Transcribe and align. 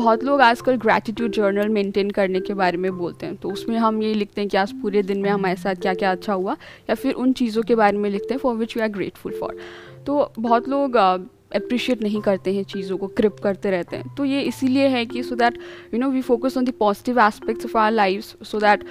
बहुत 0.00 0.22
लोग 0.24 0.40
आजकल 0.40 0.76
ग्रैटिट्यूड 0.76 1.32
जर्नल 1.32 1.68
मेंटेन 1.68 2.10
करने 2.10 2.40
के 2.40 2.54
बारे 2.54 2.76
में 2.76 2.96
बोलते 2.98 3.26
हैं। 3.26 3.36
तो 3.36 3.50
उसमें 3.50 3.76
हम 3.78 4.02
ये 4.02 4.12
लिखते 4.14 4.40
हैं 4.40 4.48
कि 4.50 4.56
आज 4.56 4.72
पूरे 4.82 5.02
दिन 5.02 5.18
में 5.22 5.28
हमारे 5.30 5.56
साथ 5.56 5.74
क्या 5.82 5.92
क्या 5.94 6.12
अच्छा 6.12 6.32
हुआ 6.32 6.56
या 6.90 6.94
फिर 6.94 7.14
उन 7.14 7.32
चीज़ों 7.32 7.62
के 7.62 7.74
बारे 7.74 7.98
में 7.98 8.08
लिखते 8.10 8.34
हैं 8.34 8.38
for 8.40 8.54
which 8.56 8.76
we 8.76 8.82
are 8.82 8.88
grateful 8.90 9.32
for 9.40 9.58
तो 10.06 10.32
बहुत 10.38 10.68
लोग 10.68 10.96
अप्रिशिएट 10.96 12.02
नहीं 12.02 12.20
करते 12.20 12.54
हैं 12.54 12.62
चीज़ों 12.64 12.96
को 12.98 13.06
क्रिप 13.10 13.36
करते 13.44 13.70
रहते 13.70 13.96
हैं। 13.96 14.14
तो 14.16 14.24
ये 14.24 14.40
इसीलिए 14.42 14.86
है 14.88 15.04
कि 15.06 15.22
so 15.22 15.34
that 15.36 15.58
you 15.94 16.00
know 16.00 16.10
we 16.10 16.20
focus 16.22 16.56
on 16.58 16.64
the 16.64 16.72
positive 16.78 17.20
aspects 17.20 17.66
of 17.66 17.76
our 17.78 17.92
life 17.92 18.44
so 18.44 18.60
that 18.60 18.84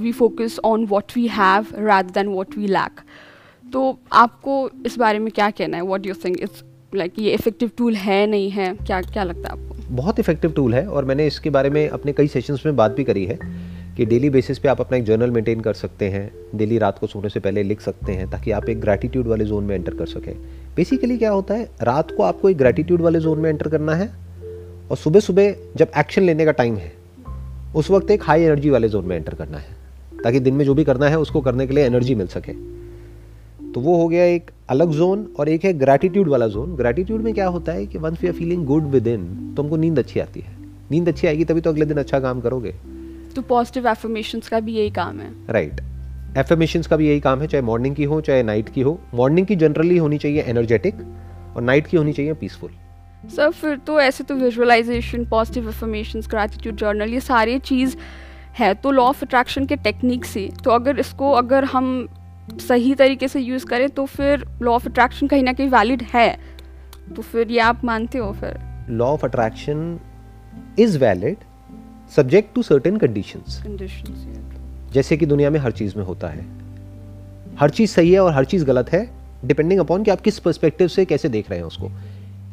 we 0.00 0.12
focus 0.12 0.58
on 0.64 0.86
what 0.86 1.16
we 1.16 1.26
have 1.28 1.66
rather 1.74 2.10
than 2.10 2.28
what 2.28 2.56
we 2.58 2.66
lack 2.68 3.00
तो 3.64 3.98
आपको 4.14 4.68
इस 4.86 4.98
बारे 4.98 5.18
में 5.18 5.32
क्या 5.32 5.50
कहना 5.50 5.76
है? 5.76 5.82
What 5.84 6.06
you 6.06 6.14
think 6.24 6.40
it's 6.40 6.64
like 6.94 7.18
ये 7.18 7.34
effective 7.34 7.70
tool 7.78 7.94
है 7.96 8.26
नहीं 8.26 8.50
है? 8.50 8.74
क्या 8.76 9.00
क्या 9.02 9.24
लगता 9.24 9.48
है 9.48 9.52
आपको? 9.52 9.67
बहुत 9.90 10.18
इफ़ेक्टिव 10.18 10.52
टूल 10.52 10.74
है 10.74 10.86
और 10.86 11.04
मैंने 11.04 11.26
इसके 11.26 11.50
बारे 11.50 11.70
में 11.70 11.88
अपने 11.88 12.12
कई 12.12 12.28
सेशंस 12.28 12.62
में 12.66 12.76
बात 12.76 12.90
भी 12.90 13.04
करी 13.04 13.24
है 13.24 13.38
कि 13.96 14.06
डेली 14.06 14.30
बेसिस 14.30 14.58
पे 14.58 14.68
आप 14.68 14.80
अपना 14.80 14.96
एक 14.96 15.04
जर्नल 15.04 15.30
मेंटेन 15.30 15.60
कर 15.60 15.74
सकते 15.74 16.08
हैं 16.08 16.30
डेली 16.54 16.78
रात 16.78 16.98
को 16.98 17.06
सोने 17.06 17.28
से 17.28 17.40
पहले 17.40 17.62
लिख 17.62 17.80
सकते 17.80 18.12
हैं 18.12 18.30
ताकि 18.30 18.50
आप 18.50 18.68
एक 18.68 18.80
ग्रैटिट्यूड 18.80 19.26
वाले 19.26 19.44
जोन 19.44 19.64
में 19.64 19.74
एंटर 19.74 19.94
कर 19.94 20.06
सकें। 20.06 20.34
बेसिकली 20.76 21.18
क्या 21.18 21.30
होता 21.30 21.54
है, 21.54 21.64
रात 21.82 22.10
को 22.10 22.22
आपको 22.22 22.50
एक 22.50 22.56
ग्रैटिट्यूड 22.56 23.00
वाले 23.00 23.20
जोन 23.20 23.38
में 23.38 23.50
एंटर 23.50 23.68
करना 23.68 23.94
है 23.94 24.10
और 24.90 24.96
सुबह 24.96 25.20
सुबह 25.20 25.54
जब 25.76 25.90
एक्शन 25.98 26.22
लेने 26.22 26.44
का 26.44 26.52
टाइम 26.52 26.76
है, 26.76 26.92
उस 27.76 27.90
वक्त 27.90 28.10
एक 28.10 28.22
हाई 28.22 28.42
एनर्जी 28.42 28.70
वाले 28.70 28.88
जोन 28.88 29.04
में 29.04 29.16
एंटर 29.16 29.34
करना 29.34 29.58
है 29.58 29.76
ताकि 30.24 30.40
दिन 30.40 30.54
में 30.54 30.64
जो 30.64 30.74
भी 30.74 30.84
करना 30.84 31.08
है 31.08 31.18
उसको 31.18 31.40
करने 31.40 31.66
के 31.66 31.74
लिए 31.74 31.84
एनर्जी 31.84 32.14
मिल 32.14 32.26
सके। 32.26 32.52
तो 33.78 33.82
वो 33.82 33.96
हो 33.96 34.06
गया 34.08 34.24
एक 34.24 34.50
अलग 34.70 34.90
जोन 34.90 35.20
और 35.38 35.48
एक 35.48 35.64
है 35.64 35.72
ग्रैटिट्यूड 35.72 36.28
वाला 36.28 36.46
जोन 36.48 36.74
ग्रैटिट्यूड 36.76 37.20
में 37.22 37.32
क्या 37.34 37.46
होता 37.46 37.72
है 37.72 37.84
कि 37.86 37.98
once 37.98 38.22
we 38.22 38.28
are 38.28 38.34
feeling 38.34 38.64
good 38.66 38.84
within 39.06 39.26
तो 39.56 39.62
हमको 39.62 39.76
नींद 39.76 39.98
अच्छी 39.98 40.20
आती 40.20 40.40
है. 40.40 40.56
नींद 40.90 41.08
अच्छी 41.08 41.26
आएगी 41.26 41.44
तभी 41.44 41.60
तो 41.60 41.70
अगले 41.70 41.84
दिन 41.86 41.98
अच्छा 41.98 42.20
काम 42.20 42.40
करोगे. 42.40 42.72
तो 43.36 43.42
पॉजिटिव 43.42 43.86
एफर्मेशंस 43.88 44.48
का 44.48 44.60
भी 44.60 44.74
यही 44.74 44.90
काम 44.90 45.20
है. 45.20 45.30
राइट 45.50 45.80
एफर्मेशंस 46.38 46.86
का 46.86 46.96
भी 46.96 47.08
यही 47.08 47.20
काम 47.20 47.40
है 47.40 47.46
चाहे 47.46 47.62
मॉर्निंग 47.62 47.94
की 47.96 48.04
हो 48.04 48.20
चाहे 48.20 48.42
नाइट 48.42 48.68
की 48.68 48.80
हो. 48.80 48.98
मॉर्निंग 49.14 49.46
की 49.46 49.56
जनरली 49.56 49.98
होनी 49.98 50.18
चाहिए 50.18 50.42
एनर्जेटिक 50.48 50.94
और 51.56 51.62
नाइट 51.62 51.86
की 51.86 51.96
होनी 51.96 52.12
चाहिए 52.12 52.34
पीसफुल 52.34 52.70
सर 53.36 53.50
फिर 53.52 53.76
तो 53.86 54.00
ऐसे 54.00 54.24
तो 54.24 54.34
visualisation 54.34 55.24
positive 55.26 55.68
affirmations 55.68 56.28
gratitude 56.28 56.76
journal 56.76 57.14
ये 57.14 57.20
सारी 57.20 57.58
चीज़ 57.72 57.96
है 58.58 58.74
तो 58.74 58.90
लॉ 58.90 59.02
ऑफ़ 59.04 59.24
अट्रैक्शन 59.24 59.66
के 59.66 59.76
टेक्निक 59.78 60.24
से. 60.24 60.48
तो 60.64 60.70
अगर 60.70 60.98
इसको 60.98 61.32
अगर 61.32 61.64
हम 61.64 62.08
सही 62.56 62.94
तरीके 62.94 63.28
से 63.28 63.40
यूज़ 63.40 63.66
करें 63.66 63.88
तो 63.88 64.06
फिर 64.06 64.44
लॉ 64.62 64.72
ऑफ़ 64.72 64.88
अट्रैक्शन 64.88 65.26
कहीं 65.26 65.42
ना 65.42 65.52
कहीं 65.52 65.68
वैलिड 65.68 66.02
है। 66.02 66.38
तो 67.16 67.22
फिर 67.22 67.50
ये 67.50 67.58
आप 67.58 67.84
मानते 67.84 68.18
हो 68.18 68.32
फिर? 68.32 68.86
Law 68.90 69.06
of 69.06 69.26
attraction 69.26 70.00
is 70.78 70.98
valid 70.98 71.36
subject 72.16 72.54
to 72.54 72.62
certain 72.62 72.96
conditions 72.96 73.62
जैसे 74.92 75.16
कि 75.16 75.26
दुनिया 75.26 75.50
में 75.50 75.60
हर 75.60 75.70
चीज़ 75.70 75.96
में 75.96 76.04
होता 76.04 76.28
है। 76.28 76.46
हर 77.60 77.70
चीज़ 77.70 77.90
सही 77.90 78.12
है 78.12 78.20
और 78.20 78.32
हर 78.32 78.44
चीज़ 78.44 78.64
गलत 78.64 78.92
है 78.92 79.10
डिपेंडिंग 79.44 79.80
अपॉन 79.80 80.02
कि 80.02 80.10
आप 80.10 80.20
किस 80.20 80.38
पर्सपेक्टिव 80.38 80.88
से 80.88 81.04
कैसे 81.04 81.28
देख 81.28 81.50
रहे 81.50 81.58
हैं 81.58 81.66
उसको। 81.66 81.86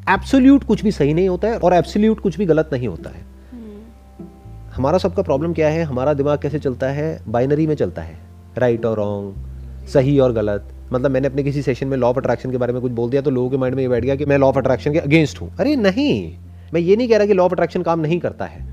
एब्सोल्यूट 0.09 0.63
कुछ 0.63 0.83
भी 0.83 0.91
सही 0.91 1.13
नहीं 1.13 1.29
होता 1.29 1.47
है 1.47 1.57
और 1.57 1.73
एब्सोल्यूट 1.73 2.19
कुछ 2.19 2.37
भी 2.37 2.45
गलत 2.45 2.69
नहीं 2.73 2.87
होता 2.87 3.09
है। 3.09 3.21
hmm. 3.21 4.75
हमारा 4.75 4.97
सबका 4.97 5.21
प्रॉब्लम 5.21 5.53
क्या 5.53 5.69
है? 5.69 5.83
हमारा 5.83 6.13
दिमाग 6.13 6.41
कैसे 6.41 6.59
चलता 6.59 6.87
है? 6.87 7.21
बाइनरी 7.27 7.67
में 7.67 7.75
चलता 7.75 8.01
है। 8.01 8.19
राइट 8.57 8.85
और 8.85 8.97
रॉन्ग 8.97 9.54
सही 9.87 10.17
और 10.19 10.31
गलत। 10.33 10.67
मतलब 10.93 11.11
मैंने 11.11 11.27
अपने 11.27 11.43
किसी 11.43 11.61
सेशन 11.61 11.87
में 11.87 11.97
लॉ 11.97 12.09
ऑफ़ 12.09 12.17
अट्रैक्शन 12.17 12.51
के 12.51 12.57
बारे 12.57 12.73
में 12.73 12.81
कुछ 12.81 12.91
बोल 12.91 13.09
दिया 13.09 13.21
तो 13.21 13.31
लोगों 13.31 13.49
के 13.49 13.57
माइंड 13.57 13.75
में 13.75 13.81
ये 13.83 13.89
बैठ 13.89 14.03
गया 14.03 14.15
कि 14.15 14.25
मैं 14.25 14.37
लॉ 14.37 14.47
ऑफ़ 14.47 14.57
अट्रैक्शन 14.57 14.93
के 14.93 14.99
अगेंस्ट 14.99 15.41
हूँ। 15.41 15.49
अरे 15.59 15.75
नहीं 15.75 16.37
मैं 16.73 16.81
ये 16.81 16.95
नहीं 16.95 17.07
कह 17.09 17.17
रहा 17.17 17.27
कि 17.27 17.33
लॉ 17.33 17.45
ऑफ़ 17.45 17.51
अट्रैक्शन 17.51 17.81
काम 17.83 17.99
नहीं 17.99 18.19
करता 18.19 18.45
है। 18.45 18.63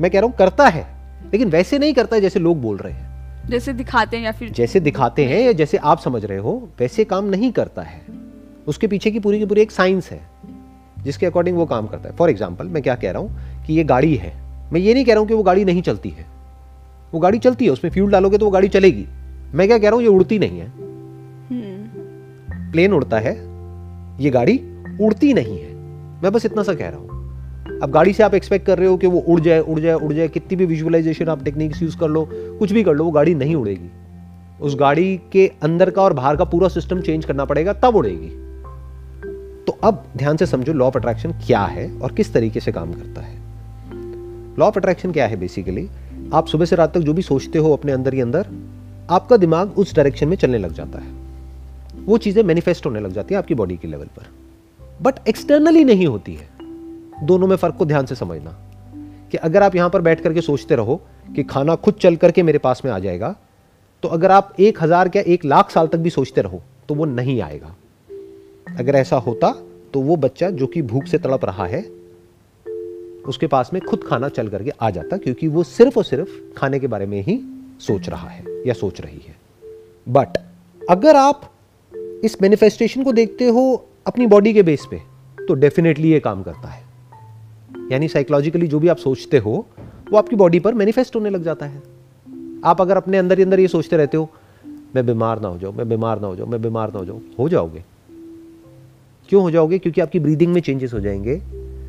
मैं 0.00 0.10
कह 0.10 0.18
रहा 0.18 0.26
हूँ 0.26 0.34
करता 0.36 0.66
है 0.68 0.86
लेकिन 1.32 1.48
वैसे 1.48 1.78
नहीं 1.78 1.94
करता 1.94 2.16
है 2.16 2.22
जैसे 2.22 2.40
लोग 2.40 2.60
बोल 2.62 2.76
रहे 2.76 2.92
हैं। 2.92 3.48
जैसे 3.50 3.72
दिखाते 3.72 4.16
हैं 4.16 4.24
या 4.24 4.32
फिर 4.32 4.50
जैसे 4.52 4.80
दिखाते 4.80 5.24
हैं 5.24 5.40
या 5.40 5.52
जैसे 5.52 5.76
आप 5.76 6.00
समझ 6.00 6.24
रहे 6.24 6.38
हो 6.38 6.52
वैसे 6.80 7.04
काम 7.04 7.24
नहीं 7.26 7.52
करता 7.52 7.82
है। 7.82 8.00
उसके 8.68 8.86
पीछे 8.86 9.10
की 9.10 9.20
पूरी 9.20 9.38
की 9.38 9.46
पूरी 9.46 9.60
एक 9.60 9.70
साइंस 9.70 10.10
है 10.10 10.20
जिसके 11.04 11.26
अकॉर्डिंग 11.26 11.56
वो 11.56 11.66
काम 11.66 11.86
करता 11.86 12.08
है। 12.08 12.16
फॉर 12.16 12.30
एग्ज़ाम्पल 12.30 12.66
मैं 12.66 12.82
क्या 12.82 12.94
कह 12.94 13.10
रहा 13.10 13.22
हूँ 13.22 13.64
कि 13.66 13.74
ये 13.74 13.84
गाड़ी 13.84 14.14
है। 14.16 14.32
मैं 14.72 14.80
ये 14.80 14.94
नहीं 14.94 15.04
कह 15.04 15.12
रहा 15.12 15.20
हूँ 15.20 15.28
कि 15.28 15.34
वो 15.34 15.42
गाड़ी 15.42 15.64
नहीं 15.64 15.82
चलती 15.82 16.10
है। 16.10 16.26
वो 17.12 17.20
गाड़ी 17.20 17.38
चलती 17.38 17.64
है 17.64 17.70
उसमें 17.70 17.90
फ्यूल 17.90 18.10
डालोगे 18.10 18.38
तो 18.38 18.44
वो 18.44 18.50
गाड़ी 18.50 18.68
चलेगी। 18.68 19.06
मैं 19.54 19.66
क्या 19.66 19.78
कह 19.78 19.88
रहा 19.88 19.94
हूँ 19.94 20.02
ये 20.02 20.08
उड़ती 20.08 20.38
नहीं 20.38 20.58
है। 20.58 20.72
प्लेन 22.72 22.92
उड़ता 22.92 23.18
है 23.18 23.32
ये 24.20 24.30
गाड़ी 24.30 24.56
उड़ती 25.00 25.32
नहीं 25.34 25.58
है। 25.58 25.74
मैं 26.22 26.32
बस 26.32 26.44
इतना 26.46 26.62
सा 26.62 26.74
कह 26.74 26.88
रहा 26.88 26.98
हूँ। 26.98 27.08
अब 27.82 27.90
गाड़ी 27.90 28.12
से 28.12 28.22
आप 28.22 28.34
एक्सपेक्ट 28.34 28.66
कर 28.66 28.78
रहे 28.78 28.88
हो 28.88 28.96
कि 28.96 29.06
वो 29.06 29.18
उड़ 29.18 29.40
जाए 29.40 29.60
उड़ 29.60 29.78
जाए 29.80 29.94
उड़ 29.94 30.12
जाए 30.12 30.28
कितनी 30.28 30.56
भी 30.56 30.66
विजुअलाइजेशन 30.66 31.28
आप 31.28 31.44
टेक्निक्स 31.44 31.82
यूज़ 31.82 31.96
कर 31.98 32.08
लो 32.08 32.28
कुछ 32.32 32.72
भी 32.72 32.82
कर 32.82 32.94
लो 32.94 33.04
वो 33.04 33.10
गाड़ी 33.10 33.34
नहीं 33.34 33.54
उड़ेगी। 33.54 33.90
उस 34.60 34.76
गाड़ी 34.76 35.20
के 35.32 35.46
अंदर 35.62 35.90
का 35.90 36.02
और 36.02 36.12
बाहर 36.12 36.36
का 36.36 36.44
पूरा 36.44 36.68
सिस्टम 36.68 37.00
चेंज 37.00 37.24
करना 37.24 37.44
पड़ेगा 37.44 37.72
तब 37.72 37.96
उड़ेगी। 37.96 38.28
तो 39.66 39.78
अब 39.84 40.04
ध्यान 40.16 40.36
से 40.36 40.46
समझो 40.46 40.72
लॉ 40.72 40.86
ऑफ़ 40.86 40.98
अट्रैक्शन 40.98 41.32
क्या 41.46 41.64
है 41.64 41.90
और 41.98 42.12
किस 42.12 42.32
तरीके 42.34 42.60
से 42.60 42.72
काम 42.72 42.92
करता 42.92 43.20
है। 43.20 43.38
लॉ 44.58 44.66
ऑफ़ 44.66 44.78
अट्रैक्शन 44.78 45.12
क्या 45.12 45.26
है 45.26 45.36
बेसिकली 45.36 45.88
आप 46.34 46.46
सुबह 46.46 46.64
से 46.64 46.76
रात 46.76 46.94
तक 46.94 47.00
जो 47.00 47.12
भी 47.12 47.22
सोचते 47.22 47.58
हो 47.58 47.72
अपने 47.72 47.92
अंदर 47.92 48.14
ही 48.14 48.20
अंदर 48.20 48.46
आपका 49.10 49.36
दिमाग 49.36 49.78
उस 49.78 49.94
डायरेक्शन 49.94 50.28
में 50.28 50.36
चलने 50.36 50.58
लग 50.58 50.72
जाता 50.72 50.98
है। 50.98 51.18
वो 52.04 52.18
चीज़ें 52.18 52.42
मैनिफेस्ट 52.42 52.86
होने 52.86 53.00
लग 53.00 53.12
जाती 53.12 53.34
है 53.34 53.38
आपकी 53.38 53.54
बॉडी 53.54 53.76
के 53.76 53.88
लेवल 53.88 54.06
पर। 54.16 54.26
बट 55.02 55.28
एक्सटर्नली 55.28 55.84
नहीं 55.84 56.06
होती 56.06 56.34
है। 56.34 56.48
दोनों 57.22 57.46
में 57.46 57.56
फ़र्क 57.56 57.76
को 57.76 57.84
ध्यान 57.84 58.06
से 58.06 58.14
समझना 58.14 58.50
कि 59.32 59.36
अगर 59.38 59.62
आप 59.62 59.74
यहाँ 59.76 59.90
पर 59.90 60.00
बैठ 60.00 60.20
करके 60.20 60.40
सोचते 60.40 60.76
रहो 60.76 61.00
कि 61.36 61.42
खाना 61.44 61.74
खुद 61.76 61.94
चल 61.94 62.16
करके 62.16 62.42
मेरे 62.42 62.58
पास 62.58 62.82
में 62.84 62.90
आ 62.92 62.98
जाएगा 62.98 63.34
तो 64.02 64.08
अगर 64.08 64.30
आप 64.30 64.54
एक 64.60 64.82
हज़ार 64.82 65.08
क्या 65.08 65.22
एक 65.24 65.44
लाख 65.44 65.70
साल 65.70 65.86
तक 65.86 65.98
भी 65.98 66.10
सोचते 66.10 66.40
रहो 66.40 66.62
तो 66.88 66.94
वो 66.94 67.04
नहीं 67.04 67.40
आएगा। 67.42 67.74
अगर 68.78 68.94
ऐसा 68.94 69.16
होता 69.18 69.50
तो 69.94 70.00
वो 70.00 70.16
बच्चा 70.16 70.50
जो 70.50 70.66
कि 70.66 70.82
भूख 70.82 71.04
से 71.04 71.18
तड़प 71.18 71.44
रहा 71.44 71.66
है, 71.66 71.80
उसके 73.24 73.46
पास 73.46 73.70
में 73.72 73.80
खुद 73.82 74.04
खाना 74.04 74.28
चल 74.28 74.48
करके 74.48 74.70
आ 74.80 74.90
जाता, 74.90 75.16
क्योंकि 75.16 75.48
वो 75.48 75.62
सिर्फ़ 75.64 75.98
और 75.98 76.04
सिर्फ़ 76.04 76.30
खाने 76.56 76.78
के 76.80 76.86
बारे 76.86 77.06
में 77.06 77.20
ही 77.22 77.34
सोच 77.80 78.08
रहा 78.08 78.28
है 78.28 78.44
या 78.66 78.74
सोच 78.74 79.00
रही 79.00 79.20
है। 79.28 79.36
बट 80.08 80.28
अगर 80.90 81.16
आप 81.16 81.52
इस 82.24 82.42
मैनिफेस्टेशन 82.42 83.02
को 83.02 83.12
देखते 83.12 83.48
हो 83.48 83.86
अपनी 84.06 84.26
बॉडी 84.26 84.54
के 84.54 84.62
बेस 84.62 84.86
पे 84.90 85.00
तो 85.48 85.54
डेफिनेटली 85.54 86.10
ये 86.10 86.20
काम 86.20 86.42
करता 86.42 86.68
है। 86.68 86.84
यानी 87.92 88.08
साइकोलॉजिकली 88.08 88.66
जो 88.66 88.78
भी 88.78 88.88
आप 88.88 88.96
सोचते 88.96 89.38
हो, 89.38 89.66
वो 90.12 90.18
आपकी 90.18 90.36
बॉडी 90.36 90.60
पर 90.60 90.74
मैनिफेस्ट 90.74 91.16
होने 91.16 91.30
लग 91.30 91.42
जाता 91.42 91.66
है। 91.66 91.82
आप 92.64 92.80
अगर 92.80 92.96
अपने 92.96 93.18
अंदर 93.18 93.38
ही 93.38 93.44
अंदर 93.44 93.60
ये 93.60 93.68
सोचते 93.68 93.96
रहते 93.96 94.16
हो, 94.16 94.30
मैं 94.94 95.06
बीमार 95.06 95.40
ना 95.40 95.48
हो 95.48 95.58
जाऊँ, 95.58 95.74
मैं 95.74 95.88
बीमार 95.88 96.20
ना 96.20 96.26
हो 96.26 96.36
जाऊँ, 96.36 96.48
मैं 96.48 96.62
बीमार 96.62 96.92
ना 96.92 96.98
हो 96.98 97.04
जाऊँ, 97.04 97.22
हो 97.38 97.48
जाओगे। 97.48 97.84
क्यों 99.28 99.42
हो 99.42 99.50
जाओगे? 99.50 99.78
क्योंकि 99.78 100.00
आपकी 100.00 100.20
ब्रीदिंग 100.20 100.54
में 100.54 100.60
चेंजेस 100.60 100.94
हो 100.94 101.00
जाएँगे। 101.00 101.42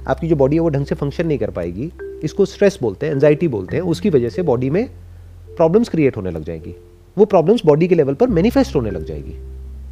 आपकी 0.07 0.27
जो 0.27 0.35
बॉडी 0.35 0.55
है, 0.55 0.59
वो 0.59 0.69
ढंग 0.69 0.85
से 0.85 0.95
फ़ंक्शन 0.95 1.27
नहीं 1.27 1.37
कर 1.37 1.49
पाएगी। 1.49 1.91
इसको 2.23 2.45
स्ट्रेस 2.45 2.79
बोलते 2.81 3.05
हैं 3.05 3.13
एंजाइटी 3.13 3.47
बोलते 3.47 3.75
हैं, 3.75 3.83
उसकी 3.83 4.09
वजह 4.09 4.29
से 4.29 4.41
बॉडी 4.41 4.69
में 4.69 4.89
प्रॉब्लम्स 5.57 5.89
क्रिएट 5.89 6.17
होने 6.17 6.31
लग 6.31 6.43
जाएगी। 6.43 6.75
वो 7.17 7.25
प्रॉब्लम्स 7.25 7.61
बॉडी 7.65 7.87
के 7.87 7.95
लेवल 7.95 8.13
पर 8.13 8.29
मैनिफेस्ट 8.29 8.75
होने 8.75 8.91
लग 8.91 9.05
जाएगी। 9.05 9.35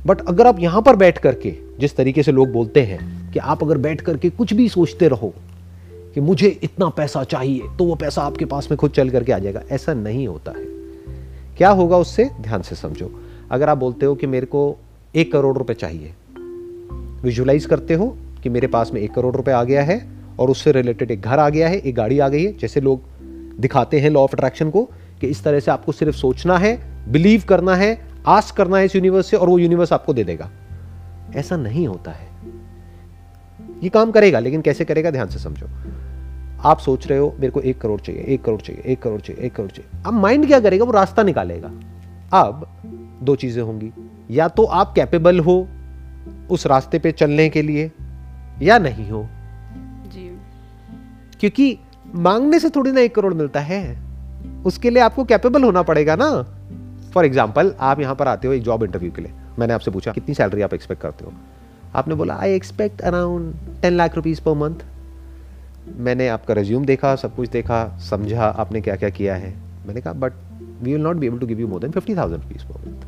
बट 0.05 0.21
अगर 0.21 0.47
आप 0.47 0.59
यहाँ 0.59 0.81
पर 0.81 0.95
बैठ 0.95 1.17
करके, 1.17 1.53
जिस 1.79 1.95
तरीके 1.95 2.23
से 2.23 2.31
लोग 2.31 2.51
बोलते 2.51 2.81
हैं 2.81 3.31
कि 3.33 3.39
आप 3.39 3.63
अगर 3.63 3.77
बैठ 3.77 4.01
करके 4.01 4.29
कुछ 4.29 4.53
भी 4.53 4.67
सोचते 4.69 5.07
रहो 5.07 5.33
कि 6.13 6.21
मुझे 6.21 6.47
इतना 6.63 6.89
पैसा 6.89 7.23
चाहिए 7.23 7.61
तो 7.77 7.85
वो 7.85 7.95
पैसा 7.95 8.21
आपके 8.21 8.45
पास 8.45 8.67
में 8.71 8.77
खुद 8.77 8.91
चल 8.91 9.09
करके 9.09 9.31
आ 9.31 9.39
जाएगा। 9.39 9.61
ऐसा 9.71 9.93
नहीं 9.93 10.27
होता 10.27 10.51
है। 10.51 10.65
क्या 11.57 11.69
होगा 11.69 11.97
उससे? 11.97 12.29
ध्यान 12.41 12.61
से 12.61 12.75
समझो। 12.75 13.11
अगर 13.51 13.69
आप 13.69 13.77
बोलते 13.77 14.05
हो 14.05 14.15
कि 14.15 14.27
मेरे 14.27 14.45
को 14.45 14.77
एक 15.15 15.31
करोड़ 15.31 15.57
रुपए 15.57 15.73
चाहिए 15.73 16.13
विजुलाइज 17.23 17.65
करते 17.65 17.93
हो 17.93 18.07
कि 18.43 18.49
मेरे 18.49 18.67
पास 18.67 18.91
में 18.93 19.01
एक 19.01 19.13
करोड़ 19.13 19.35
रुपए 19.35 19.51
आ 19.51 19.63
गया 19.63 19.83
है 19.83 20.07
और 20.39 20.49
उससे 20.49 20.71
रिलेटेड 20.71 21.11
एक 21.11 21.21
घर 21.21 21.39
आ 21.39 21.49
गया 21.49 21.69
है, 21.69 21.77
एक 21.77 21.95
गाड़ी 21.95 22.19
आ 22.19 22.27
गई 22.29 22.43
है, 22.43 22.57
जैसे 22.57 22.81
लोग 22.81 23.01
दिखाते 23.59 23.99
हैं 23.99 24.09
लॉ 24.09 24.21
ऑफ़ 24.21 24.33
अट्रैक्शन 24.33 24.69
को 24.69 24.89
कि 25.21 25.27
इस 25.27 25.43
तरह 25.43 25.59
से 25.59 25.71
आपको 25.71 25.91
सिर्फ़ 25.91 26.15
सोचना 26.15 26.57
है 26.57 26.77
बिलीव 27.11 27.43
करना 27.49 27.75
है 27.75 28.07
आस्क 28.27 28.55
करना 28.55 28.77
है 28.77 28.85
इस 28.85 28.95
यूनिवर्स 28.95 29.27
से 29.27 29.37
और 29.37 29.49
वो 29.49 29.59
यूनिवर्स 29.59 29.93
आपको 29.93 30.13
दे 30.13 30.23
देगा। 30.23 30.49
ऐसा 31.35 31.57
नहीं 31.57 31.87
होता 31.87 32.11
है। 32.11 32.27
ये 33.83 33.89
काम 33.89 34.11
करेगा 34.11 34.39
लेकिन 34.39 34.61
कैसे 34.61 34.85
करेगा 34.85 35.11
ध्यान 35.11 35.27
से 35.27 35.39
समझो। 35.39 35.67
आप 36.61 36.79
सोच 36.79 37.07
रहे 37.07 37.19
हो 37.19 37.35
मेरे 37.39 37.51
को 37.51 37.61
एक 37.61 37.81
करोड़ 37.81 38.01
चाहिए 38.01 38.21
एक 38.21 38.43
करोड़ 38.43 38.61
चाहिए 38.61 38.81
एक 38.85 39.01
करोड़ 39.01 39.21
चाहिए 39.21 39.45
एक 39.45 39.55
करोड़ 39.55 39.71
चाहिए। 39.71 40.03
अब 40.05 40.13
माइंड 40.13 40.47
क्या 40.47 40.59
करेगा? 40.59 40.85
वो 40.85 40.91
रास्ता 40.91 41.23
निकालेगा। 41.23 41.67
अब 42.33 42.67
दो 43.23 43.35
चीज़ें 43.35 43.63
होंगी। 43.63 43.91
या 44.31 44.47
तो 44.47 44.63
आप 44.63 44.93
कैपेबल 44.95 45.39
हो 45.39 45.67
उस 46.51 46.67
रास्ते 46.67 46.99
पे 46.99 47.11
चलने 47.11 47.49
के 47.49 47.61
लिए 47.61 47.91
या 48.61 48.77
नहीं 48.77 49.09
हो। 49.09 49.27
जी। 50.07 50.37
क्योंकि 51.39 51.79
मांगने 52.15 52.59
से 52.59 52.69
थोड़ी 52.69 52.91
ना 52.91 53.01
एक 53.01 53.15
करोड़ 53.15 53.33
मिलता 53.33 53.59
है। 53.59 54.08
उसके 54.65 54.89
लिए 54.89 55.01
आपको 55.03 55.23
कैपेबल 55.23 55.63
होना 55.63 55.81
पड़ेगा 55.81 56.15
ना? 56.15 56.31
फॉर 57.13 57.25
एग्ज़ाम्पल 57.25 57.73
आप 57.79 57.99
यहाँ 57.99 58.15
पर 58.15 58.27
आते 58.27 58.47
हो 58.47 58.53
एक 58.53 58.63
जॉब 58.63 58.83
इंटरव्यू 58.83 59.11
के 59.11 59.21
लिए। 59.21 59.31
मैंने 59.59 59.73
आपसे 59.73 59.91
पूछा, 59.91 60.11
कितनी 60.11 60.35
सैलरी 60.35 60.61
आप 60.61 60.73
एक्सपेक्ट 60.73 61.01
करते 61.01 61.25
हो? 61.25 61.33
आपने 61.95 62.15
बोला 62.15 62.35
I 62.35 62.53
expect 62.53 63.01
around 63.01 63.53
ten 63.81 63.93
lakh 63.93 64.15
rupees 64.15 64.41
per 64.41 64.53
month 64.53 64.83
मैंने 65.97 66.27
आपका 66.27 66.53
रिज्यूम 66.53 66.85
देखा, 66.85 67.15
सब 67.15 67.35
कुछ 67.35 67.49
देखा, 67.49 67.97
समझा, 67.99 68.43
आपने 68.43 68.81
क्या 68.81 68.95
क्या 68.95 69.09
किया 69.09 69.35
है। 69.35 69.53
मैंने 69.87 70.01
कहा 70.01 70.13
but 70.13 70.33
we 70.81 70.91
will 70.93 71.01
not 71.01 71.15
be 71.15 71.27
able 71.27 71.39
to 71.39 71.47
give 71.47 71.59
you 71.59 71.67
more 71.67 71.79
than 71.81 71.91
fifty 71.91 72.15
thousand 72.15 72.43
rupees 72.43 72.63
per 72.63 72.79
month 72.79 73.01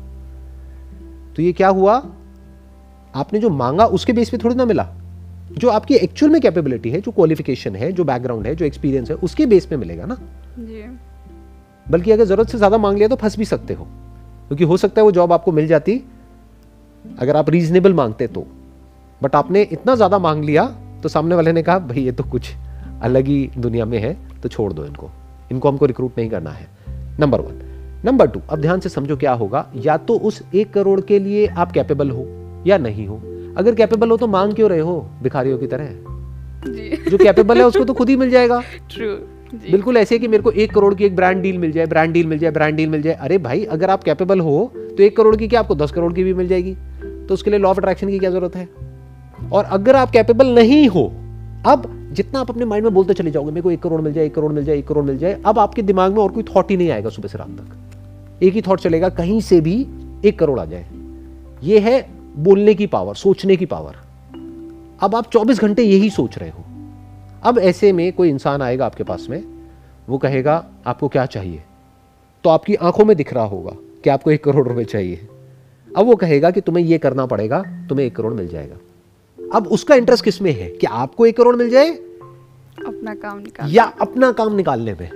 तो 1.36 1.42
ये 1.42 1.52
क्या 1.52 1.68
हुआ? 1.68 1.94
आपने 3.14 3.38
जो 3.38 3.50
मांगा, 3.50 3.84
उसके 3.86 4.12
बेस 4.12 4.30
पे 4.30 4.38
थोड़ी 4.38 4.54
ना 4.54 4.64
मिला। 4.64 4.88
जो 5.58 5.68
आपकी 5.68 5.94
एक्चुअल 5.94 6.32
में 6.32 6.40
कैपेबिलिटी 6.40 6.90
है, 6.90 7.00
जो 7.00 7.10
क्वालिफिकेशन 7.10 7.76
है, 7.76 7.92
जो 7.92 8.04
बैकग्राउंड 8.04 8.46
है, 8.46 8.54
जो 8.54 8.64
एक्सपीरियंस 8.64 9.10
है, 9.10 9.16
उसके 9.16 9.46
बेस 9.46 9.66
पे 9.66 9.76
मिलेगा 9.76 10.04
ना? 10.04 10.16
बल्कि 11.86 12.10
अगर 12.10 12.24
ज़रूरत 12.24 12.48
से 12.48 12.58
ज़्यादा 12.58 12.78
मांग 12.78 12.96
लिया 12.96 13.08
तो 13.08 13.16
फंस 13.16 13.36
भी 13.38 13.44
सकते 13.44 13.74
हो। 13.74 13.84
क्योंकि 14.48 14.64
हो 14.64 14.76
सकता 14.76 15.00
है 15.00 15.04
वो 15.04 15.12
जॉब 15.12 15.32
आपको 15.32 15.52
मिल 15.52 15.66
जाती 15.66 16.00
अगर 17.04 17.36
आप 17.36 17.50
रीजनेबल 17.50 17.94
मांगते 17.94 18.26
तो। 18.26 18.46
बट 19.22 19.34
आपने 19.34 19.62
इतना 19.72 19.94
ज़्यादा 19.94 20.18
मांग 20.18 20.44
लिया 20.44 20.64
तो 21.02 21.08
सामने 21.08 21.34
वाले 21.34 21.52
ने 21.52 21.62
कहा 21.62 21.78
भाई 21.80 22.02
ये 22.02 22.12
तो 22.12 22.24
कुछ 22.24 22.50
अलग 23.02 23.26
ही 23.26 23.50
दुनिया 23.58 23.84
में 23.84 23.98
है 23.98 24.16
तो 24.42 24.48
छोड़ 24.48 24.72
दो 24.72 24.84
इनको। 24.84 25.10
इनको 25.50 25.68
हमको 25.68 25.86
रिक्रूट 25.86 26.18
नहीं 26.18 26.30
करना 26.30 26.50
है। 26.50 26.66
नंबर 27.20 27.40
वन 27.40 27.60
नंबर 28.04 28.26
टू 28.26 28.40
अब 28.50 28.60
ध्यान 28.60 28.80
से 28.80 28.88
समझो 28.88 29.16
क्या 29.16 29.32
होगा। 29.32 29.66
या 29.76 29.96
तो 29.98 30.14
उस 30.20 30.42
एक 30.54 30.72
करोड़ 30.72 31.00
के 31.00 31.18
लिए 31.18 31.46
आप 31.48 31.72
कैपेबल 31.72 32.10
हो 32.10 32.26
या 32.66 32.78
नहीं 32.78 33.06
हो। 33.06 33.20
अगर 33.56 33.74
कैपेबल 33.74 34.10
हो 34.10 34.16
तो 34.16 34.26
मांग 34.28 34.54
क्यों 34.54 34.70
रहे 34.70 34.80
हो 34.80 35.00
भिखारियों 35.22 35.58
की 35.58 35.66
तरह? 35.66 35.88
जी। 36.64 37.10
जो 37.10 37.18
कैपेबल 37.18 37.58
है 37.58 37.66
उसको 37.66 37.84
तो 37.84 37.94
खुद 37.94 38.08
ही 38.08 38.16
मिल 38.16 38.30
जाएगा। 38.30 38.60
ट्रू 38.90 39.06
बिल्कुल 39.52 39.96
ऐसे 39.96 40.18
कि 40.18 40.28
मेरे 40.28 40.42
को 40.42 40.50
एक 40.50 40.72
करोड़ 40.74 40.94
की 40.94 41.04
एक 41.04 41.16
ब्रांड 41.16 41.42
डील 41.42 41.58
मिल 41.58 41.72
जाए 41.72 41.86
ब्रांड 41.86 42.12
डील 42.12 42.26
मिल 42.26 42.38
जाए 42.38 42.50
ब्रांड 42.50 42.76
डील 42.76 42.88
मिल 42.88 43.02
जाए। 43.02 43.14
अरे 43.14 43.38
भाई, 43.38 43.64
अगर 43.64 43.90
आप 43.90 44.04
कैपेबल 44.04 44.40
हो 44.40 44.72
तो 44.76 45.02
एक 45.02 45.16
करोड़ 45.16 45.36
की 45.36 45.48
क्या 45.48 45.60
आपको 45.60 45.74
दस 45.74 45.92
करोड़ 45.92 46.12
की 46.12 46.24
भी 46.24 46.34
मिल 46.34 46.48
जाएगी? 46.48 46.74
तो 47.28 47.34
उसके 47.34 47.50
लिए 47.50 47.58
लॉ 47.58 47.70
ऑफ़ 47.70 47.78
अट्रैक्शन 47.78 48.08
की 48.08 48.18
क्या 48.18 48.30
ज़रूरत 48.30 48.56
है? 48.56 48.68
और 49.52 49.64
अगर 49.64 49.96
आप 49.96 50.10
कैपेबल 50.10 50.46
नहीं 50.46 50.88
हो, 50.88 51.04
अब 51.66 52.10
जितना 52.12 52.40
आप 52.40 52.50
अपने 52.50 52.64
माइंड 52.64 52.84
में 52.84 52.94
बोलते 52.94 53.14
चले 53.14 53.30
जाओगे, 53.30 53.50
मेरे 53.50 53.62
को 53.62 53.70
एक 53.70 53.82
करोड़ 53.82 54.00
मिल 54.00 54.12
जाए, 54.12 54.26
एक 54.26 54.34
करोड़ 54.34 54.52
मिल 54.52 54.64
जाए, 54.64 54.78
एक 54.78 54.86
करोड़ 54.86 55.04
मिल 55.04 55.18
जाए, 55.18 55.40
अब 55.46 55.58
आपके 55.58 55.82
दिमाग 55.82 56.12
में 56.12 56.22
और 56.22 56.32
कोई 56.32 56.42
थॉट 56.42 56.70
ही 56.70 56.76
नहीं 56.76 56.90
आएगा 56.90 57.10
सुबह 57.10 57.28
से 57.28 57.38
रात 57.38 57.48
तक। 57.48 58.42
एक 58.42 58.54
ही 58.54 58.62
थॉट 58.62 58.80
चलेगा, 58.80 59.08
कहीं 59.08 59.40
से 59.40 59.60
भी 59.60 59.86
एक 60.24 60.38
करोड़ 60.38 60.60
आ 60.60 60.64
जाए। 60.64 60.86
ये 61.62 61.78
है 61.78 62.06
बोलने 62.36 62.74
की 62.74 62.86
पावर 62.86 63.14
सोचने 63.14 63.56
की 63.56 63.66
पावर 63.66 63.96
अब 65.00 65.14
आप 65.14 65.30
24 65.32 65.60
घंटे 65.60 65.82
यही 65.82 66.10
सोच 66.10 66.38
रहे 66.38 66.50
हो। 66.50 66.64
अब 67.42 67.58
ऐसे 67.58 67.92
में 67.92 68.12
कोई 68.12 68.28
इंसान 68.28 68.62
आएगा 68.62 68.86
आपके 68.86 69.04
पास 69.04 69.26
में 69.30 69.42
वो 70.08 70.18
कहेगा 70.18 70.64
आपको 70.86 71.08
क्या 71.08 71.24
चाहिए? 71.26 71.62
तो 72.44 72.50
आपकी 72.50 72.74
आँखों 72.74 73.04
में 73.04 73.16
दिख 73.16 73.32
रहा 73.32 73.44
होगा 73.44 73.72
कि 74.04 74.10
आपको 74.10 74.30
एक 74.30 74.44
करोड़ 74.44 74.66
रुपए 74.68 74.84
चाहिए। 74.84 75.28
अब 75.88 76.06
वो 76.06 76.16
कहेगा 76.16 76.50
कि 76.50 76.60
तुम्हें 76.60 76.84
ये 76.84 76.98
करना 76.98 77.26
पड़ेगा 77.26 77.62
तुम्हें 77.88 78.06
एक 78.06 78.16
करोड़ 78.16 78.32
मिल 78.34 78.48
जाएगा। 78.48 78.76
अब 79.54 79.66
उसका 79.66 79.94
इंटरेस्ट 79.94 80.24
किसमें 80.24 80.52
है? 80.52 80.68
कि 80.68 80.86
आपको 80.86 81.26
एक 81.26 81.36
करोड़ 81.36 81.56
मिल 81.56 81.70
जाए? 81.70 81.90
अपना 81.90 83.14
काम 83.14 83.38
निकाल। 83.38 83.70
या 83.70 83.84
अपना 84.00 84.32
काम 84.32 84.54
निकालने 84.56 84.92
में। 84.92 85.10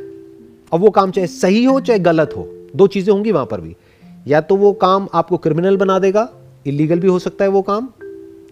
अब 0.72 0.80
वो 0.80 0.90
काम 0.90 1.10
चाहे 1.10 1.26
सही 1.26 1.64
हो 1.64 1.80
चाहे 1.80 1.98
गलत 1.98 2.34
हो 2.36 2.48
दो 2.76 2.86
चीज़ें 2.86 3.12
होंगी 3.12 3.32
वहाँ 3.32 3.46
पर 3.46 3.60
भी। 3.60 3.76
या 4.26 4.40
तो 4.40 4.56
वो 4.56 4.72
काम 4.72 5.08
आपको 5.14 5.36
क्रिमिनल 5.36 5.76
बना 5.76 5.98
देगा 5.98 6.28
इलीगल 6.66 7.00
भी 7.00 7.08
हो 7.08 7.18
सकता 7.18 7.44
है 7.44 7.50
वो 7.50 7.62
काम 7.62 7.88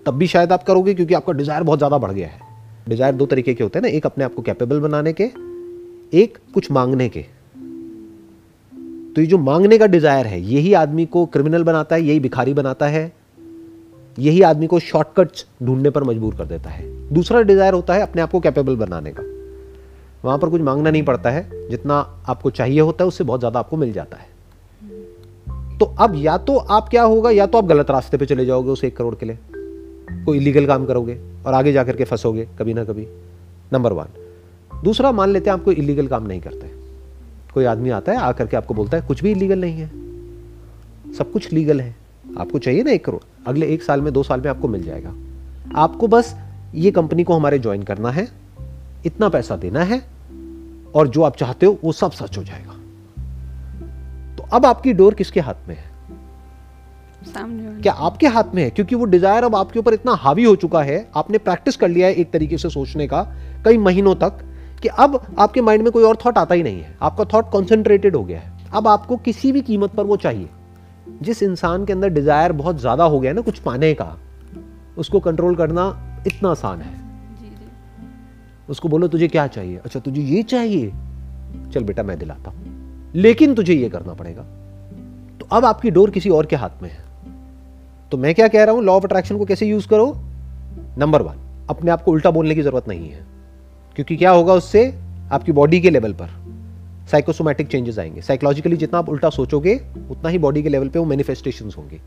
तब 0.07 0.15
भी 0.15 0.27
शायद 0.27 0.53
आप 0.53 0.63
करोगे 0.63 0.95
क्योंकि 0.95 1.15
आपका 1.15 1.33
डिज़ायर 1.33 1.63
बहुत 1.63 1.79
ज़्यादा 1.79 1.99
बढ़ 1.99 2.13
गया 2.13 2.29
है। 2.29 2.44
डिज़ायर 2.87 3.15
दो 3.15 3.27
तरीके 3.27 3.55
के 3.55 3.63
होते 3.65 3.79
हैं 3.79 3.83
ना, 3.83 3.89
एक 3.89 4.07
अपने 4.07 4.25
आप 4.25 4.35
को 4.35 4.43
कैपेबल 4.43 4.81
बनाने 4.81 5.13
के, 5.13 5.25
एक 6.15 6.39
कुछ 6.55 6.71
मांगने 6.71 7.09
के। 7.09 7.25
तो 9.15 9.21
ये 9.21 9.27
जो 9.27 9.39
मांगने 9.39 9.79
का 9.79 9.87
डिज़ायर 9.87 10.27
है, 10.27 10.41
यही 10.43 10.73
आदमी 10.75 11.07
को 11.07 11.25
क्रिमिनल 11.27 11.65
बनाता 11.65 11.97
है, 11.97 12.03
यही 12.03 12.21
भिखारी 12.21 12.55
बनाता 12.55 12.87
है, 12.87 13.13
यही 14.19 14.43
आदमी 14.43 14.67
को 14.67 14.79
शॉर्टकट्स 14.81 15.47
ढूँढने 15.63 15.91
पर 15.91 16.05
मजबूर 16.05 16.35
कर 16.35 16.45
देता 16.45 16.71
है। 16.71 16.85
दूसरा 17.13 17.41
डिज़ायर 17.43 17.75
होता 17.75 17.95
है 17.95 18.01
अपने 18.01 18.23
आप 18.23 18.31
को 18.31 18.41
कैपेबल 18.41 18.77
बनाने 18.77 19.13
का। 19.13 19.23
वहाँ 20.25 20.39
पर 20.39 20.49
कुछ 20.49 20.61
मांगना 20.61 20.91
नहीं 20.91 21.03
पड़ता 21.03 21.31
है, 21.31 21.69
जितना 21.71 21.95
आपको 22.29 22.51
चाहिए 22.51 22.81
होता 22.81 23.05
है, 23.05 23.09
उससे 23.09 23.25
बहुत 23.25 23.41
ज़्यादा 23.41 23.61
आपको 23.61 23.77
मिल 23.77 23.93
जाता 23.93 24.17
है। 24.17 24.33
तो 25.79 25.87
अब 25.99 26.15
या 26.17 26.37
तो 26.39 26.57
आप 26.57 26.89
क्या 26.89 27.03
होगा, 27.03 27.31
या 27.31 27.47
तो 27.47 27.59
आप 27.59 27.65
गलत 27.65 27.91
रास्ते 27.91 28.17
पे 28.17 28.27
चले 28.27 28.47
जाओगे 28.47 28.71
उस 28.71 28.85
एक 28.85 28.97
करोड़ 28.97 29.15
के 29.15 29.27
लिए। 29.27 29.39
कोई 30.13 30.39
इलीगल 30.39 30.67
काम 30.67 30.87
करोगे 30.87 31.21
और 31.47 31.55
आगे 31.55 31.73
जाकर 31.73 31.97
के 31.97 32.05
फंसोगे 32.05 32.49
कभी 32.59 32.75
ना 32.75 32.85
कभी 32.85 33.09
नंबर 33.73 33.93
वन 33.93 34.07
दूसरा, 34.85 35.13
मान 35.13 35.29
लेते 35.29 35.51
हैं 35.51 35.57
आप 35.57 35.65
कोई 35.65 35.75
इलीगल 35.75 36.07
काम 36.07 36.27
नहीं 36.27 36.41
करते। 36.41 36.71
कोई 37.55 37.65
आदमी 37.65 37.91
आता 37.91 38.13
है, 38.13 38.19
आकर 38.19 38.47
के 38.47 38.57
आपको 38.57 38.75
बोलता 38.75 38.97
है, 38.97 39.07
कुछ 39.07 39.23
भी 39.23 39.31
इलीगल 39.31 39.59
नहीं 39.59 39.75
है। 39.75 39.89
सब 41.13 41.33
कुछ 41.33 41.53
लीगल 41.53 41.81
है। 41.81 41.97
आपको 42.39 42.59
चाहिए 42.59 42.83
ना 42.83 42.91
एक 42.91 43.05
करोड़। 43.05 43.49
अगले 43.49 43.67
एक 43.67 43.83
साल 43.83 44.01
में, 44.01 44.13
दो 44.13 44.23
साल 44.23 44.41
में 44.41 44.51
आपको 44.51 44.69
मिल 44.69 44.83
जाएगा। 44.83 45.15
आपको 45.77 46.07
बस 46.09 46.37
ये 46.75 46.91
कंपनी 46.91 47.25
को 47.25 47.35
हमारे 47.35 47.59
ज्वाइन 47.59 47.83
करना 47.83 48.11
है, 48.11 48.29
इतना 49.07 49.29
पैसा 49.29 49.57
देना 49.57 49.83
है, 49.83 50.03
और 50.95 51.09
जो 51.09 51.23
आप 51.23 51.37
चाहते 51.37 51.67
हो, 51.67 51.79
वो 51.85 51.93
सब 51.93 52.13
सच 52.13 52.39
हो 52.39 52.45
जाएगा। 52.45 52.73
तो 54.37 54.43
अब 54.43 54.67
आपकी 54.67 54.93
डोर 54.93 55.15
किसके 55.15 55.41
हाथ 55.41 55.69
में 55.69 55.77
है? 55.77 55.94
सामने 57.25 57.81
क्या 57.83 57.93
आपके 57.93 58.27
हाथ 58.27 58.55
में 58.55 58.63
है? 58.63 58.71
क्योंकि 58.71 58.95
वो 58.95 59.05
डिज़ायर 59.07 59.45
अब 59.45 59.57
आपके 59.57 59.79
ऊपर 59.79 59.95
इतना 59.95 60.13
हावी 60.15 60.45
हो 60.45 60.55
चुका 60.57 60.83
है 60.83 61.07
आपने 61.17 61.39
प्रैक्टिस 61.41 61.77
कर 61.77 61.89
लिया 61.89 62.07
है 62.07 62.15
एक 62.15 62.31
तरीके 62.33 62.59
से 62.59 62.71
सोचने 62.71 63.07
का 63.07 63.23
कई 63.65 63.79
महीनों 63.79 64.15
तक 64.15 64.39
कि 64.83 64.89
अब 64.89 65.21
आपके 65.39 65.61
माइंड 65.61 65.83
में 65.83 65.93
कोई 65.93 66.05
और 66.05 66.19
थॉट 66.25 66.39
आता 66.39 66.55
ही 66.55 66.63
नहीं 66.63 66.81
है। 66.81 66.97
आपका 67.03 67.25
थॉट 67.25 67.51
कॉन्सेंट्रेटेड 67.51 68.17
हो 68.17 68.25
गया 68.25 68.41
है। 68.41 68.53
अब 68.73 68.89
आपको 68.89 69.17
किसी 69.17 69.53
भी 69.53 69.61
कीमत 69.61 69.91
पर 69.91 70.05
वो 70.05 70.17
चाहिए। 70.17 70.49
जिस 71.23 71.43
इंसान 71.43 71.85
के 71.85 71.93
अंदर 71.93 72.09
डिज़ायर 72.09 72.53
बहुत 72.53 72.81
ज़्यादा 72.81 73.05
हो 73.05 73.21
गया 73.21 73.31
है 73.31 73.35
ना 73.35 73.43
कुछ 73.43 73.59
पाने 73.59 73.93
का 73.95 74.17
उसको 74.99 75.21
कंट्रोल 75.21 75.57
करना 75.57 75.87
इतना 76.27 76.51
आसान 76.51 76.81
है। 76.81 77.03
उसको 78.69 78.89
बोलो 78.89 79.09
तुझे 79.09 79.29
क्या 79.29 79.47
चाहिए? 79.47 79.77
अच्छा 79.77 80.01
तुझे 80.01 80.21
ये 80.21 80.43
चाहिए। 80.43 80.93
चल 81.73 81.85
बेटा 81.85 82.03
मैं 82.03 82.19
दिलाता 82.19 82.51
हूँ। 82.51 83.13
लेकिन 83.15 83.55
तुझे 83.55 83.75
ये 83.75 83.89
करना 83.89 84.15
पड़ेगा। 84.15 84.43
तो 85.41 85.47
अब 85.53 85.65
आपकी 85.65 85.91
डोर 85.91 86.11
किसी 86.11 86.31
और 86.31 86.47
के 86.47 86.57
हाथ 86.57 86.83
में 86.83 86.89
है। 86.91 87.03
तो 88.11 88.17
मैं 88.17 88.35
क्या 88.35 88.49
कह 88.49 88.65
रहा 88.65 88.75
हूँ 88.75 88.85
लॉ 88.85 88.93
ऑफ़ 88.93 89.05
अट्रैक्शन 89.05 89.39
को 89.39 89.45
कैसे 89.45 89.67
यूज़ 89.67 89.89
करो? 89.89 90.17
नंबर 90.99 91.23
वन 91.23 91.67
अपने 91.71 91.91
आप 91.91 92.03
को 92.03 92.11
उल्टा 92.13 92.31
बोलने 92.31 92.55
की 92.55 92.63
ज़रूरत 92.63 92.89
नहीं 92.89 93.09
है। 93.09 93.27
क्योंकि 93.95 94.17
क्या 94.17 94.31
होगा 94.31 94.55
उससे? 94.55 94.95
आपकी 95.33 95.53
बॉडी 95.53 95.81
के 95.81 95.91
लेवल 95.91 96.13
पर 96.13 96.29
साइकोसोमैटिक 97.11 97.67
चेंजेस 97.67 97.99
आएँगे। 97.99 98.21
साइकोलॉजिकली 98.21 98.77
जितना 98.77 98.99
आप 98.99 99.09
उल्टा 99.09 99.31
सोचोगे, 99.31 99.81
उतना 100.11 100.29
ही 100.29 100.39
बॉडी 100.39 100.63
के 100.63 100.69
लेवल 100.69 100.89
पे 100.89 100.99
वो 100.99 101.05
मैनिफेस्टेशन 101.05 101.71
होंगे। 101.79 102.01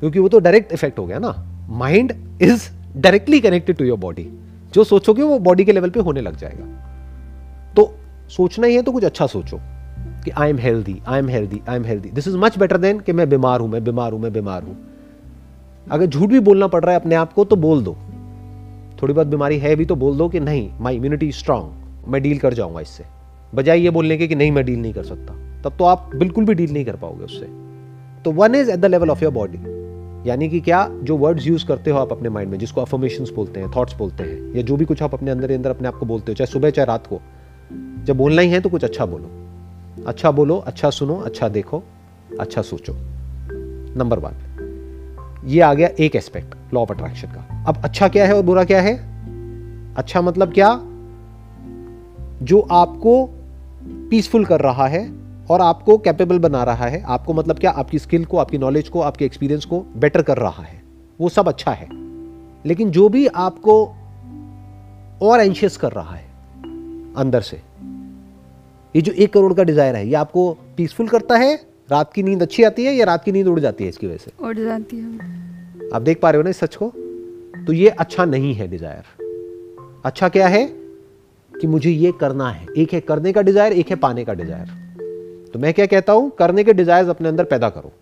क्योंकि 0.00 0.18
वो 0.18 0.28
तो 0.28 0.38
डायरेक्ट 0.38 0.72
इफ़ेक्ट 0.72 0.98
हो 0.98 1.06
गया 1.06 1.18
ना। 1.18 1.44
Mind 1.70 2.12
is 2.42 2.68
directly 2.96 3.40
connected 3.40 3.76
to 3.76 3.84
your 3.84 3.98
body 3.98 4.28
जो 4.74 4.84
सोचोगे, 4.84 5.22
वो 5.22 5.38
बॉडी 5.38 5.64
के 5.64 5.72
लेवल 5.72 5.90
पे 5.90 6.00
होने 6.00 6.20
लग 6.20 6.36
जाएगा। 6.36 6.66
तो 7.76 7.94
सोचना 8.28 8.66
ही 8.66 8.74
है 8.74 8.82
तो 8.82 8.92
कुछ 8.92 9.04
अच्छा 9.04 9.26
सोचो 9.26 9.58
कि 10.24 10.30
I 10.30 10.50
am 10.50 10.58
healthy 10.58 11.00
I 11.06 11.18
am 11.18 11.28
healthy 11.28 11.60
I 11.68 11.76
am 11.76 11.84
healthy 11.84 12.10
this 12.10 12.28
is 12.28 12.36
much 12.36 12.58
better 12.58 12.76
than 12.76 13.00
कि 13.00 13.12
मैं 13.12 13.28
बीमार 13.28 13.60
हूँ, 13.60 13.68
मैं 13.68 13.84
बीमार 13.84 14.12
हूँ, 14.12 14.20
मैं 14.20 14.32
बीमार 14.32 14.62
हूँ। 14.62 14.93
अगर 15.90 16.06
झूठ 16.06 16.30
भी 16.30 16.40
बोलना 16.40 16.66
पड़ 16.66 16.84
रहा 16.84 16.94
है 16.94 17.00
अपने 17.00 17.14
आप 17.14 17.32
को 17.32 17.44
तो 17.44 17.56
बोल 17.56 17.82
दो। 17.82 17.96
थोड़ी 19.02 19.14
बहुत 19.14 19.26
बीमारी 19.26 19.58
है 19.58 19.76
भी 19.76 19.84
तो 19.84 19.96
बोल 19.96 20.16
दो 20.16 20.28
कि 20.28 20.40
नहीं 20.40 20.70
माई 20.80 20.96
इम्यूनिटी 20.96 21.32
स्ट्रांग 21.32 21.64
मैं 22.08 22.22
डील 22.22 22.38
कर 22.38 22.54
जाऊँगा 22.54 22.80
इससे। 22.80 23.04
बजाय 23.54 23.80
ये 23.80 23.90
बोलने 23.90 24.16
के 24.16 24.28
कि 24.28 24.34
नहीं, 24.34 24.52
मैं 24.52 24.64
डील 24.64 24.78
नहीं 24.78 24.92
कर 24.92 25.04
सकता। 25.04 25.62
तब 25.62 25.76
तो 25.78 25.84
आप 25.84 26.10
बिल्कुल 26.16 26.44
भी 26.44 26.54
डील 26.54 26.72
नहीं 26.72 26.84
कर 26.84 26.96
पाओगे 26.96 27.24
उससे। 27.24 27.46
तो 28.22 28.32
one 28.32 28.54
is 28.54 28.70
at 28.70 28.78
the 28.78 28.84
level 28.84 29.10
of 29.10 29.22
your 29.24 29.32
body 29.32 29.58
यानी 30.30 30.48
कि 30.48 30.60
क्या, 30.60 30.90
जो 31.02 31.16
वर्ड्स 31.16 31.46
यूज़ 31.46 31.66
करते 31.66 31.90
हो 31.90 31.98
आप 31.98 32.12
अपने 32.12 32.28
माइंड 32.28 32.50
में, 32.50 32.58
जिसको 32.58 32.80
अफर्मेशन 32.80 33.24
बोलते 33.34 33.60
हैं 33.60 33.70
थॉट्स 33.76 33.96
बोलते 33.96 34.24
हैं, 34.24 34.54
या 34.56 34.62
जो 34.62 34.76
भी 34.76 34.84
कुछ 34.84 35.02
आप 35.02 35.14
अपने 35.14 35.30
अंदर 35.30 35.52
अंदर 35.52 35.70
अपने 35.70 35.88
आप 35.88 35.94
को 35.94 36.06
बोलते 36.06 36.32
हो, 36.32 36.36
चाहे 36.36 36.46
सुबह, 36.46 36.70
चाहे 36.70 36.86
रात 36.86 37.06
को, 37.06 37.20
जब 38.04 38.16
बोलना 38.16 38.42
ही 38.42 38.50
है 38.50 38.60
तो 38.60 38.68
कुछ 38.68 38.84
अच्छा 38.84 39.06
बोलो। 39.06 39.30
अच्छा 40.06 40.30
बोलो 40.30 40.56
अच्छा 40.56 40.90
सुनो 40.90 41.16
अच्छा 41.16 41.48
देखो 41.48 41.82
अच्छा 42.40 42.62
सोचो। 42.62 42.92
नंबर 43.96 44.18
वन 44.18 44.53
ये 45.44 45.60
आ 45.60 45.74
गया 45.74 45.88
एक 45.98 46.16
एस्पेक्ट 46.16 46.74
लॉ 46.74 46.80
ऑफ़ 46.80 46.92
अट्रैक्शन 46.92 47.28
का। 47.28 47.64
अब 47.68 47.76
अच्छा 47.84 48.08
क्या 48.08 48.26
है 48.26 48.36
और 48.36 48.42
बुरा 48.42 48.64
क्या 48.64 48.80
है? 48.80 48.94
अच्छा 49.94 50.20
मतलब 50.20 50.52
क्या? 50.52 50.80
जो 52.42 52.60
आपको 52.60 53.26
पीसफुल 54.10 54.44
कर 54.44 54.60
रहा 54.60 54.86
है 54.86 55.12
और 55.50 55.60
आपको 55.60 55.98
कैपेबल 55.98 56.38
बना 56.38 56.64
रहा 56.64 56.86
है, 56.86 57.02
आपको 57.02 57.34
मतलब 57.34 57.58
क्या? 57.58 57.70
आपकी 57.70 57.98
स्किल 57.98 58.24
को, 58.24 58.38
आपकी 58.38 58.58
नॉलेज 58.58 58.88
को, 58.88 59.00
आपके 59.00 59.24
एक्सपीरियंस 59.24 59.64
को 59.64 59.86
बेटर 59.96 60.22
कर 60.22 60.36
रहा 60.36 60.62
है। 60.62 60.82
वो 61.20 61.28
सब 61.28 61.48
अच्छा 61.48 61.72
है। 61.72 61.88
लेकिन 62.66 62.90
जो 62.90 63.08
भी 63.08 63.26
आपको 63.26 63.84
और 65.22 65.40
एंशियस 65.40 65.76
कर 65.76 65.92
रहा 65.92 66.14
है, 66.14 66.24
अंदर 67.16 67.40
से, 67.40 67.56
ये 68.96 69.02
जो 69.02 69.12
एक 69.12 69.32
करोड़ 69.32 69.54
का 69.54 69.62
डिज़ायर 69.62 69.96
है, 69.96 70.08
ये 70.08 70.14
आपको 70.14 70.58
पीसफुल 70.76 71.08
करता 71.08 71.36
है 71.36 71.73
रात 71.94 72.12
की 72.12 72.22
नींद 72.22 72.42
अच्छी 72.42 72.62
आती 72.64 72.84
है 72.84 72.94
या 72.94 73.04
रात 73.04 73.24
की 73.24 73.32
नींद 73.32 73.48
उड़ 73.48 73.58
जाती 73.60 73.84
है 73.84 73.90
इसकी 73.90 74.06
वजह 74.06 74.16
से? 74.16 74.30
उड़ 74.40 74.58
जाती 74.58 74.96
है। 74.96 75.90
आप 75.90 76.02
देख 76.02 76.20
पा 76.20 76.30
रहे 76.30 76.36
हो 76.36 76.42
ना 76.42 76.50
इस 76.50 76.58
सच 76.58 76.76
को? 76.76 76.92
तो 77.66 77.72
ये 77.72 77.88
अच्छा 77.88 78.24
नहीं 78.26 78.54
है 78.54 78.68
डिज़ायर 78.68 79.02
अच्छा 80.04 80.28
क्या 80.28 80.48
है? 80.48 80.64
कि 81.52 81.66
मुझे 81.66 81.90
ये 81.90 82.12
करना 82.20 82.48
है। 82.50 82.66
एक 82.76 82.92
है 82.92 83.00
करने 83.02 83.32
का 83.32 83.42
डिज़ायर 83.42 83.72
एक 83.72 83.90
है 83.90 83.96
पाने 83.96 84.24
का 84.24 84.34
डिज़ायर 84.34 84.82
तो 85.52 85.58
मैं 85.58 85.72
क्या 85.74 85.86
कहता 85.86 86.12
हूँ? 86.12 86.30
करने 86.30 86.64
के 86.64 86.72
डिजायर्स 86.72 87.08
अपने 87.08 87.28
अंदर 87.28 87.44
पैदा 87.44 87.68
करो। 87.68 87.92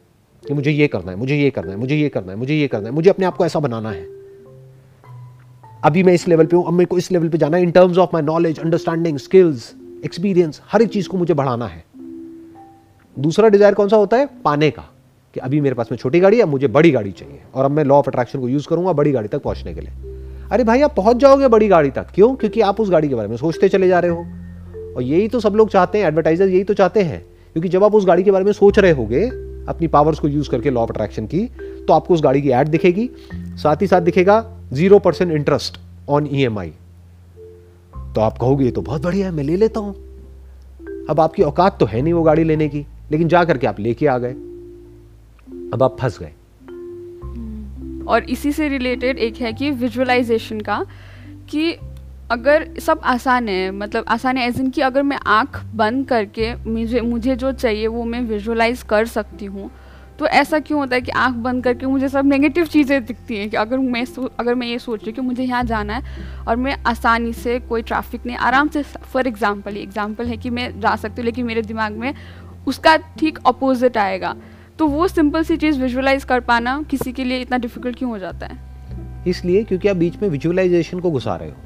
कि 0.42 0.54
मुझे 0.54 0.70
ये 0.70 0.86
करना 0.88 1.12
है 1.12 1.18
मुझे 1.18 1.36
ये 1.36 1.50
करना 1.50 1.72
है 1.72 1.78
मुझे 1.78 1.96
ये 1.96 2.08
करना 2.08 2.32
है 2.32 2.38
मुझे 2.38 2.54
ये 2.54 2.68
करना 2.68 2.88
है 2.88 2.94
मुझे 2.94 3.10
अपने 3.10 3.26
आप 3.26 3.36
को 3.36 3.46
ऐसा 3.46 3.60
बनाना 3.60 3.90
है। 3.90 4.06
अभी 5.84 6.02
मैं 6.02 6.14
इस 6.14 6.26
लेवल 6.28 6.46
पे 6.46 6.56
हूँ 6.56 6.66
अब 6.66 6.72
मेरे 6.72 6.86
को 6.86 6.98
इस 6.98 7.10
लेवल 7.12 7.28
पे 7.28 7.38
जाना 7.38 7.56
है। 7.56 7.62
In 7.62 7.70
terms 7.70 7.98
of 7.98 8.10
my 8.14 8.22
knowledge 8.22 8.58
understanding 8.58 9.18
skills 9.18 9.72
experience 10.04 10.60
हर 10.72 10.82
एक 10.82 10.88
चीज़ 10.88 11.08
को 11.08 11.18
मुझे 11.18 11.34
बढ़ाना 11.34 11.66
है। 11.66 11.84
दूसरा 13.16 13.48
डिज़ायर 13.48 13.74
कौन 13.74 13.88
सा 13.88 13.96
होता 13.96 14.16
है? 14.16 14.28
पाने 14.44 14.70
का, 14.70 14.82
कि 15.36 15.40
अभी 15.40 15.60
मेरे 15.60 15.74
पास 15.74 15.88
में 15.92 15.98
छोटी 15.98 16.20
गाड़ी 16.20 16.38
है, 16.38 16.44
मुझे 16.44 16.68
बड़ी 16.68 16.90
गाड़ी 16.90 17.12
चाहिए, 17.12 17.40
और 17.54 17.64
अब 17.64 17.70
मैं 17.70 17.84
लॉ 17.84 17.96
ऑफ़ 17.96 18.08
अट्रैक्शन 18.08 18.40
को 18.40 18.48
यूज़ 18.48 18.68
करूँगा 18.68 18.92
बड़ी 18.92 19.12
गाड़ी 19.12 19.28
तक 19.28 19.42
पहुँचने 19.42 19.74
के 19.74 19.80
लिए। 19.80 20.10
अरे 20.50 20.64
भाई, 20.64 20.80
आप 20.82 20.94
पहुँच 20.96 21.16
जाओगे 21.16 21.48
बड़ी 21.48 21.68
गाड़ी 21.68 21.90
तक, 21.90 22.06
क्यों? 22.14 22.34
क्योंकि 22.34 22.60
आप 22.60 22.80
उस 22.80 22.90
गाड़ी 22.90 23.08
के 23.08 23.14
बारे 23.14 23.28
में 23.28 23.36
सोचते 23.36 23.68
चले 23.68 23.88
जा 23.88 23.98
रहे 23.98 24.10
हो। 24.10 24.24
और 24.96 25.02
यही 25.02 25.28
तो 25.28 25.40
सब 25.40 25.54
लोग 25.54 25.70
चाहते 25.70 25.98
हैं 25.98 26.06
एडवर्टाइजर 26.06 26.48
यही 26.48 26.64
तो 26.64 26.74
चाहते 26.74 27.02
हैं, 27.02 27.20
क्योंकि 27.52 27.68
जब 27.68 27.84
आप 27.84 27.94
उस 27.94 28.06
गाड़ी 28.06 28.22
के 28.22 28.30
बारे 28.30 28.44
में 28.44 28.52
सोच 28.52 28.78
रहे 28.78 28.92
होगे, 28.92 29.24
अपनी 29.68 29.86
पावर्स 29.88 30.18
को 30.18 30.28
यूज़ 30.28 30.50
करके 30.50 30.70
लॉ 30.70 30.80
ऑफ़ 30.80 30.90
अट्रैक्शन 30.90 31.26
की 31.26 31.44
तो 31.86 31.92
आपको 31.92 32.14
उस 32.14 32.22
गाड़ी 32.22 32.42
की 32.42 32.50
एड 32.50 32.68
दिखेगी। 32.68 33.08
साथ 33.56 33.82
ही 33.82 33.86
साथ 33.86 34.00
दिखेगा 34.00 34.44
zero 34.72 34.98
percent 34.98 35.32
interest 35.32 35.78
on 36.08 36.28
EMI 36.32 36.72
तो 38.14 38.20
आप 38.20 38.38
कहोगे, 38.38 38.64
ये 38.64 38.70
तो 38.70 38.82
बहुत 38.82 39.02
बढ़िया 39.02 39.26
है, 39.26 39.32
मैं 39.32 39.44
ले 39.44 39.56
लेता 39.56 39.80
हूँ। 39.80 39.94
अब 41.10 41.20
आपकी 41.20 41.42
औकात 41.42 41.78
तो 41.80 41.86
है 41.86 42.02
नहीं 42.02 42.12
वो 42.12 42.22
गाड़ी 42.22 42.44
लेने 42.44 42.68
की। 42.68 42.84
लेकिन 43.10 43.28
जा 43.28 43.44
करके 43.44 43.66
आप 43.66 43.80
लेके 43.80 44.06
आ 44.06 44.16
गए। 44.18 44.32
अब 45.72 45.82
आप 45.82 45.96
फंस 46.00 46.18
गए। 46.20 46.32
और 48.04 48.24
इसी 48.24 48.52
से 48.52 48.68
रिलेटेड 48.68 49.18
एक 49.18 49.36
है 49.36 49.52
कि 49.52 49.70
विजुअलाइजेशन 49.72 50.60
का, 50.60 50.84
कि 51.50 51.72
अगर 52.30 52.68
सब 52.80 53.00
आसान 53.04 53.48
है 53.48 53.70
मतलब 53.70 54.04
आसान 54.08 54.36
है 54.36 54.46
एज 54.48 54.60
इन 54.60 54.70
कि 54.70 54.80
अगर 54.80 55.02
मैं 55.02 55.18
आँख 55.28 55.62
बंद 55.74 56.06
करके 56.08 56.54
मुझे 56.64 57.00
मुझे 57.02 57.36
जो 57.36 57.52
चाहिए 57.52 57.86
वो 57.86 58.04
मैं 58.04 58.20
विजुअलाइज 58.22 58.82
कर 58.82 59.06
सकती 59.06 59.46
हूँ। 59.46 59.70
तो 60.18 60.26
ऐसा 60.28 60.58
क्यों 60.58 60.78
होता 60.80 60.94
है 60.94 61.00
कि 61.02 61.10
आँख 61.12 61.34
बंद 61.36 61.62
करके 61.64 61.86
मुझे 61.86 62.08
सब 62.08 62.26
नेगेटिव 62.26 62.66
चीज़ें 62.66 63.04
दिखती 63.04 63.36
हैं 63.36 63.48
कि 63.50 63.56
अगर 63.56 63.78
मैं 63.78 64.04
अगर 64.38 64.54
मैं 64.54 64.66
ये 64.66 64.78
सोच 64.78 65.04
रही 65.04 65.12
कि 65.12 65.20
मुझे 65.20 65.42
यहाँ 65.42 65.62
जाना 65.64 65.94
है 65.94 66.44
और 66.48 66.56
मैं 66.56 66.76
आसानी 66.86 67.32
से 67.32 67.58
कोई 67.60 67.82
ट्रैफ़िक 67.82 68.26
नहीं, 68.26 68.36
आराम 68.36 68.68
से 68.68 68.82
फॉर 68.82 69.26
एग्ज़ाम्पल 69.26 69.76
एग्ज़ाम्पल 69.76 70.26
है 70.26 70.36
कि 70.36 70.50
मैं 70.50 70.80
जा 70.80 70.94
सकती 70.96 71.20
हूँ, 71.20 71.24
लेकिन 71.24 71.46
मेरे 71.46 71.62
दिमाग 71.62 71.92
में 71.92 72.14
उसका 72.66 72.96
ठीक 72.96 73.38
अपोजिट 73.46 73.96
आएगा। 73.96 74.36
तो 74.78 74.86
वो 74.86 75.08
सिंपल 75.08 75.42
सी 75.42 75.56
चीज़ 75.56 75.80
विजुअलाइज 75.80 76.24
कर 76.24 76.40
पाना 76.40 76.84
किसी 76.90 77.12
के 77.12 77.24
लिए 77.24 77.40
इतना 77.40 77.58
डिफ़िकल्ट 77.58 77.98
क्यों 77.98 78.10
हो 78.10 78.18
जाता 78.18 78.46
है? 78.46 78.58
इसलिए 79.26 79.64
क्योंकि 79.64 79.88
आप 79.88 79.96
बीच 79.96 80.22
में 80.22 80.28
विजुअलाइजेशन 80.28 81.00
को 81.00 81.10
घुसा 81.10 81.36
रहे 81.36 81.48
हो। 81.48 81.56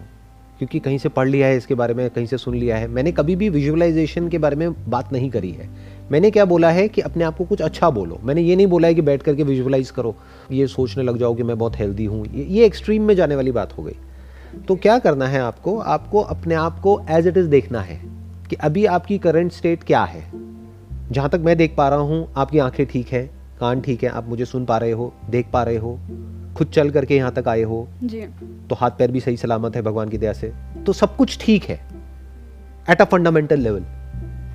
क्योंकि 0.59 0.79
कहीं 0.79 0.99
से 0.99 1.09
पढ़ 1.09 1.29
लिया 1.29 1.47
है 1.47 1.57
इसके 1.57 1.75
बारे 1.75 1.95
में 1.95 2.11
कहीं 2.11 2.27
से 2.27 2.39
सुन 2.39 2.55
लिया 2.55 2.77
है। 2.77 2.89
मैंने 2.89 3.13
कभी 3.13 3.37
भी 3.37 3.49
विजुअलाइजेशन 3.49 4.29
के 4.29 4.39
बारे 4.39 4.57
में 4.57 4.91
बात 4.91 5.13
नहीं 5.13 5.31
करी 5.31 5.51
है। 5.51 5.71
मैंने 6.13 6.31
क्या 6.31 6.45
बोला 6.45 6.71
है 6.71 6.89
कि 6.89 7.01
अपने 7.01 7.25
आप 7.25 7.37
को 7.37 7.45
कुछ 7.45 7.63
अच्छा 7.63 7.91
बोलो। 7.91 8.21
मैंने 8.23 8.43
ये 8.43 8.57
नहीं 8.57 8.67
बोला 8.67 8.89
है 8.89 8.95
कि 8.95 9.01
बैठ 9.01 9.23
करके 9.23 9.43
विजुअलाइज 9.43 9.91
करो। 9.91 10.17
ये 10.53 10.67
सोचने 10.67 11.05
लग 11.05 11.19
जाओ 11.19 11.35
कि 11.35 11.43
मैं 11.43 11.59
बहुत 11.59 11.79
हेल्दी 11.79 12.05
हूँ। 12.05 12.27
ये, 12.27 12.45
ये 12.45 12.67
एक्सट्रीम 12.67 13.03
में 13.03 13.15
जाने 13.15 13.37
वाली 13.37 13.53
बात 13.53 13.79
हो 13.79 13.83
गई। 13.83 13.97
तो 14.69 14.77
क्या 14.77 14.99
करना 14.99 15.27
है 15.27 15.41
आपको? 15.41 15.79
आपको 15.79 16.21
अपने 16.21 16.55
आप 16.55 16.81
को 16.81 17.03
एज 17.11 17.27
इट 17.27 17.37
इज़ 17.37 17.47
देखना 17.47 17.81
है 17.81 18.01
कि 18.51 18.57
अभी 18.57 18.87
आपकी 18.87 19.19
करंट 19.19 19.53
स्टेट 19.53 19.83
क्या 19.83 20.05
है। 20.05 20.46
जहाँ 21.13 21.29
तक 21.31 21.41
मैं 21.41 21.57
देख 21.57 21.75
पा 21.77 21.89
रहा 21.89 21.99
हूँ 21.99 22.33
आपकी 22.37 22.59
आँखें 22.59 22.87
ठीक 22.87 23.09
है 23.09 23.23
कान 23.61 23.81
ठीक 23.81 24.03
है 24.05 24.09
आप 24.11 24.29
मुझे 24.29 24.45
सुन 24.45 24.65
पा 24.65 24.79
रहे 24.79 24.91
हो 24.91 25.13
देख 25.31 25.47
पा 25.53 25.63
रहे 25.63 25.77
हो 25.77 25.99
खुद 26.57 26.69
चल 26.69 26.91
करके 26.91 27.17
यहाँ 27.17 27.33
तक 27.33 27.49
आए 27.49 27.63
हो। 27.63 27.87
जी। 28.03 28.21
तो 28.69 28.75
हाथ 28.75 28.91
पैर 28.91 29.11
भी 29.11 29.21
सही 29.21 29.37
सलामत 29.37 29.77
है 29.77 29.83
भगवान 29.83 30.09
की 30.09 30.19
दया 30.19 30.33
से। 30.33 30.53
तो 30.87 30.93
सब 30.93 31.17
कुछ 31.17 31.39
ठीक 31.41 31.65
है 31.65 31.81
एट 32.91 33.01
अ 33.01 33.05
फंडामेंटल 33.05 33.61
लेवल 33.61 33.85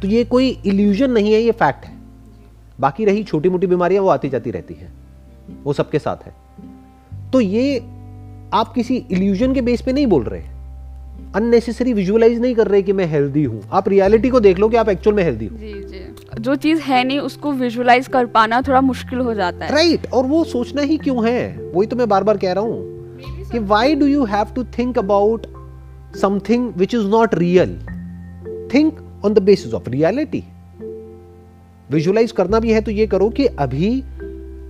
तो 0.01 0.07
ये 0.07 0.23
कोई 0.23 0.49
इल्यूजन 0.65 1.11
नहीं 1.11 1.33
है 1.33 1.41
ये 1.41 1.51
फैक्ट 1.51 1.85
है। 1.85 1.99
बाकी 2.79 3.05
रही 3.05 3.23
छोटी 3.23 3.49
मोटी 3.49 3.67
बीमारियाँ 3.67 4.03
वो 4.03 4.09
आती 4.09 4.29
जाती 4.29 4.51
रहती 4.51 4.73
हैं। 4.73 4.93
वो 5.63 5.73
सबके 5.73 5.99
साथ 5.99 6.25
है। 6.25 6.33
तो 7.31 7.41
ये 7.41 7.79
आप 8.53 8.71
किसी 8.75 8.95
इल्यूजन 9.11 9.53
के 9.53 9.61
बेस 9.61 9.81
पे 9.81 9.93
नहीं 9.93 10.07
बोल 10.07 10.23
रहे 10.23 10.41
अननेसेसरी 11.35 11.93
विजुअलाइज 11.93 12.39
नहीं 12.41 12.55
कर 12.55 12.67
रहे 12.67 12.81
कि 12.81 12.93
मैं 12.93 13.05
हेल्दी 13.05 13.43
हूँ। 13.43 13.61
आप 13.71 13.89
रियलिटी 13.89 14.29
को 14.29 14.39
देख 14.39 14.59
लो 14.59 14.69
कि 14.69 14.77
आप 14.77 14.89
एक्चुअल 14.89 15.15
में 15.15 15.23
हेल्दी 15.23 15.45
हो। 15.45 15.57
जी 15.57 15.73
जी। 15.73 16.41
जो 16.41 16.55
चीज़ 16.55 16.81
है 16.81 17.03
नहीं 17.03 17.19
उसको 17.19 17.51
विजुअलाइज 17.51 18.07
कर 18.07 18.25
पाना 18.25 18.61
थोड़ा 18.61 18.81
मुश्किल 18.81 19.19
हो 19.19 19.33
जाता 19.33 19.65
है। 19.65 19.71
Right 19.71 19.99
right. 19.99 20.13
और 20.13 20.25
वो 20.25 20.43
सोचना 20.43 20.81
ही 20.81 20.97
क्यों 20.97 21.25
है? 21.27 21.71
वही 21.75 21.87
तो 21.87 21.95
मैं 21.95 22.09
बार 22.09 22.23
बार 22.23 22.37
कह 22.37 22.51
रहा 22.51 22.63
हूँ 22.63 23.49
कि 23.51 23.59
why 23.59 23.95
do 23.95 24.05
you 24.05 24.23
have 24.25 24.53
to 24.55 24.63
think 24.63 24.97
about 24.97 25.47
something 26.21 26.71
which 26.77 26.95
is 26.95 27.07
not 27.07 27.35
real 27.35 27.77
think 28.73 28.99
on 29.25 29.33
the 29.33 29.39
basis 29.39 29.73
of 29.73 29.89
reality 29.89 30.43
visualise 31.91 32.31
करना 32.31 32.59
भी 32.59 32.71
है 32.71 32.81
तो 32.81 32.91
ये 32.91 33.07
करो 33.07 33.29
कि 33.29 33.45
अभी 33.45 34.03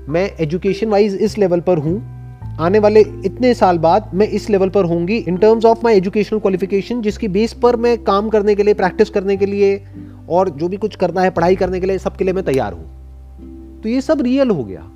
मैं 0.09 0.29
एजुकेशन 0.39 0.87
वाइज 0.87 1.15
इस 1.15 1.37
लेवल 1.37 1.59
पर 1.59 1.77
हूँ 1.77 2.20
आने 2.61 2.79
वाले 2.79 3.01
इतने 3.25 3.53
साल 3.53 3.77
बाद 3.77 4.11
मैं 4.13 4.27
इस 4.27 4.49
लेवल 4.49 4.69
पर 4.69 4.85
होंगी 4.85 5.17
in 5.17 5.37
terms 5.37 5.65
of 5.65 5.79
my 5.83 5.95
educational 5.95 6.39
qualification 6.39 7.01
जिसकी 7.01 7.27
बेस 7.27 7.53
पर 7.53 7.75
मैं 7.75 8.03
काम 8.03 8.29
करने 8.29 8.55
के 8.55 8.63
लिए 8.63 8.73
प्रैक्टिस 8.73 9.09
करने 9.09 9.37
के 9.37 9.45
लिए 9.45 9.87
और 10.29 10.49
जो 10.49 10.67
भी 10.67 10.77
कुछ 10.77 10.95
करना 10.95 11.21
है, 11.21 11.29
पढ़ाई 11.29 11.55
करने 11.55 11.79
के 11.79 11.85
लिए 11.85 11.97
सबके 11.97 12.23
लिए 12.23 12.33
मैं 12.33 12.43
तैयार 12.45 12.73
हूँ। 12.73 13.81
तो 13.81 13.89
ये 13.89 14.01
सब 14.01 14.21
रियल 14.21 14.49
हो 14.49 14.63
गया। 14.63 14.91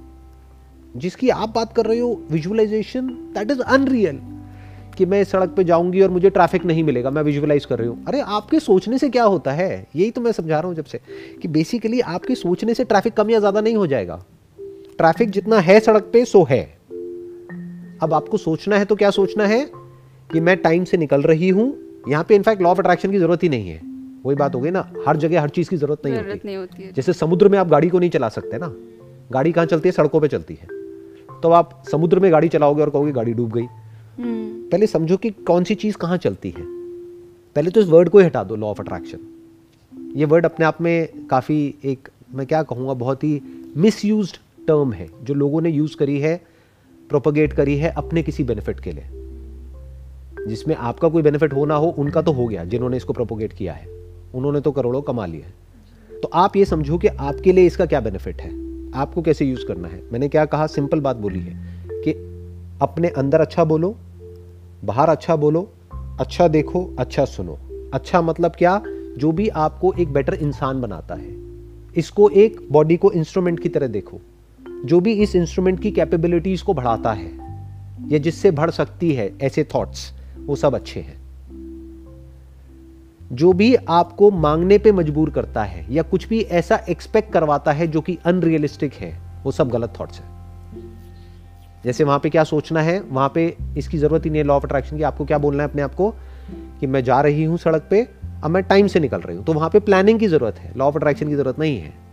जिसकी 0.98 1.30
आप 1.30 1.50
बात 1.50 1.74
कर 1.74 1.86
रहे 1.86 2.00
हो 2.00 2.22
विजुअलाइजेशन 2.32 3.08
दैट 3.08 3.52
इज़ 3.52 3.62
अनरियल 3.62 4.20
कि 4.98 5.06
मैं 5.06 5.24
सड़क 5.24 5.50
पे 5.50 5.64
जाऊँगी 5.64 6.02
और 6.02 6.10
मुझे 6.10 6.30
ट्रैफ़िक 6.30 6.66
नहीं 6.66 6.84
मिलेगा, 6.84 7.10
मैं 7.10 7.24
विजुअलाइज 7.24 7.66
कर 7.66 7.80
रही 7.80 7.88
हूँ। 7.88 8.06
अरे, 8.06 8.22
आपके 8.22 8.60
सोचने 8.60 8.98
से 8.98 9.10
क्या 9.10 9.24
होता 9.24 9.52
है? 9.52 9.88
यही 9.96 10.12
तो 10.12 10.22
मैं 10.22 10.32
समझा 10.32 10.60
रहा 10.60 10.68
हूँ 10.68 10.76
जब 10.76 10.86
से 10.86 11.00
कि 11.42 11.48
बेसिकली 11.48 12.00
आपके 12.00 12.36
सोचने 12.36 12.74
से 12.74 12.84
ट्रैफ़िक 12.84 13.14
कम 13.14 13.30
या 13.30 13.40
ज़्यादा 13.40 13.62
नहीं 13.62 13.76
हो 13.76 13.88
जाएगा। 13.88 14.24
ट्रैफ़िक 14.98 15.30
जितना 15.30 15.60
है 15.60 15.80
सड़क 15.80 16.10
पे 16.14 16.26
सो 16.26 16.48
है। 16.50 16.75
अब 18.06 18.14
आपको 18.14 18.38
सोचना 18.38 18.78
है 18.78 18.86
तो 18.86 18.96
क्या 18.96 19.10
सोचना 19.10 19.46
है? 19.48 19.72
कि 20.32 20.40
मैं 20.40 20.58
टाइम 20.58 20.84
से 20.84 20.98
निकल 20.98 21.22
रही 21.22 21.50
हूँ 21.50 21.78
यहाँ 22.10 22.24
पे 22.24 22.36
इनफैक्ट 22.36 22.62
लॉ 22.62 22.70
ऑफ़ 22.70 22.80
अट्रैक्शन 22.80 23.12
की 23.12 23.20
ज़रूरत 23.20 23.44
ही 23.44 23.50
नहीं 23.50 23.70
है। 23.70 23.82
वही 24.26 24.36
बात 24.36 24.56
हो 24.56 24.60
गई 24.60 24.72
ना 24.72 24.94
हर 25.08 25.18
जगह 25.18 25.42
हर 25.42 25.50
चीज़ 25.50 25.70
की 25.70 25.78
ज़रूरत 25.78 26.06
नहीं 26.06 26.16
होती। 26.16 26.40
नहीं 26.46 26.56
होती 26.58 26.84
है। 26.84 26.92
जैसे 26.94 27.14
समुद्र 27.14 27.50
में 27.50 27.60
आप 27.60 27.68
गाड़ी 27.68 27.90
को 27.90 28.00
नहीं 28.00 28.10
चला 28.10 28.30
सकते 28.30 28.58
ना 28.58 28.74
गाड़ी 29.32 29.52
कहाँ 29.52 29.66
चलती 29.66 29.90
है? 29.90 29.94
सड़कों 29.94 30.22
पर 30.22 30.28
चलती 30.28 30.58
है। 30.62 30.68
तो 31.42 31.52
आप 31.52 31.84
समुद्र 31.92 32.20
में 32.20 32.32
गाड़ी 32.32 32.48
चलाओगे 32.48 32.82
और 32.82 32.90
कहोगे 32.90 33.12
गाड़ी 33.12 33.34
डूब 33.34 33.52
गई। 33.52 33.66
हम्म। 34.18 34.70
पहले 34.70 34.88
समझो 34.88 35.18
कि 35.18 35.30
कौन 35.30 35.64
सी 35.64 35.76
चीज़ 35.76 35.98
कहाँ 35.98 36.18
चलती 36.18 36.50
है। 36.50 36.64
पहले 37.56 37.72
तो 37.72 37.82
इस 37.82 37.88
वर्ड 37.88 38.10
को 38.10 38.20
ही 38.20 38.26
हटा 38.26 38.44
दो 38.44 38.56
लॉ 38.56 38.68
ऑफ़ 38.68 38.82
अट्रैक्शन 38.82 39.18
ये 40.16 40.26
वर्ड 40.26 40.46
अपने 40.46 40.66
आप 40.66 40.82
में 40.82 41.28
काफ़ी 41.28 41.76
एक 41.86 42.10
मैं 42.34 42.48
क्या 42.48 42.64
कहूँगा 42.64 42.94
बहुत 42.94 43.24
ही 43.24 43.42
मिस 43.78 44.02
टर्म 44.68 44.94
है 44.94 45.10
जो 45.24 45.34
लोगों 45.34 45.62
ने 45.62 45.70
यूज़ 45.70 45.98
करी 45.98 46.20
है। 46.20 46.55
प्रोपोगेट 47.10 47.54
करी 47.54 47.78
है 47.78 47.90
अपने 47.90 48.24
किसी 48.24 48.44
बेनिफिट 48.44 48.80
के 48.80 48.92
लिए। 48.92 49.04
जिसमें 50.48 50.76
आपका 50.76 51.10
कोई 51.10 51.22
बेनिफिट 51.22 51.54
हो 51.54 51.66
ना 51.66 51.76
हो, 51.76 51.88
उनका 51.88 52.22
तो 52.22 52.32
हो 52.32 52.48
गया, 52.48 52.64
जिन्होंने 52.64 52.98
इसको 52.98 53.14
प्रोपोगेट 53.14 53.54
किया 53.54 53.74
है। 53.74 53.88
उन्होंने 54.36 54.62
तो 54.62 54.72
करोड़ों 54.72 55.02
कमा 55.02 55.26
है। 55.26 55.54
तो 56.24 56.30
आप 56.34 56.58
ये 56.58 56.66
समझो 56.66 56.98
कि 56.98 57.08
आपके 57.08 57.52
लिए 57.52 57.66
इसका 57.66 57.86
क्या 57.86 58.00
बेनिफिट 58.00 58.42
है। 58.42 58.66
आपको 58.92 59.22
कैसे 59.22 59.46
यूज़ 59.46 59.66
करना 59.66 59.88
है? 59.88 60.04
मैंने 60.12 60.28
क्या 60.28 60.46
कहा? 60.46 60.68
सिंपल 60.68 61.00
बात 61.00 61.16
बोली 61.16 61.40
है 61.40 61.80
कि 61.90 62.12
अपने 62.82 63.08
अंदर 63.08 63.42
अच्छा 63.42 63.64
बोलो, 63.64 63.96
बाहर 64.86 65.10
अच्छा 65.10 65.36
बोलो 65.36 65.70
अच्छा 66.20 66.48
देखो 66.48 66.96
अच्छा 67.00 67.26
सुनो। 67.26 67.58
अच्छा 67.94 68.22
मतलब 68.22 68.52
क्या? 68.52 68.84
जो 69.18 69.32
भी 69.32 69.48
आपको 69.48 69.94
एक 70.00 70.14
बेटर 70.14 70.34
इंसान 70.34 70.82
बनाता 70.82 71.16
है। 71.16 71.36
इसको 71.98 72.30
एक 72.30 72.68
बॉडी 72.72 72.98
को 72.98 73.12
इंस्ट्रूमेंट 73.12 73.60
की 73.60 73.70
तरह 73.70 73.88
देखो। 73.88 74.20
जो 74.86 75.00
भी 75.00 75.14
इस 75.14 75.36
इंस्ट्रूमेंट 75.36 75.82
की 75.82 75.92
कैपेबिलिटीज 75.92 76.62
को 76.62 76.74
बढ़ाता 76.74 77.12
है, 77.14 77.32
या 78.12 78.18
जिससे 78.18 78.52
बढ़ 78.52 78.72
सकती 78.72 79.14
है, 79.14 79.34
ऐसे 79.42 79.64
थॉट्स 79.64 80.14
वो 80.46 80.56
सब 80.56 80.76
अच्छे 80.76 81.00
हैं। 81.00 81.26
जो 83.32 83.54
भी 83.54 83.76
आपको 83.76 84.32
मांगने 84.32 84.78
पे 84.78 84.92
मजबूर 84.92 85.30
करता 85.30 85.64
है, 85.64 85.94
या 85.94 86.04
कुछ 86.04 86.28
भी 86.28 86.42
ऐसा 86.42 86.76
एक्सपेक्ट 86.90 87.34
करवाता 87.34 87.72
है 87.72 87.88
जो 87.88 88.02
कि 88.02 88.18
अनरियलिस्टिक 88.26 88.94
है, 88.94 89.20
वो 89.44 89.52
सब 89.52 89.70
गलत 89.70 89.94
थॉट्स 90.00 90.20
है। 90.20 90.26
जैसे 91.86 92.04
वहाँ 92.04 92.20
पे 92.20 92.30
क्या 92.30 92.44
सोचना 92.44 92.82
है, 92.82 93.02
वहाँ 93.02 93.32
पे 93.36 93.58
इसकी 93.78 93.98
ज़रूरत 93.98 94.26
ही 94.26 94.30
नहीं 94.30 94.42
है 94.42 94.48
लॉ 94.48 94.56
ऑफ़ 94.56 94.64
अट्रैक्शन 94.64 94.98
की, 94.98 95.04
आपको 95.04 95.26
क्या 95.26 95.38
बोलना 95.38 95.64
है 95.64 95.70
अपने 95.70 95.82
आप 95.82 95.96
को? 95.96 96.16
कि 96.80 96.88
मैं 96.88 97.04
जा 97.04 97.22
रही 97.22 97.44
हूँ 97.44 97.58
सड़क 97.58 97.88
पे, 97.90 98.08
अब 98.44 98.52
मैं 98.52 98.64
टाइम 98.64 98.88
से 98.88 99.00
निकल 99.00 99.18
रही 99.18 99.38
हूँ। 99.38 99.46
तो 99.46 99.54
वहाँ 99.54 99.70
पे 99.70 99.80
प्लानिंग 99.80 100.20
की 100.20 100.28
ज़रूरत 100.28 100.56
है 100.56 100.74
लॉ 100.78 100.86
ऑफ़ 100.86 100.96
अट्रैक्शन 100.96 101.28
की 101.28 101.36
ज़रूरत 101.36 101.60
नहीं 101.60 101.80
है। 101.80 102.05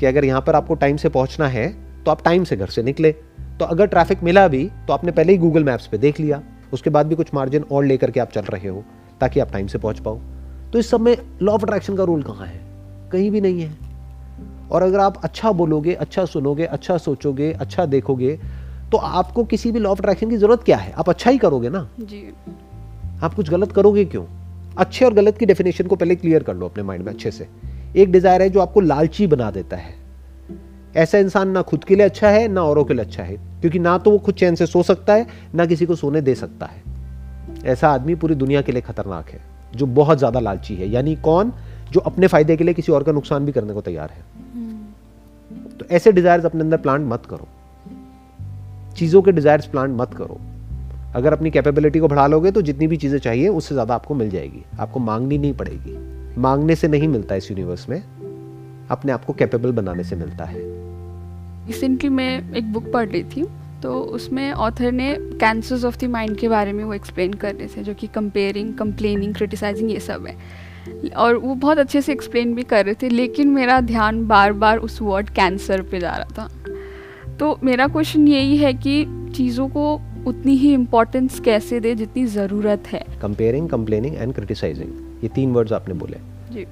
कि 0.00 0.06
अगर 0.06 0.24
यहाँ 0.24 0.40
पर 0.40 0.54
आपको 0.54 0.74
टाइम 0.74 0.96
से 0.96 1.08
पहुँचना 1.08 1.48
है 1.48 1.68
तो 2.04 2.10
आप 2.10 2.22
टाइम 2.24 2.44
से 2.44 2.56
घर 2.56 2.66
से 2.66 2.82
निकले। 2.82 3.12
तो 3.58 3.64
अगर 3.64 3.86
ट्रैफ़िक 3.86 4.22
मिला 4.22 4.46
भी 4.48 4.64
तो 4.88 4.92
आपने 4.92 5.12
पहले 5.12 5.32
ही 5.32 5.38
गूगल 5.38 5.64
मैप्स 5.64 5.86
पे 5.86 5.98
देख 5.98 6.20
लिया। 6.20 6.42
उसके 6.72 6.90
बाद 6.90 7.06
भी 7.06 7.14
कुछ 7.14 7.34
मार्जिन 7.34 7.64
और 7.72 7.84
लेकर 7.84 8.10
के 8.10 8.20
आप 8.20 8.30
चल 8.30 8.42
रहे 8.42 8.68
हो 8.68 8.84
ताकि 9.20 9.40
आप 9.40 9.52
टाइम 9.52 9.66
से 9.66 9.78
पहुँच 9.78 10.00
पाओ। 10.00 10.18
तो 10.72 10.78
इस 10.78 10.90
सब 10.90 11.00
में 11.00 11.16
लॉ 11.42 11.52
ऑफ़ 11.52 11.62
अट्रैक्शन 11.62 11.96
का 11.96 12.04
रोल 12.04 12.22
कहाँ 12.22 12.46
है? 12.46 12.60
कहीं 13.12 13.30
भी 13.30 13.40
नहीं 13.40 13.60
है। 13.60 13.72
और 14.70 14.82
अगर 14.82 14.98
आप 14.98 15.20
अच्छा 15.24 15.52
बोलोगे 15.52 15.94
अच्छा 15.94 16.24
सुनोगे 16.24 16.64
अच्छा 16.64 16.96
सोचोगे 16.98 17.52
अच्छा 17.52 17.84
देखोगे 17.86 18.38
तो 18.92 18.98
आपको 18.98 19.44
किसी 19.44 19.72
भी 19.72 19.78
लॉ 19.78 19.90
ऑफ़ 19.90 19.98
अट्रैक्शन 19.98 20.30
की 20.30 20.36
ज़रूरत 20.36 20.62
क्या 20.62 20.76
है? 20.76 20.92
आप 20.92 21.08
अच्छा 21.08 21.30
ही 21.30 21.38
करोगे 21.38 21.68
ना? 21.68 21.88
जी। 22.00 22.32
आप 23.22 23.34
कुछ 23.34 23.50
गलत 23.50 23.72
करोगे 23.72 24.04
क्यों? 24.04 24.24
अच्छे 24.78 25.04
और 25.04 25.14
गलत 25.14 25.38
की 25.38 25.46
डेफिनेशन 25.46 25.86
को 25.86 25.96
पहले 25.96 26.16
क्लियर 26.16 26.42
कर 26.42 26.54
लो 26.54 26.68
अपने 26.68 26.82
माइंड 26.82 27.04
में 27.04 27.12
अच्छे 27.12 27.30
से। 27.30 27.48
एक 27.94 28.12
डिज़ायर 28.12 28.42
है 28.42 28.48
जो 28.50 28.60
आपको 28.60 28.80
लालची 28.80 29.26
बना 29.26 29.50
देता 29.50 29.76
है। 29.76 29.94
ऐसा 30.96 31.18
इंसान 31.18 31.48
ना 31.48 31.62
खुद 31.62 31.84
के 31.84 31.96
लिए 31.96 32.04
अच्छा 32.04 32.28
है 32.28 32.46
ना 32.48 32.62
औरों 32.62 32.84
के 32.84 32.94
लिए 32.94 33.04
अच्छा 33.04 33.22
है 33.22 33.36
क्योंकि 33.60 33.78
ना 33.78 33.96
तो 33.98 34.10
वो 34.10 34.18
खुद 34.18 34.34
चैन 34.34 34.54
से 34.54 34.66
सो 34.66 34.82
सकता 34.82 35.14
है 35.14 35.26
ना 35.54 35.66
किसी 35.66 35.86
को 35.86 35.94
सोने 35.96 36.20
दे 36.20 36.34
सकता 36.34 36.66
है। 36.66 36.82
ऐसा 37.64 37.88
आदमी 37.90 38.14
पूरी 38.14 38.34
दुनिया 38.34 38.62
के 38.62 38.72
लिए 38.72 38.82
खतरनाक 38.82 39.30
है 39.30 39.40
जो 39.72 39.86
बहुत 39.88 40.18
ज़्यादा 40.18 40.40
लालची 40.40 40.74
है। 40.74 40.88
यानी 40.88 41.14
कौन? 41.16 41.52
जो 41.92 42.00
अपने 42.00 42.26
फ़ायदे 42.26 42.56
के 42.56 42.64
लिए 42.64 42.74
किसी 42.74 42.92
और 42.92 43.02
का 43.02 43.12
नुकसान 43.12 43.44
भी 43.46 43.52
करने 43.52 43.74
को 43.74 43.80
तैयार 43.80 44.10
है। 44.10 44.22
तो 45.78 45.86
ऐसे 45.90 46.12
डिजायर्स 46.12 46.44
अपने 46.44 46.60
अंदर 46.60 46.76
प्लांट 46.76 47.06
मत 47.08 47.26
करो। 47.26 47.48
चीज़ों 48.96 49.22
के 49.22 49.32
डिजायर्स 49.32 49.66
प्लांट 49.66 49.96
मत 50.00 50.14
करो। 50.14 50.40
अगर 51.14 51.32
अपनी 51.32 51.50
कैपेबिलिटी 51.50 51.98
को 51.98 52.08
बढ़ा 52.08 52.26
लोगे 52.26 52.50
तो 52.50 52.62
जितनी 52.62 52.86
भी 52.86 52.96
चीज़ें 52.96 53.18
चाहिए 53.18 53.48
उससे 53.50 53.74
ज़्यादा 53.74 53.94
आपको 53.94 54.14
मिल 54.14 54.30
जाएगी। 54.30 54.64
आपको 54.80 55.00
मांगनी 55.00 55.38
नहीं 55.38 55.52
पड़ेगी। 55.52 56.13
मांगने 56.38 56.74
से 56.74 56.88
नहीं 56.88 57.08
मिलता 57.08 57.34
इस 57.34 57.50
यूनिवर्स 57.50 57.88
में 57.88 58.02
अपने 58.90 59.12
आप 59.12 59.24
को 59.24 59.32
कैपेबल 59.32 59.72
बनाने 59.72 60.04
से 60.04 60.16
मिलता 60.16 60.44
है। 60.44 60.60
रिसेंटली 61.66 62.08
मैं 62.08 62.54
एक 62.54 62.72
बुक 62.72 62.90
पढ़ 62.92 63.08
रही 63.08 63.22
थी 63.24 63.46
तो 63.82 64.00
उसमें 64.00 64.52
ऑथर 64.52 64.92
ने 64.92 65.16
कैंसर्स 65.20 65.84
ऑफ़ 65.84 65.98
द 65.98 66.04
माइंड 66.04 66.36
के 66.36 66.48
बारे 66.48 66.72
में 66.72 66.84
वो 66.84 66.94
एक्सप्लेन 66.94 67.32
कर 67.32 67.54
रहे 67.54 67.66
थे 67.66 67.82
जो 67.82 67.94
कि 67.94 68.06
कंपेयरिंग 68.06 68.74
कंप्लेनिंग 68.74 69.34
क्रिटिसाइजिंग 69.34 69.90
ये 69.90 70.00
सब 70.00 70.26
है। 70.26 70.36
और 71.10 71.36
वो 71.36 71.54
बहुत 71.54 71.78
अच्छे 71.78 72.00
से 72.02 72.12
एक्सप्लेन 72.12 72.54
भी 72.54 72.62
कर 72.62 72.84
रहे 72.84 72.94
थे 72.94 73.08
लेकिन 73.08 73.48
मेरा 73.48 73.80
ध्यान 73.80 74.26
बार 74.26 74.52
बार 74.52 74.78
उस 74.78 75.00
वर्ड 75.02 75.30
कैंसर 75.30 75.82
पे 75.82 76.00
जा 76.00 76.16
रहा 76.16 76.36
था। 76.38 77.36
तो 77.36 77.58
मेरा 77.64 77.86
क्वेश्चन 77.88 78.28
यही 78.28 78.56
है 78.56 78.72
कि 78.74 79.04
चीज़ों 79.36 79.68
को 79.68 79.94
उतनी 80.26 80.56
ही 80.56 80.72
इम्पोर्टेंस 80.74 81.40
कैसे 81.40 81.80
दे 81.80 81.94
जितनी 81.94 82.26
ज़रूरत 82.26 82.82
है? 82.86 83.04
कंपेयरिंग 83.22 83.68
कंप्लेनिंग 83.68 84.16
एंड 84.16 84.34
क्रिटिसाइजिंग 84.34 84.90
ये 85.24 85.30
तीन 85.34 85.52
वर्ड्स 85.52 85.72
आपने 85.72 85.94
बोले। 85.94 86.16
जी। 86.52 86.66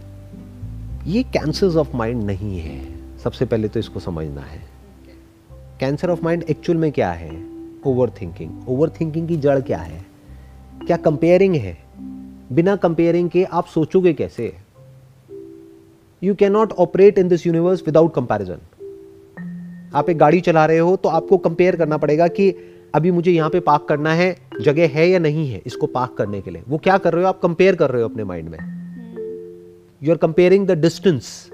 ये 1.11 1.23
कैंसर्स 1.23 1.77
ऑफ़ 1.77 1.97
माइंड 1.97 2.23
नहीं 2.23 2.59
है। 2.59 3.03
सबसे 3.19 3.47
पहले 3.47 3.69
तो 3.69 3.81
इसको 3.81 4.01
समझना 4.01 4.41
है। 4.41 4.61
कैंसर 5.81 6.11
ऑफ़ 6.11 6.25
माइंड 6.25 6.43
एक्चुअल 6.43 6.79
में 6.79 6.93
क्या 6.93 7.13
है? 7.13 7.47
ओवर 7.87 8.11
थिंकिंग 8.11 8.69
ओवर 8.69 8.91
थिंकिंग 8.91 9.29
की 9.29 9.37
जड़ 9.37 9.61
क्या 9.61 9.79
है? 9.79 10.05
क्या 10.87 10.97
कंपेयरिंग 10.97 11.55
है? 11.55 11.79
बिना 12.53 12.77
कंपेयरिंग 12.77 13.31
के 13.31 13.45
आप 13.45 13.67
सोचोगे 13.67 14.13
कैसे? 14.13 14.57
You 16.23 16.35
can 16.35 16.53
not 16.53 16.73
operate 16.73 17.19
in 17.19 17.29
this 17.29 17.47
universe 17.47 17.83
without 17.87 18.15
comparison 18.15 18.59
आप 19.95 20.11
एक 20.11 20.19
गाड़ी 20.19 20.41
चला 20.41 20.67
रहे 20.67 20.79
हो 20.79 20.97
तो 20.97 21.09
आपको 21.09 21.39
कंपेयर 21.39 21.77
करना 21.77 21.97
पड़ेगा 21.97 22.29
कि 22.29 22.72
अभी 22.95 23.11
मुझे 23.11 23.33
यहाँ 23.33 23.51
पे 23.51 23.61
पार्क 23.61 23.85
करना 23.89 24.13
है 24.15 24.37
जगह 24.61 24.89
है 24.89 25.09
या 25.09 25.19
नहीं 25.19 25.47
है 25.49 25.61
इसको 25.67 25.87
पार्क 25.87 26.15
करने 26.19 26.41
के 26.41 26.51
लिए। 26.51 26.63
वो 26.69 26.79
क्या 26.79 26.97
कर 26.99 27.13
रहे 27.13 27.23
हो 27.23 27.29
आप? 27.29 27.41
कंपेयर 27.41 27.77
कर 27.77 27.91
रहे 27.91 28.03
हो 28.03 28.09
अपने 28.09 28.25
माइंड 28.25 28.49
में। 28.49 28.59
You 30.03 30.13
are 30.13 30.17
comparing 30.17 30.67
the 30.67 30.79
distance 30.81 31.51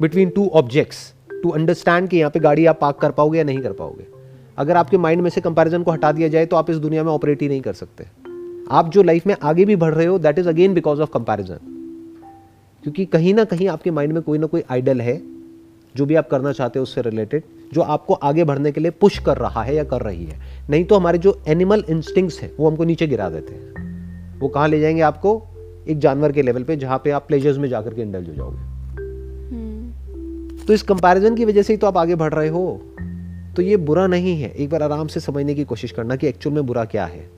between 0.00 0.30
two 0.30 0.46
objects 0.48 1.12
to 1.42 1.48
understand 1.48 2.08
कि 2.08 2.16
यहाँ 2.16 2.30
पे 2.30 2.40
गाड़ी 2.40 2.66
आप 2.66 2.78
पार्क 2.80 2.96
कर 2.96 3.10
पाओगे 3.10 3.38
या 3.38 3.44
नहीं 3.44 3.58
कर 3.58 3.72
पाओगे। 3.72 4.06
अगर 4.58 4.76
आपके 4.76 4.98
माइंड 4.98 5.22
में 5.22 5.30
से 5.30 5.40
कंपैरिजन 5.40 5.82
को 5.82 5.90
हटा 5.90 6.12
दिया 6.12 6.28
जाए 6.28 6.46
तो 6.46 6.56
आप 6.56 6.70
इस 6.70 6.76
दुनिया 6.76 7.04
में 7.04 7.10
ऑपरेट 7.12 7.42
ही 7.42 7.48
नहीं 7.48 7.60
कर 7.60 7.72
सकते। 7.72 8.06
आप 8.70 8.90
जो 8.90 9.02
लाइफ 9.02 9.26
में 9.26 9.34
आगे 9.42 9.64
भी 9.64 9.76
बढ़ 9.76 9.94
रहे 9.94 10.06
हो 10.06 10.18
that 10.18 10.38
is 10.38 10.48
again 10.48 10.74
because 10.74 11.00
of 11.00 11.10
comparison 11.10 11.58
क्योंकि 12.84 13.04
कहीं 13.06 13.34
ना 13.34 13.44
कहीं 13.44 13.68
आपके 13.68 13.90
माइंड 13.90 14.12
में 14.12 14.22
कोई 14.22 14.38
ना 14.38 14.46
कोई 14.46 14.62
आइडल 14.70 15.00
है 15.00 15.16
जो 15.96 16.06
भी 16.06 16.14
आप 16.14 16.28
करना 16.30 16.52
चाहते 16.52 16.78
हो 16.78 16.82
उससे 16.82 17.02
रिलेटेड 17.02 17.42
जो 17.72 17.80
आपको 17.80 18.14
आगे 18.14 18.44
बढ़ने 18.44 18.72
के 18.72 18.80
लिए 18.80 18.90
पुश 18.90 19.18
कर 19.18 19.36
रहा 19.36 19.62
है 19.62 19.74
या 19.74 19.84
कर 19.84 20.00
रही 20.00 20.24
है। 20.24 20.38
नहीं 20.70 20.84
तो 20.84 20.96
हमारे 20.96 21.18
जो 21.18 21.42
एनिमल 21.48 21.84
इंस्टिंक्ट्स 21.90 22.40
हैं 22.40 22.50
वो 22.58 22.68
हमको 22.70 22.84
नीचे 22.84 23.06
गिरा 23.06 23.28
देते 23.30 23.52
हैं। 23.52 24.38
वो 24.38 24.48
कहाँ 24.48 24.68
ले 24.68 24.80
जाएँगे 24.80 25.00
आपको? 25.00 25.42
एक 25.88 25.98
जानवर 25.98 26.32
के 26.32 26.42
लेवल 26.42 26.62
पे 26.62 26.76
जहाँ 26.76 26.98
पे 27.04 27.10
आप 27.10 27.26
प्लेजर्स 27.26 27.58
में 27.58 27.68
जाकर 27.68 27.94
के 27.94 28.02
इंडल्ज 28.02 28.28
हो 28.28 28.34
जाओगे। 28.34 28.68
तो 30.66 30.72
इस 30.72 30.82
कंपैरिजन 30.82 31.34
की 31.34 31.44
वजह 31.44 31.62
से 31.62 31.72
ही 31.72 31.76
तो 31.76 31.86
आप 31.86 31.96
आगे 31.96 32.14
बढ़ 32.14 32.34
रहे 32.34 32.48
हो। 32.48 32.80
तो 33.56 33.62
ये 33.62 33.76
बुरा 33.76 34.06
नहीं 34.06 34.40
है। 34.42 34.50
एक 34.50 34.70
बार 34.70 34.82
आराम 34.82 35.06
से 35.06 35.20
समझने 35.20 35.54
की 35.54 35.64
कोशिश 35.64 35.92
करना 35.92 36.16
कि 36.16 36.26
एक्चुअल 36.26 36.54
में 36.54 36.66
बुरा 36.66 36.84
क्या 36.84 37.04
है। 37.04 37.30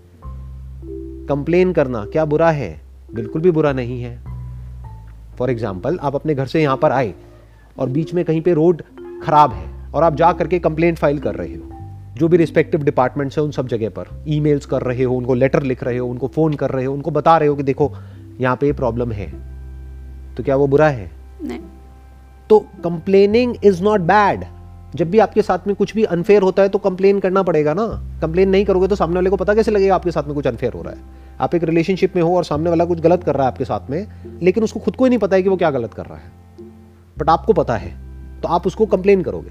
कंप्लेन 1.29 1.73
करना 1.73 2.05
क्या 2.05 2.25
बुरा 2.25 2.51
है? 2.51 2.81
बिल्कुल 3.15 3.43
भी 3.43 3.51
बुरा 3.51 3.73
नहीं 3.73 4.03
है। 4.03 4.17
फॉर 5.39 5.51
एग्ज़ाम्पल 5.51 5.99
आप 6.03 6.15
अपने 6.15 6.35
घर 6.35 6.47
से 6.47 6.63
यहाँ 6.63 6.77
पर 6.77 6.93
आए 6.93 7.15
और 7.79 7.89
बीच 7.89 8.15
में 8.15 8.25
कहीं 8.25 8.41
पे 8.41 8.53
रोड 8.53 8.83
खराब 9.25 9.53
है 9.53 9.91
और 9.95 10.03
आप 10.03 10.15
जा 10.15 10.33
करके 10.33 10.59
कंप्लेंट 10.59 10.99
फ़ाइल 10.99 11.19
कर 11.19 11.35
रहे 11.35 11.55
हो। 11.55 11.69
जो 12.15 12.29
भी 12.29 12.37
रिस्पेक्टिव 12.37 12.83
डिपार्टमेंट्स 12.83 13.39
है 13.39 13.45
उन 13.45 13.51
सब 13.51 13.69
जगह 13.69 13.89
पर। 13.89 14.09
ईमेल्स 14.29 14.67
कर 14.67 14.83
रहे 14.83 15.05
हो 15.05 15.17
उनको 15.17 15.35
लेटर 15.35 15.63
लिख 15.63 15.85
रहे 15.85 15.99
हो 15.99 16.09
उनको 16.09 16.29
फ़ोन 16.29 16.55
कर 16.55 16.71
रहे 16.71 16.85
हो 16.85 16.95
उनको 16.95 17.11
बता 17.11 17.37
रहे 17.39 17.49
हो 17.49 17.55
कि 17.55 17.63
देखो 17.63 17.93
यहाँ 18.41 18.57
पे 18.57 18.73
प्रॉब्लम 18.73 19.13
है। 19.13 19.31
तो 20.37 20.43
क्या 20.43 20.57
वो 20.57 20.67
बुरा 20.67 20.89
है? 20.89 21.11
नहीं। 21.43 21.61
तो 22.51 22.59
कंप्लेनिंग 22.85 23.55
इज़ 23.65 23.83
नॉट 23.83 24.01
बैड 24.01 24.45
जब 24.95 25.11
भी 25.11 25.19
आपके 25.19 25.43
साथ 25.43 25.67
में 25.67 25.75
कुछ 25.77 25.95
भी 25.95 26.05
अनफेयर 26.05 26.43
होता 26.43 26.63
है 26.63 26.69
तो 26.69 26.79
कंप्लेन 26.79 27.21
करना 27.21 27.43
पड़ेगा 27.43 27.75
ना। 27.75 27.87
कंप्लेन 28.23 28.49
नहीं 28.49 28.65
करोगे 28.65 28.89
तो 28.89 28.97
सामने 28.97 29.15
वाले 29.15 29.31
को 29.31 29.37
पता 29.37 29.55
कैसे 29.55 29.71
लगेगा 29.71 29.95
आपके 29.95 30.11
साथ 30.11 30.23
में 30.23 30.35
कुछ 30.35 30.47
अनफेयर 30.47 30.73
हो 30.73 30.83
रहा 30.83 30.93
है। 30.93 31.01
आप 31.41 31.55
एक 31.55 31.65
रिलेशनशिप 31.65 32.17
में 32.17 32.23
हो 32.23 32.37
और 32.37 32.45
सामने 32.45 32.71
वाला 32.71 32.85
कुछ 32.85 33.01
गलत 33.01 33.25
कर 33.25 33.35
रहा 33.35 33.47
है 33.47 33.53
आपके 33.53 33.65
साथ 33.65 33.91
में 33.91 34.07
लेकिन 34.43 34.65
उसको 34.65 34.81
खुद 34.81 34.97
को 34.97 35.05
ही 35.05 35.09
नहीं 35.09 35.19
पता 35.19 35.37
है 35.37 35.43
कि 35.43 35.49
वो 35.49 35.57
क्या 35.57 35.71
गलत 35.71 35.95
कर 35.95 36.07
रहा 36.07 36.19
है। 36.19 36.42
बट 37.17 37.29
आपको 37.29 37.53
पता 37.53 37.77
है 37.77 37.91
तो 38.41 38.49
आप 38.49 38.67
उसको 38.67 38.87
कंप्लेन 38.87 39.23
करोगे। 39.23 39.51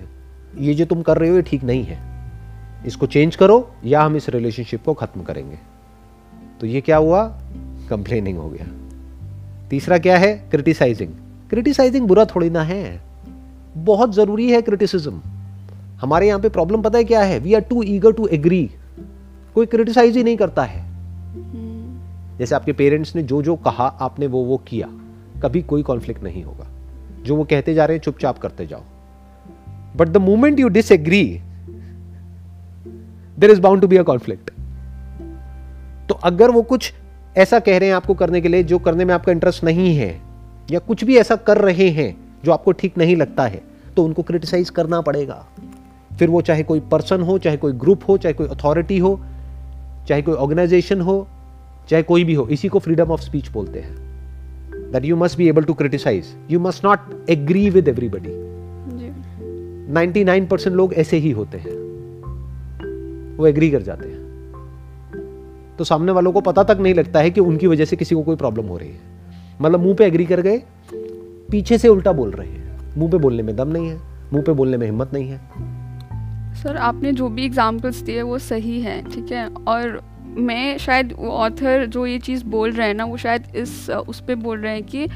ये 0.59 0.73
जो 0.73 0.85
तुम 0.85 1.01
कर 1.01 1.17
रहे 1.17 1.29
हो 1.29 1.35
ये 1.35 1.41
ठीक 1.41 1.63
नहीं 1.63 1.83
है। 1.83 1.99
इसको 2.87 3.05
चेंज 3.05 3.35
करो 3.35 3.69
या 3.85 4.01
हम 4.03 4.15
इस 4.15 4.29
रिलेशनशिप 4.29 4.83
को 4.85 4.93
खत्म 4.93 5.21
करेंगे। 5.21 5.59
तो 6.59 6.67
ये 6.67 6.81
क्या 6.81 6.97
हुआ? 6.97 7.23
कंप्लेनिंग 7.89 8.37
हो 8.37 8.49
गया। 8.49 8.65
तीसरा 9.69 9.97
क्या 9.97 10.17
है? 10.17 10.33
क्रिटिसाइजिंग 10.51 11.13
क्रिटिसाइजिंग 11.49 12.07
बुरा 12.07 12.25
थोड़ी 12.25 12.49
ना 12.49 12.63
है। 12.63 13.01
बहुत 13.77 14.13
ज़रूरी 14.13 14.49
है 14.51 14.61
क्रिटिसिज्म 14.61 15.21
हमारे 16.01 16.27
यहाँ 16.27 16.39
पे 16.39 16.49
प्रॉब्लम 16.49 16.81
पता 16.81 16.97
है 16.97 17.03
क्या 17.03 17.21
है? 17.21 17.39
We 17.39 17.53
are 17.53 17.61
too 17.61 17.83
eager 17.83 18.11
to 18.11 18.27
agree 18.27 18.69
कोई 19.55 19.65
क्रिटिसाइज 19.65 20.17
ही 20.17 20.23
नहीं 20.23 20.37
करता 20.37 20.63
है। 20.63 20.83
जैसे 22.37 22.55
आपके 22.55 22.73
पेरेंट्स 22.73 23.15
ने 23.15 23.23
जो 23.23 23.41
जो 23.41 23.55
कहा 23.55 23.87
आपने 24.01 24.27
वो 24.27 24.43
वो 24.43 24.57
किया। 24.57 24.87
कभी 25.43 25.61
कोई 25.61 25.83
कॉन्फ्लिक्ट 25.83 26.23
नहीं 26.23 26.43
होगा। 26.43 26.67
जो 27.23 27.35
वो 27.35 27.43
कहते 27.43 27.73
जा 27.73 27.85
रहे 27.85 27.97
हैं, 27.97 28.03
चुपचाप 28.03 28.37
करते 28.37 28.67
जाओ। 28.67 28.83
But 29.97 30.07
the 30.07 30.17
moment 30.17 30.59
you 30.59 30.67
disagree 30.69 31.23
there 33.37 33.51
is 33.51 33.61
bound 33.61 33.81
to 33.81 33.87
be 33.87 33.97
a 33.97 34.03
conflict 34.03 34.51
तो 36.09 36.15
अगर 36.23 36.51
वो 36.51 36.61
कुछ 36.61 36.93
ऐसा 37.37 37.59
कह 37.59 37.77
रहे 37.77 37.89
हैं 37.89 37.95
आपको 37.95 38.13
करने 38.13 38.41
के 38.41 38.47
लिए, 38.47 38.63
जो 38.63 38.79
करने 38.79 39.05
में 39.05 39.13
आपका 39.13 39.31
इंटरेस्ट 39.31 39.63
नहीं 39.63 39.95
है, 39.95 40.21
या 40.71 40.79
कुछ 40.79 41.03
भी 41.03 41.17
ऐसा 41.17 41.35
कर 41.35 41.57
रहे 41.57 41.89
हैं, 41.89 42.15
जो 42.43 42.51
आपको 42.51 42.71
ठीक 42.71 42.97
नहीं 42.97 43.15
लगता 43.15 43.45
है 43.45 43.61
तो 43.95 44.03
उनको 44.05 44.23
क्रिटिसाइज 44.23 44.69
करना 44.69 45.01
पड़ेगा। 45.01 45.45
फिर 46.19 46.29
वो 46.29 46.41
चाहे 46.41 46.63
कोई 46.63 46.79
पर्सन 46.79 47.21
हो, 47.21 47.37
चाहे 47.37 47.57
कोई 47.57 47.73
ग्रुप 47.73 48.01
हो, 48.09 48.17
चाहे 48.17 48.33
कोई 48.33 48.47
अथॉरिटी 48.47 48.97
हो, 48.97 49.19
चाहे 50.07 50.21
कोई 50.21 50.35
ऑर्गेनाइजेशन 50.35 51.01
हो, 51.01 51.27
चाहे 51.89 52.03
कोई 52.03 52.23
भी 52.23 52.33
हो, 52.33 52.47
इसी 52.47 52.67
को 52.67 52.79
फ्रीडम 52.79 53.11
ऑफ़ 53.11 53.21
स्पीच 53.21 53.49
बोलते 53.49 53.79
हैं। 53.79 54.10
You 55.05 55.15
must 55.15 55.37
be 55.37 55.49
able 55.49 55.63
to 55.63 55.73
criticise 55.73 56.25
you 56.51 56.59
must 56.59 56.85
not 56.85 56.99
agree 57.29 57.69
with 57.69 57.87
everybody 57.87 58.29
जी। 58.29 59.93
99% 59.93 60.67
लोग 60.67 60.93
ऐसे 60.93 61.17
ही 61.17 61.31
होते 61.31 61.57
हैं। 61.57 61.75
वो 63.37 63.47
एग्री 63.47 63.71
कर 63.71 63.81
जाते 63.81 64.07
हैं। 64.07 64.21
तो 65.77 65.83
सामने 65.83 66.11
वालों 66.11 66.31
को 66.31 66.41
पता 66.41 66.63
तक 66.63 66.77
नहीं 66.81 66.93
लगता 66.93 67.19
है 67.19 67.31
कि 67.31 67.41
उनकी 67.41 67.67
वजह 67.67 67.85
से 67.85 67.95
किसी 67.95 68.15
को 68.15 68.23
कोई 68.23 68.35
प्रॉब्लम 68.35 68.65
हो 68.65 68.77
रही 68.77 68.89
है। 68.89 68.99
मतलब 69.61 69.79
मुँह 69.79 69.95
पे 69.95 70.05
एग्री 70.05 70.25
कर 70.25 70.41
गए 70.41 70.63
पीछे 71.51 71.77
से 71.77 71.87
उल्टा 71.87 72.11
बोल 72.11 72.31
रहे 72.31 72.47
हैं। 72.47 72.95
मुँह 72.97 73.11
पे 73.11 73.17
बोलने 73.17 73.43
में 73.43 73.55
दम 73.55 73.67
नहीं 73.67 73.87
है 73.89 73.99
मुँह 74.33 74.43
पे 74.43 74.51
बोलने 74.51 74.77
में 74.77 74.85
हिम्मत 74.85 75.09
नहीं 75.13 75.29
है। 75.29 75.37
सर 76.53 76.77
आपने 76.77 77.11
जो 77.11 77.29
भी 77.29 77.45
एग्जांपल्स 77.45 78.01
दिए 78.01 78.21
वो 78.21 78.37
सही 78.37 78.81
है 78.81 79.03
ठीक 79.03 79.31
है? 79.31 79.47
और 79.47 80.01
मैं 80.37 80.77
शायद 80.77 81.13
वो 81.19 81.29
ऑथर 81.29 81.85
जो 81.85 82.05
ये 82.05 82.19
चीज़ 82.19 82.45
बोल 82.45 82.71
रहे 82.71 82.87
हैं 82.87 82.93
ना, 82.93 83.05
वो 83.05 83.17
शायद 83.17 83.43
इस, 83.55 83.89
उस 83.89 84.21
पर 84.21 84.35
बोल 84.35 84.59
रहे 84.59 84.73
हैं 84.73 84.83
कि 84.83 85.07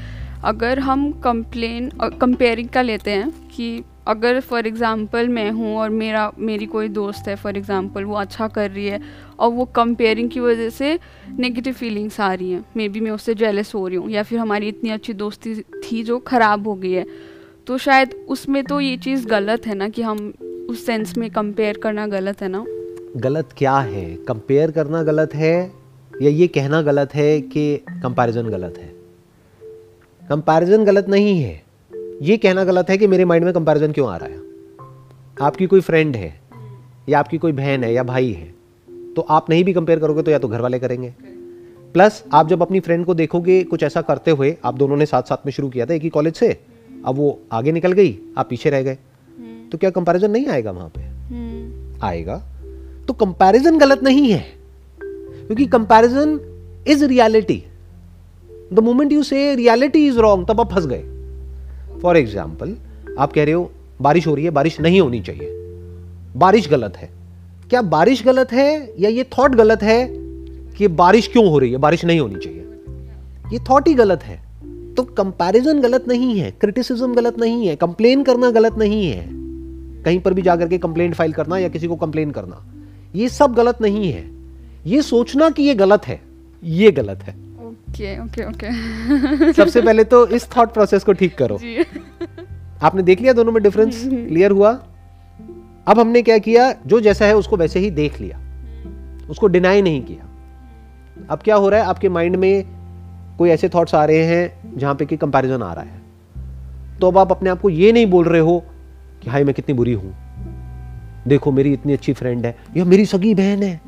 अगर 0.44 0.78
हम 0.78 1.12
कंप्लेन 1.12 1.90
कंपेयरिंग 2.02 2.68
का 2.68 2.82
लेते 2.82 3.10
हैं 3.10 3.48
कि 3.48 3.84
अगर 4.06 4.40
फॉर 4.40 4.66
एग्ज़ाम्पल 4.66 5.28
मैं 5.28 5.50
हूँ 5.50 5.76
और 5.76 5.90
मेरा, 5.90 6.32
मेरी 6.38 6.66
कोई 6.66 6.88
दोस्त 6.88 7.28
है 7.28 7.36
फॉर 7.36 7.56
एग्ज़ाम्पल 7.56 8.04
वो 8.04 8.14
अच्छा 8.14 8.48
कर 8.48 8.70
रही 8.70 8.86
है 8.86 9.00
और 9.38 9.50
वो 9.50 9.64
कंपेयरिंग 9.64 10.30
की 10.30 10.40
वजह 10.40 10.70
से 10.70 10.98
नेगेटिव 11.38 11.74
फीलिंग्स 11.74 12.20
आ 12.20 12.34
रही 12.34 12.50
हैं 12.50 12.64
मे 12.76 12.88
बी 12.88 13.00
मैं 13.00 13.10
उससे 13.10 13.34
जेलस 13.34 13.74
हो 13.74 13.88
रही 13.88 13.96
हूँ 13.96 14.10
या 14.10 14.22
फिर 14.22 14.38
हमारी 14.38 14.68
इतनी 14.68 14.90
अच्छी 14.90 15.12
दोस्ती 15.12 15.60
थी 15.60 16.02
जो 16.02 16.18
ख़राब 16.18 16.68
हो 16.68 16.74
गई 16.74 16.92
है 16.92 17.06
तो 17.66 17.78
शायद 17.78 18.26
उसमें 18.28 18.64
तो 18.64 18.80
ये 18.80 18.96
चीज़ 18.96 19.26
गलत 19.26 19.66
है 19.66 19.74
ना 19.74 19.88
कि 19.88 20.02
हम 20.02 20.32
उस 20.70 20.86
सेंस 20.86 21.18
में 21.18 21.30
कंपेयर 21.30 21.78
करना 21.78 22.06
गलत 22.06 22.42
है 22.42 22.48
ना? 22.48 22.64
गलत 23.16 23.48
क्या 23.58 23.76
है? 23.76 24.04
कंपेयर 24.28 24.70
करना 24.70 25.02
गलत 25.02 25.34
है 25.34 25.72
या 26.22 26.30
ये 26.30 26.46
कहना 26.46 26.80
गलत 26.82 27.14
है 27.14 27.40
कि 27.40 27.76
कंपैरिजन 28.02 28.48
गलत 28.48 28.78
है? 28.78 28.88
कंपैरिजन 30.22 30.84
गलत 30.84 31.08
नहीं 31.08 31.40
है। 31.42 31.62
ये 32.22 32.36
कहना 32.36 32.64
गलत 32.64 32.90
है 32.90 32.96
कि 32.98 33.06
मेरे 33.06 33.24
माइंड 33.24 33.44
में 33.44 33.52
कंपैरिजन 33.54 33.92
क्यों 33.92 34.08
आ 34.08 34.16
रहा 34.16 34.28
है? 34.28 34.40
आपकी 35.42 35.66
कोई 35.66 35.80
फ्रेंड 35.80 36.16
है 36.16 36.40
या 37.08 37.18
आपकी 37.18 37.38
कोई 37.38 37.52
बहन 37.52 37.84
है 37.84 37.92
या 37.92 38.02
भाई 38.02 38.32
है 38.32 38.54
तो 39.14 39.22
आप 39.22 39.50
नहीं 39.50 39.64
भी 39.64 39.72
कंपेयर 39.72 39.98
करोगे 39.98 40.22
तो 40.22 40.30
या 40.30 40.38
तो 40.38 40.48
घर 40.48 40.60
वाले 40.60 40.78
करेंगे। 40.78 41.14
प्लस 41.94 42.22
आप 42.32 42.48
जब 42.48 42.62
अपनी 42.62 42.80
फ्रेंड 42.80 43.04
को 43.06 43.14
देखोगे 43.14 43.62
कुछ 43.64 43.82
ऐसा 43.82 44.02
करते 44.02 44.30
हुए 44.30 44.56
आप 44.64 44.74
दोनों 44.74 44.96
ने 44.96 45.06
साथ 45.06 45.22
साथ 45.22 45.46
में 45.46 45.52
शुरू 45.52 45.68
किया 45.68 45.86
था 45.86 45.94
एक 45.94 46.02
ही 46.02 46.08
कॉलेज 46.08 46.34
से 46.34 46.48
अब 47.04 47.14
वो 47.14 47.38
आगे 47.52 47.72
निकल 47.72 47.92
गई 47.92 48.18
आप 48.38 48.48
पीछे 48.50 48.70
रह 48.70 48.82
गए। 48.82 48.98
तो 49.72 49.78
क्या 49.78 49.90
कंपैरिजन 49.90 50.30
नहीं 50.30 50.46
आएगा 50.46 50.70
वहाँ 50.70 50.92
पे? 50.96 51.04
आएगा। 52.06 52.42
तो 53.08 53.12
कंपैरिजन 53.12 53.78
गलत 53.78 54.02
नहीं 54.02 54.32
है। 54.32 54.44
क्योंकि 55.00 55.66
comparison 55.66 56.40
is 56.88 57.04
reality 57.04 57.62
the 58.72 58.78
moment 58.78 59.12
you 59.12 59.22
say 59.22 59.54
reality 59.54 60.06
is 60.06 60.18
wrong 60.18 60.48
तब 60.48 60.60
आप 60.60 60.72
फंस 60.72 60.86
गए। 60.86 61.04
फॉर 62.02 62.16
एग्ज़ाम्पल 62.16 62.76
आप 63.18 63.32
कह 63.32 63.44
रहे 63.44 63.54
हो, 63.54 63.70
बारिश 64.02 64.26
हो 64.26 64.34
रही 64.34 64.44
है, 64.44 64.50
बारिश 64.50 64.80
नहीं 64.80 65.00
होनी 65.00 65.20
चाहिए। 65.20 65.50
बारिश 66.36 66.68
गलत 66.68 66.96
है। 66.96 67.10
क्या 67.70 67.82
बारिश 67.82 68.24
गलत 68.24 68.52
है 68.52 68.94
या 68.98 69.10
ये 69.10 69.24
थॉट 69.24 69.54
गलत 69.54 69.82
है 69.82 70.08
कि 70.78 70.88
बारिश 70.88 71.28
क्यों 71.28 71.48
हो 71.48 71.58
रही 71.58 71.72
है, 71.72 71.78
बारिश 71.78 72.04
नहीं 72.04 72.20
होनी 72.20 72.34
चाहिए? 72.34 72.60
ये 73.52 73.58
थॉट 73.58 73.88
ही 73.88 73.94
गलत 73.94 74.22
है। 74.22 74.46
तो 74.94 75.02
कंपैरिजन 75.02 75.80
गलत 75.80 76.04
नहीं 76.08 76.38
है 76.38 76.50
क्रिटिसिज्म 76.50 77.14
गलत 77.14 77.38
नहीं 77.38 77.66
है 77.66 77.76
कंप्लेन 77.76 78.22
करना 78.22 78.50
गलत 78.50 78.74
नहीं 78.78 79.06
है। 79.06 79.26
कहीं 80.02 80.20
पर 80.20 80.34
भी 80.34 80.42
जाकर 80.42 80.68
के 80.68 80.78
कंप्लेंट 80.78 81.14
फ़ाइल 81.14 81.32
करना 81.32 81.58
या 81.58 81.68
किसी 81.68 81.86
को 81.86 81.96
कंप्लेन 81.96 82.30
करना। 82.30 82.75
ये 83.16 83.28
सब 83.28 83.54
गलत 83.54 83.80
नहीं 83.80 84.12
है। 84.12 84.24
ये 84.86 85.02
सोचना 85.02 85.50
कि 85.50 85.62
ये 85.62 85.74
गलत 85.74 86.06
है 86.06 86.20
ये 86.62 86.90
गलत 86.90 87.22
है। 87.22 87.34
Okay 87.66 88.18
okay 88.20 88.44
okay. 88.48 89.52
सबसे 89.52 89.80
पहले 89.82 90.04
तो 90.04 90.26
इस 90.26 90.48
थॉट 90.56 90.72
प्रोसेस 90.72 91.04
को 91.04 91.12
ठीक 91.12 91.36
करो। 91.38 91.58
आपने 92.82 93.02
देख 93.02 93.20
लिया 93.20 93.32
दोनों 93.32 93.52
में 93.52 93.62
डिफरेंस 93.62 94.02
क्लियर 94.04 94.50
हुआ? 94.50 94.70
अब 95.88 96.00
हमने 96.00 96.22
क्या 96.22 96.38
किया? 96.38 96.72
जो 96.86 97.00
जैसा 97.00 97.26
है 97.26 97.36
उसको 97.36 97.56
वैसे 97.56 97.80
ही 97.80 97.90
देख 97.90 98.20
लिया। 98.20 98.40
उसको 99.30 99.46
डिनाई 99.46 99.82
नहीं 99.82 100.02
किया। 100.02 101.26
अब 101.30 101.38
क्या 101.38 101.56
हो 101.56 101.68
रहा 101.68 101.80
है? 101.80 101.86
आपके 101.86 102.08
माइंड 102.08 102.36
में 102.36 102.64
कोई 103.38 103.50
ऐसे 103.50 103.68
थॉट्स 103.68 103.94
आ 103.94 104.04
रहे 104.04 104.24
हैं 104.24 104.78
जहाँ 104.78 104.94
पे 104.94 105.06
कि 105.06 105.16
कंपैरिजन 105.16 105.62
आ 105.62 105.72
रहा 105.72 105.84
है। 105.84 106.00
तो 107.00 107.08
अब 107.08 107.18
आप 107.18 107.30
अपने 107.30 107.50
आप 107.50 107.60
को 107.60 107.70
ये 107.70 107.92
नहीं 107.92 108.06
बोल 108.06 108.24
रहे 108.24 108.40
हो 108.40 108.62
कि 109.22 109.30
हाई 109.30 109.44
मैं 109.44 109.54
कितनी 109.54 109.74
बुरी 109.74 109.92
हूँ। 109.92 110.14
देखो 111.28 111.52
मेरी 111.52 111.72
इतनी 111.72 111.92
अच्छी 111.92 112.12
फ्रेंड 112.12 112.46
है। 112.46 112.56
या 112.76 112.84
मेरी 112.84 113.06
सगी 113.06 113.34
बहन 113.34 113.62
है। 113.62 113.80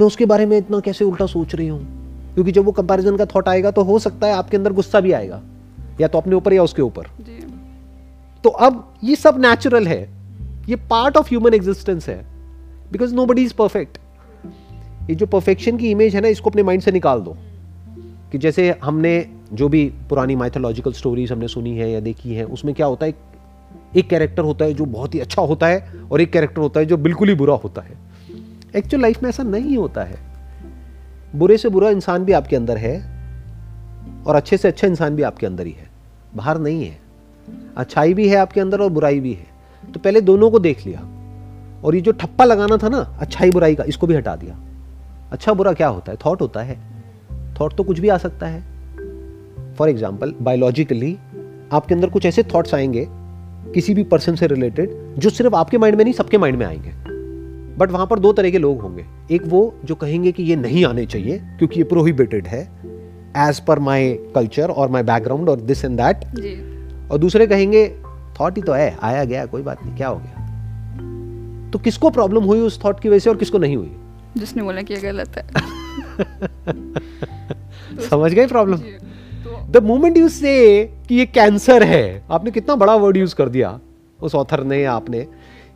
मैं 0.00 0.06
उसके 0.06 0.26
बारे 0.26 0.46
में 0.46 0.58
इतना 0.58 0.80
कैसे 0.80 1.04
उल्टा 1.04 1.26
सोच 1.26 1.54
रही 1.54 1.68
हूँ? 1.68 2.02
क्योंकि 2.34 2.52
जब 2.52 2.64
वो 2.64 2.72
कंपैरिजन 2.72 3.16
का 3.16 3.26
थॉट 3.26 3.48
आएगा 3.48 3.70
तो 3.70 3.82
हो 3.82 3.98
सकता 3.98 4.26
है 4.26 4.32
आपके 4.32 4.56
अंदर 4.56 4.72
गुस्सा 4.72 5.00
भी 5.00 5.12
आएगा। 5.12 5.42
या 6.00 6.08
तो 6.08 6.18
अपने 6.18 6.34
ऊपर 6.34 6.52
या 6.52 6.62
उसके 6.62 6.82
ऊपर। 6.82 7.02
तो 8.44 8.50
अब 8.50 8.94
ये 9.04 9.16
सब 9.16 9.40
नेचुरल 9.40 9.86
है। 9.86 10.08
ये 10.68 10.76
पार्ट 10.76 11.16
ऑफ़ 11.16 11.28
ह्यूमन 11.28 11.54
एग्जिस्टेंस 11.54 12.08
है। 12.08 12.24
Because 12.92 13.14
no 13.14 13.26
buddy 13.26 13.42
is 13.42 13.54
perfect 13.54 13.98
ये 15.10 15.14
जो 15.14 15.26
परफेक्शन 15.26 15.76
की 15.76 15.90
इमेज 15.90 16.14
है 16.14 16.20
ना 16.20 16.28
इसको 16.28 16.50
अपने 16.50 16.62
माइंड 16.62 16.82
से 16.82 16.92
निकाल 16.92 17.20
दो। 17.20 17.36
कि 18.32 18.38
जैसे 18.38 18.74
हमने 18.84 19.26
जो 19.52 19.68
भी 19.68 19.92
पुरानी 20.08 20.36
माइथोलॉजिकल 20.36 20.92
स्टोरीज 20.92 21.32
हमने 21.32 21.48
सुनी 21.48 21.76
है 21.76 21.90
या 21.90 22.00
देखी 22.00 22.34
है 22.34 22.44
उसमें 22.44 22.74
क्या 22.74 22.86
होता 22.86 23.06
है? 23.06 23.14
एक 23.96 24.08
कैरेक्टर 24.08 24.42
होता 24.42 24.64
है 24.64 24.74
जो 24.74 24.84
बहुत 24.84 25.14
ही 25.14 25.20
अच्छा 25.20 25.42
होता 25.42 25.66
है 25.66 25.92
और 26.12 26.20
एक 26.20 26.32
कैरेक्टर 26.32 26.60
होता 26.60 26.80
है 26.80 26.86
जो 26.86 26.96
बिल्कुल 26.96 27.28
ही 27.28 27.34
बुरा 27.34 27.54
होता 27.54 27.82
है। 27.82 27.98
एक्चुअल 28.76 29.02
लाइफ 29.02 29.22
में 29.22 29.28
ऐसा 29.28 29.42
नहीं 29.42 29.76
होता 29.76 30.02
है। 30.02 30.18
बुरे 31.34 31.56
से 31.58 31.68
बुरा 31.68 31.90
इंसान 31.90 32.24
भी 32.24 32.32
आपके 32.32 32.56
अंदर 32.56 32.76
है 32.76 32.96
और 34.26 34.36
अच्छे 34.36 34.56
से 34.56 34.68
अच्छा 34.68 34.86
इंसान 34.86 35.16
भी 35.16 35.22
आपके 35.22 35.46
अंदर 35.46 35.66
ही 35.66 35.72
है। 35.72 35.90
बाहर 36.36 36.58
नहीं 36.58 36.84
है। 36.84 36.98
अच्छाई 37.76 38.14
भी 38.14 38.28
है 38.28 38.36
आपके 38.36 38.60
अंदर 38.60 38.80
और 38.80 38.90
बुराई 38.90 39.20
भी 39.20 39.32
है। 39.32 39.46
तो 39.92 40.00
पहले 40.00 40.20
दोनों 40.20 40.50
को 40.50 40.58
देख 40.58 40.86
लिया। 40.86 41.00
और 41.84 41.94
ये 41.94 42.00
जो 42.00 42.12
ठप्पा 42.12 42.44
लगाना 42.44 42.76
था 42.76 42.88
ना, 42.88 42.98
अच्छाई 43.20 43.50
बुराई 43.50 43.74
का, 43.74 43.84
इसको 43.84 44.06
भी 44.06 44.14
हटा 44.14 44.36
दिया। 44.36 44.58
अच्छा 45.32 45.52
बुरा 45.52 45.72
क्या 45.72 45.88
होता 45.88 46.12
है? 46.12 46.18
थॉट 46.26 46.40
होता 46.40 46.60
है। 46.60 46.78
थॉट 47.60 47.76
तो 47.76 47.84
कुछ 47.84 47.98
भी 47.98 48.08
आ 48.08 48.18
सकता 48.18 48.46
है। 48.46 48.60
फॉर 49.74 49.88
एग्ज़ाम्पल 49.88 50.34
बायोलॉजिकली 50.40 51.18
आपके 51.72 51.94
अंदर 51.94 52.10
कुछ 52.10 52.26
ऐसे 52.26 52.42
थॉट्स 52.42 52.74
आएँगे 52.74 53.08
किसी 53.74 53.94
भी 53.94 54.02
पर्सन 54.02 54.34
से 54.34 54.46
रिलेटेड 54.46 55.14
जो 55.18 55.30
सिर्फ़ 55.30 55.54
आपके 55.54 55.78
माइंड 55.78 55.96
में 55.96 56.04
नहीं 56.04 56.14
सबके 56.14 56.38
माइंड 56.38 56.58
में 56.58 56.66
आएँगे। 56.66 56.90
बट 57.76 57.90
वहाँ 57.90 58.06
पर 58.06 58.18
दो 58.18 58.32
तरह 58.32 58.50
के 58.50 58.58
लोग 58.58 58.80
होंगे। 58.80 59.04
एक 59.30 59.42
वो 59.46 59.74
जो 59.84 59.94
कहेंगे 59.94 60.32
कि 60.32 60.42
ये 60.42 60.56
नहीं 60.56 60.84
आने 60.84 61.06
चाहिए 61.06 61.38
क्योंकि 61.38 61.80
ये 61.80 61.84
प्रोहिबिटेड 61.84 62.46
है 62.46 62.72
एज 63.36 63.60
पर 63.60 63.78
माई 63.78 64.14
कल्चर 64.14 64.70
और 64.70 64.90
माई 64.90 65.02
बैकग्राउंड 65.02 65.48
और 65.48 65.60
दिस 65.60 65.84
एंड 65.84 66.00
दैट 66.00 66.16
और 67.10 67.18
दूसरे 67.18 67.46
कहेंगे 67.46 67.96
थॉट 68.40 68.56
ही 68.56 68.62
तो 68.62 68.72
है 68.72 68.96
आया 69.02 69.24
गया 69.24 69.46
कोई 69.46 69.62
बात 69.62 69.84
नहीं 69.86 69.96
क्या 69.96 70.08
हो 70.08 70.16
गया? 70.16 70.48
तो 71.70 71.78
किसको 71.78 72.10
प्रॉब्लम 72.10 72.42
हुई 72.42 72.60
उस 72.60 72.84
थॉट 72.84 73.00
की 73.00 73.08
वजह 73.08 73.18
से 73.18 73.30
और 73.30 73.36
किसको 73.36 73.58
नहीं 73.58 73.76
हुई? 73.76 73.96
जिसने 74.36 74.62
बोला 74.62 74.82
कि 74.82 74.94
ये 74.94 75.00
गलत 75.00 75.28
है। 75.28 75.48
समझ 78.10 78.32
गए 78.32 78.46
प्रॉब्लम 78.46 78.80
द 79.72 79.82
मोमेंट 79.82 80.16
यू 80.18 80.28
से 80.28 80.84
कि 81.08 81.14
ये 81.14 81.26
कैंसर 81.26 81.82
है, 81.82 82.22
आपने 82.30 82.50
कितना 82.50 82.74
बड़ा 82.76 82.94
वर्ड 82.96 83.16
यूज़ 83.16 83.34
कर 83.34 83.48
दिया 83.48 83.78
उस 84.20 84.34
ऑथर 84.34 84.64
ने 84.64 84.84
आपने 84.84 85.26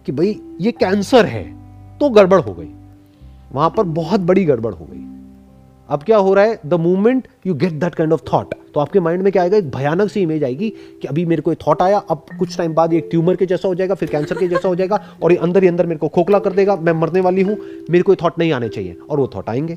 कि 0.06 0.12
भाई 0.12 0.40
ये 0.60 0.72
कैंसर 0.72 1.26
है 1.26 1.44
तो 1.98 2.08
गड़बड़ 2.10 2.40
हो 2.40 2.52
गई। 2.54 2.68
वहाँ 3.52 3.72
पर 3.76 3.82
बहुत 3.82 4.20
बड़ी 4.20 4.44
गड़बड़ 4.44 4.72
हो 4.74 4.88
गई। 4.90 5.04
अब 5.88 6.02
क्या 6.02 6.16
हो 6.16 6.34
रहा 6.34 6.44
है? 6.44 6.58
The 6.66 6.74
moment 6.74 7.28
you 7.46 7.54
get 7.54 7.72
that 7.72 7.94
kind 7.94 8.12
of 8.12 8.22
thought 8.32 8.54
तो 8.74 8.80
आपके 8.80 9.00
माइंड 9.00 9.22
में 9.22 9.32
क्या 9.32 9.42
आएगा? 9.42 9.56
एक 9.56 9.70
भयानक 9.70 10.10
सी 10.10 10.20
इमेज 10.20 10.44
आएगी 10.44 10.70
कि 10.70 11.08
अभी 11.08 11.24
मेरे 11.24 11.42
को 11.42 11.52
एक 11.52 11.58
थॉट 11.68 11.82
आया, 11.82 11.98
अब 11.98 12.24
कुछ 12.38 12.56
टाइम 12.56 12.74
बाद 12.74 12.92
ये 12.92 13.00
ट्यूमर 13.00 13.36
के 13.36 13.46
जैसा 13.46 13.68
हो 13.68 13.74
जाएगा, 13.74 13.94
फिर 13.94 14.08
कैंसर 14.08 14.38
के 14.38 14.48
जैसा 14.48 14.68
हो 14.68 14.76
जाएगा, 14.76 15.04
और 15.22 15.32
ये 15.32 15.38
अंदर 15.38 15.62
ही 15.62 15.68
अंदर 15.68 15.86
मेरे 15.86 15.98
को 15.98 16.08
खोखला 16.08 16.38
कर 16.38 16.52
देगा, 16.52 16.76
मैं 16.76 16.92
मरने 16.92 17.20
वाली 17.20 17.42
हूँ, 17.42 17.56
मेरे 17.90 18.02
को 18.02 18.14
थॉट 18.14 18.38
नहीं 18.38 18.52
आने 18.52 18.68
चाहिए, 18.68 18.96
और 19.10 19.20
वो 19.20 19.30
थॉट 19.36 19.48
आएँगे। 19.48 19.74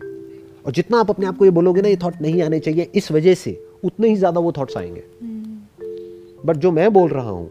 और 0.66 0.72
जितना 0.72 1.00
आप 1.00 1.10
अपने 1.10 1.26
आप 1.26 1.38
को 1.38 1.46
ये 1.46 1.52
बोलोगे 1.52 1.82
ना, 1.82 1.88
ये 1.88 1.96
थॉट 1.96 2.22
नहीं 2.22 2.42
आने 2.44 2.60
चाहिए, 2.60 2.90
इस 2.96 3.12
वजह 3.12 3.34
से 3.34 3.69
उतने 3.84 4.10
ही 4.10 4.16
ज़्यादा 4.16 4.40
वो 4.40 4.52
थॉट्स 4.52 4.78
आएँगे। 4.78 5.04
बट 6.46 6.58
जो 6.58 6.72
मैं 6.72 6.92
बोल 6.94 7.10
रहा 7.10 7.30
हूँ 7.30 7.50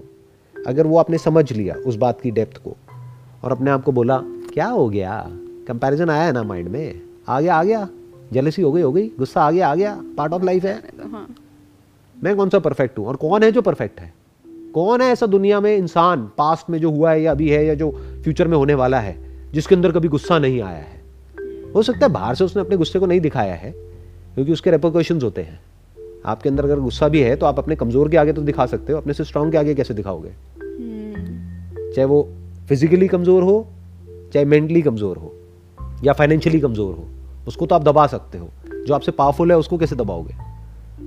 अगर 0.57 0.87
वो 0.87 0.99
आपने 0.99 1.19
समझ 1.19 1.53
लिया 1.53 1.75
उस 1.87 1.97
बात 1.97 2.21
की 2.21 2.31
डेप्थ 2.31 2.57
को 2.59 2.77
और 3.45 3.53
अपने 3.53 3.71
आप 3.71 3.83
को 3.85 3.93
बोला 3.93 4.21
क्या 4.53 4.67
हो 4.67 4.89
गया? 4.89 5.25
कंपैरिजन 5.69 6.11
आया 6.11 6.23
है 6.23 6.33
ना 6.33 6.43
माइंड 6.43 6.69
में? 6.69 7.01
आ 7.29 7.41
गया 7.41 7.55
आ 7.55 7.65
गया? 7.65 7.89
जेलसी 8.33 8.63
हो 8.63 8.73
गई 8.73 8.83
हो 8.83 8.93
गई? 8.93 9.07
गुस्सा 9.19 9.43
आ 9.43 9.51
गया 9.51 9.69
आ 9.69 9.75
गया? 9.75 9.95
पार्ट 10.17 10.33
ऑफ़ 10.33 10.45
लाइफ 10.45 10.65
है? 10.65 10.75
हाँ। 11.13 11.27
मैं 12.17 12.37
कौन 12.37 12.49
सा 12.49 12.59
परफेक्ट 12.59 12.99
हूँ? 12.99 13.07
और 13.07 13.17
कौन 13.17 13.43
है 13.43 13.53
जो 13.53 13.63
परफेक्ट 13.63 14.01
है? 14.01 14.13
कौन 14.75 15.01
है 15.01 15.11
ऐसा 15.11 15.27
दुनिया 15.27 15.61
में 15.61 15.77
इंसान 15.77 16.31
पास्ट 16.39 16.71
में 16.71 16.79
जो 16.79 16.91
हुआ 16.91 17.11
है 17.13 17.23
या 17.23 17.31
अभी 17.31 17.49
है 17.51 17.65
या 17.67 17.75
जो 17.75 17.91
फ्यूचर 18.25 18.49
में 18.49 18.57
होने 18.57 18.75
वाला 18.75 19.01
है 19.01 19.17
जिसके 19.53 19.75
अंदर 19.75 19.93
कभी 19.93 20.09
गुस्सा 20.09 20.39
नहीं 20.39 20.61
आया 20.63 20.77
है? 20.77 21.01
हो 21.75 21.83
सकता 21.83 22.07
है 22.07 22.13
बाहर 22.13 22.35
से 22.35 22.45
उसने 22.45 22.63
अपने 22.63 22.77
गुस्से 22.77 22.99
को 22.99 23.07
नहीं 23.07 23.21
दिखाया 23.21 23.55
है 23.55 23.71
क्योंकि 24.35 24.53
उसके 24.53 24.71
रेपोकेशन 24.71 25.21
होते 25.21 25.43
हैं। 25.43 25.61
आपके 26.29 26.49
अंदर 26.49 26.65
अगर 26.65 26.81
गुस्सा 26.81 27.09
भी 27.09 27.21
है 27.21 27.35
तो 27.37 27.47
आप 27.47 27.59
अपने 27.59 27.77
कमज़ोर 27.77 28.09
के 28.09 28.17
आगे 28.17 28.33
तो 28.33 28.43
दिखा 28.43 28.67
सकते 28.67 28.93
हो। 28.93 28.99
अपने 28.99 29.13
से 29.13 29.25
स्ट्रांग 29.25 29.53
के 29.53 29.59
आगे 29.59 29.75
कैसे 29.75 29.95
दिखाओगे? 29.95 30.29
हम्म। 30.29 31.93
चाहे 31.93 32.05
वो 32.05 32.29
फिजिकली 32.69 33.09
कमज़ोर 33.09 33.43
हो 33.43 33.67
चाहे 34.33 34.45
मेंटली 34.45 34.83
कमज़ोर 34.83 35.17
हो 35.17 35.35
या 36.05 36.13
फाइनेंशियली 36.13 36.61
कमज़ोर 36.61 36.95
हो 36.95 37.09
उसको 37.49 37.67
तो 37.67 37.75
आप 37.75 37.85
दबा 37.85 38.07
सकते 38.07 38.39
हो। 38.39 38.49
जो 38.79 38.95
आपसे 38.95 39.13
पावरफुल 39.13 39.51
है 39.51 39.57
उसको 39.59 39.79
कैसे 39.79 39.97
दबाओगे? 39.97 40.35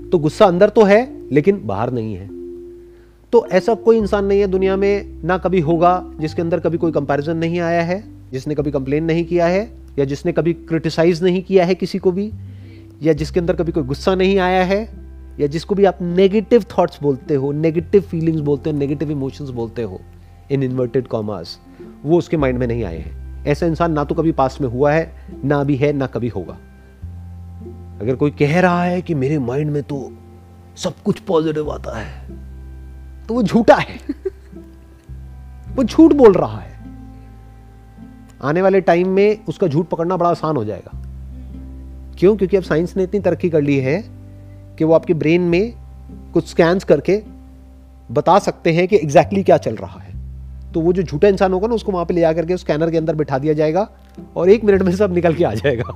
तो 0.10 0.20
गुस्सा 0.20 0.46
अंदर 0.46 0.70
तो 0.70 0.84
है 0.84 1.00
लेकिन 1.32 1.62
बाहर 1.66 1.92
नहीं 1.92 2.14
है। 2.16 2.28
तो 3.34 3.46
ऐसा 3.48 3.74
कोई 3.76 3.98
इंसान 3.98 4.26
नहीं 4.26 4.40
है 4.40 4.48
दुनिया 4.48 4.76
में 4.78 5.22
ना 5.24 5.38
कभी 5.38 5.60
होगा 5.60 5.92
जिसके 6.20 6.42
अंदर 6.42 6.60
कभी 6.60 6.78
कोई 6.78 6.92
कंपैरिजन 6.92 7.38
नहीं 7.38 7.60
आया 7.60 7.84
है 7.84 8.04
जिसने 8.32 8.56
कभी 8.56 8.72
कंप्लेन 8.72 9.04
नहीं 9.04 9.24
किया 9.26 9.46
है 9.48 9.62
या 10.00 10.06
जिसने 10.06 10.32
कभी 10.32 10.54
क्रिटिसाइज 10.54 11.24
नहीं 11.24 11.42
किया 11.44 11.66
है 11.66 11.76
किसी 11.76 12.00
को 12.00 12.12
भी 12.12 12.32
या 13.04 13.14
जिसके 13.14 13.40
अंदर 13.40 13.56
कभी 13.56 13.72
कोई 13.72 13.84
गुस्सा 13.84 14.16
नहीं 14.16 14.38
आया 14.40 14.64
है। 14.64 14.80
या 15.42 15.48
जिसको 15.48 15.76
भी 15.76 15.86
आप 15.86 15.98
नेगेटिव 16.02 16.66
थॉट्स 16.78 17.00
बोलते 17.02 17.36
हो 17.36 17.52
नेगेटिव 17.52 18.02
फीलिंग्स 18.02 18.42
बोलते 18.42 18.70
हो 18.70 18.78
नेगेटिव 18.78 19.12
इमोशंस 19.12 19.50
बोलते 19.50 19.82
हो 19.82 20.02
इन 20.52 20.64
इन्वर्टेड 20.64 21.08
कॉमर्स 21.08 21.60
वो 22.04 22.18
उसके 22.18 22.38
माइंड 22.38 22.60
में 22.60 22.68
नहीं 22.68 22.84
आए 22.84 22.98
हैं। 22.98 23.46
ऐसा 23.46 23.66
इंसान 23.66 23.92
ना 23.92 24.04
तो 24.04 24.16
कभी 24.16 24.32
पास 24.32 24.58
में 24.62 24.68
हुआ 24.68 24.92
है, 24.92 25.28
ना 25.46 25.56
अभी 25.56 25.76
है, 25.76 25.94
ना 25.94 26.08
कभी 26.08 26.28
होगा। 26.28 26.54
अगर 28.02 28.16
कोई 28.16 28.32
कह 28.32 28.60
रहा 28.60 28.84
है 28.84 29.02
कि 29.02 29.16
मेरे 29.16 29.40
माइंड 29.40 29.72
में 29.72 29.84
तो 29.84 30.12
सब 30.76 30.94
कुछ 31.06 31.20
पॉजिटिव 31.20 31.72
आता 31.72 31.98
है 32.00 32.28
तो 33.28 33.34
वो 33.34 33.44
झूठा 33.44 33.76
है। 33.76 34.00
वो 35.76 35.84
झूठ 35.84 36.14
बोल 36.14 36.34
रहा 36.34 36.60
है। 36.60 36.78
आने 38.44 38.62
वाले 38.62 38.82
टाइम 38.82 39.08
में 39.08 39.46
उसका 39.46 39.68
झूठ 39.68 39.88
पकड़ना 39.88 40.18
बड़ा 40.18 40.30
आसान 40.30 40.56
हो 40.56 40.66
जाएगा। 40.66 40.92
क्यों? 42.20 42.38
क्योंकि 42.38 42.58
अब 42.58 42.64
साइंस 42.64 42.98
ने 42.98 43.04
इतनी 43.04 43.20
तरक्की 43.20 43.50
कर 43.50 43.62
ली 43.62 43.78
है 43.78 44.21
कि 44.82 44.86
वो 44.86 44.94
आपके 44.94 45.14
ब्रेन 45.14 45.42
में 45.42 45.74
कुछ 46.34 46.48
स्कैन्स 46.50 46.84
करके 46.84 47.16
बता 48.10 48.38
सकते 48.40 48.72
हैं 48.74 48.88
कि 48.88 48.96
एग्जैक्टली 48.96 49.40
exactly 49.40 49.46
क्या 49.46 49.58
चल 49.58 49.76
रहा 49.76 50.00
है। 50.00 50.14
तो 50.72 50.80
वो 50.82 50.94
जो 50.94 51.04
झूठा 51.04 51.28
इंसान 51.28 51.54
होगा 51.54 51.68
ना 51.68 51.76
उसको 51.76 51.92
वहाँ 51.92 52.06
पे 52.06 52.14
ले 52.14 52.22
जाकर 52.22 52.46
के 52.46 52.56
स्कैनर 52.58 52.92
के 52.92 52.98
अंदर 52.98 53.16
बिठा 53.16 53.38
दिया 53.38 53.54
जाएगा 53.54 53.88
और 54.36 54.50
एक 54.50 54.64
मिनट 54.64 54.82
में 54.82 54.92
सब 54.92 55.14
निकल 55.14 55.34
के 55.34 55.44
आ 55.44 55.54
जाएगा। 55.54 55.94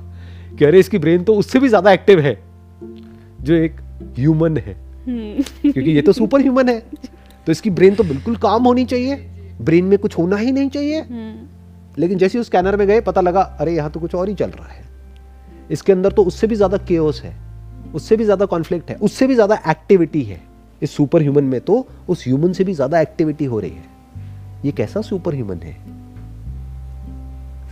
कि 0.58 0.64
अरे 0.64 0.80
इसकी 0.80 0.98
ब्रेन 0.98 1.24
तो 1.24 1.34
उससे 1.34 1.58
भी 1.58 1.68
ज़्यादा 1.68 1.92
एक्टिव 1.92 2.20
है 2.20 2.36
जो 3.40 3.54
एक 3.54 3.80
ह्यूमन 4.18 4.56
है। 4.56 4.74
क्योंकि 5.06 5.90
ये 5.90 6.02
तो 6.02 6.12
सुपर 6.12 6.40
ह्यूमन 6.40 6.68
है। 6.68 6.78
तो 7.46 7.52
इसकी 7.52 7.70
ब्रेन 7.70 7.94
तो 7.94 8.04
बिल्कुल 8.04 8.36
काम 8.36 8.64
होनी 8.64 8.84
चाहिए। 8.84 9.16
ब्रेन 9.60 9.84
में 9.84 9.98
कुछ 9.98 10.18
होना 10.18 10.36
ही 10.36 10.52
नहीं 10.52 10.68
चाहिए। 10.68 11.00
लेकिन 11.98 12.18
जैसे 12.18 12.38
उस 12.38 12.46
स्कैनर 12.46 12.76
में 12.76 12.86
गए 12.86 13.00
पता 13.00 13.20
लगा 13.20 13.40
अरे 13.60 13.74
यहाँ 13.74 13.90
तो 13.90 14.00
कुछ 14.00 14.14
और 14.14 14.28
ही 14.28 14.34
चल 14.34 14.50
रहा 14.50 14.68
है। 14.68 14.84
इसके 15.70 15.92
अंदर 15.92 16.12
तो 16.12 16.24
उससे 16.24 16.46
भी 16.46 16.54
ज़्यादा 16.54 16.76
केओस 16.78 17.20
है। 17.24 17.34
उससे 17.96 18.16
भी 18.16 18.24
ज़्यादा 18.24 18.46
कॉन्फ्लिक्ट 18.46 18.90
है, 18.90 18.96
उससे 18.96 19.26
भी 19.26 19.34
ज़्यादा 19.34 19.58
एक्टिविटी 19.68 20.22
है। 20.22 20.40
इस 20.82 20.96
सुपर 20.96 21.22
ह्यूमन 21.22 21.44
में 21.44 21.60
तो 21.60 21.86
उस 22.08 22.24
ह्यूमन 22.26 22.52
से 22.52 22.64
भी 22.64 22.74
ज़्यादा 22.74 23.00
एक्टिविटी 23.00 23.44
हो 23.44 23.60
रही 23.60 23.70
है। 23.70 23.84
ये 24.64 24.72
कैसा 24.72 25.00
सुपर 25.02 25.34
ह्यूमन 25.34 25.58
है? 25.58 25.76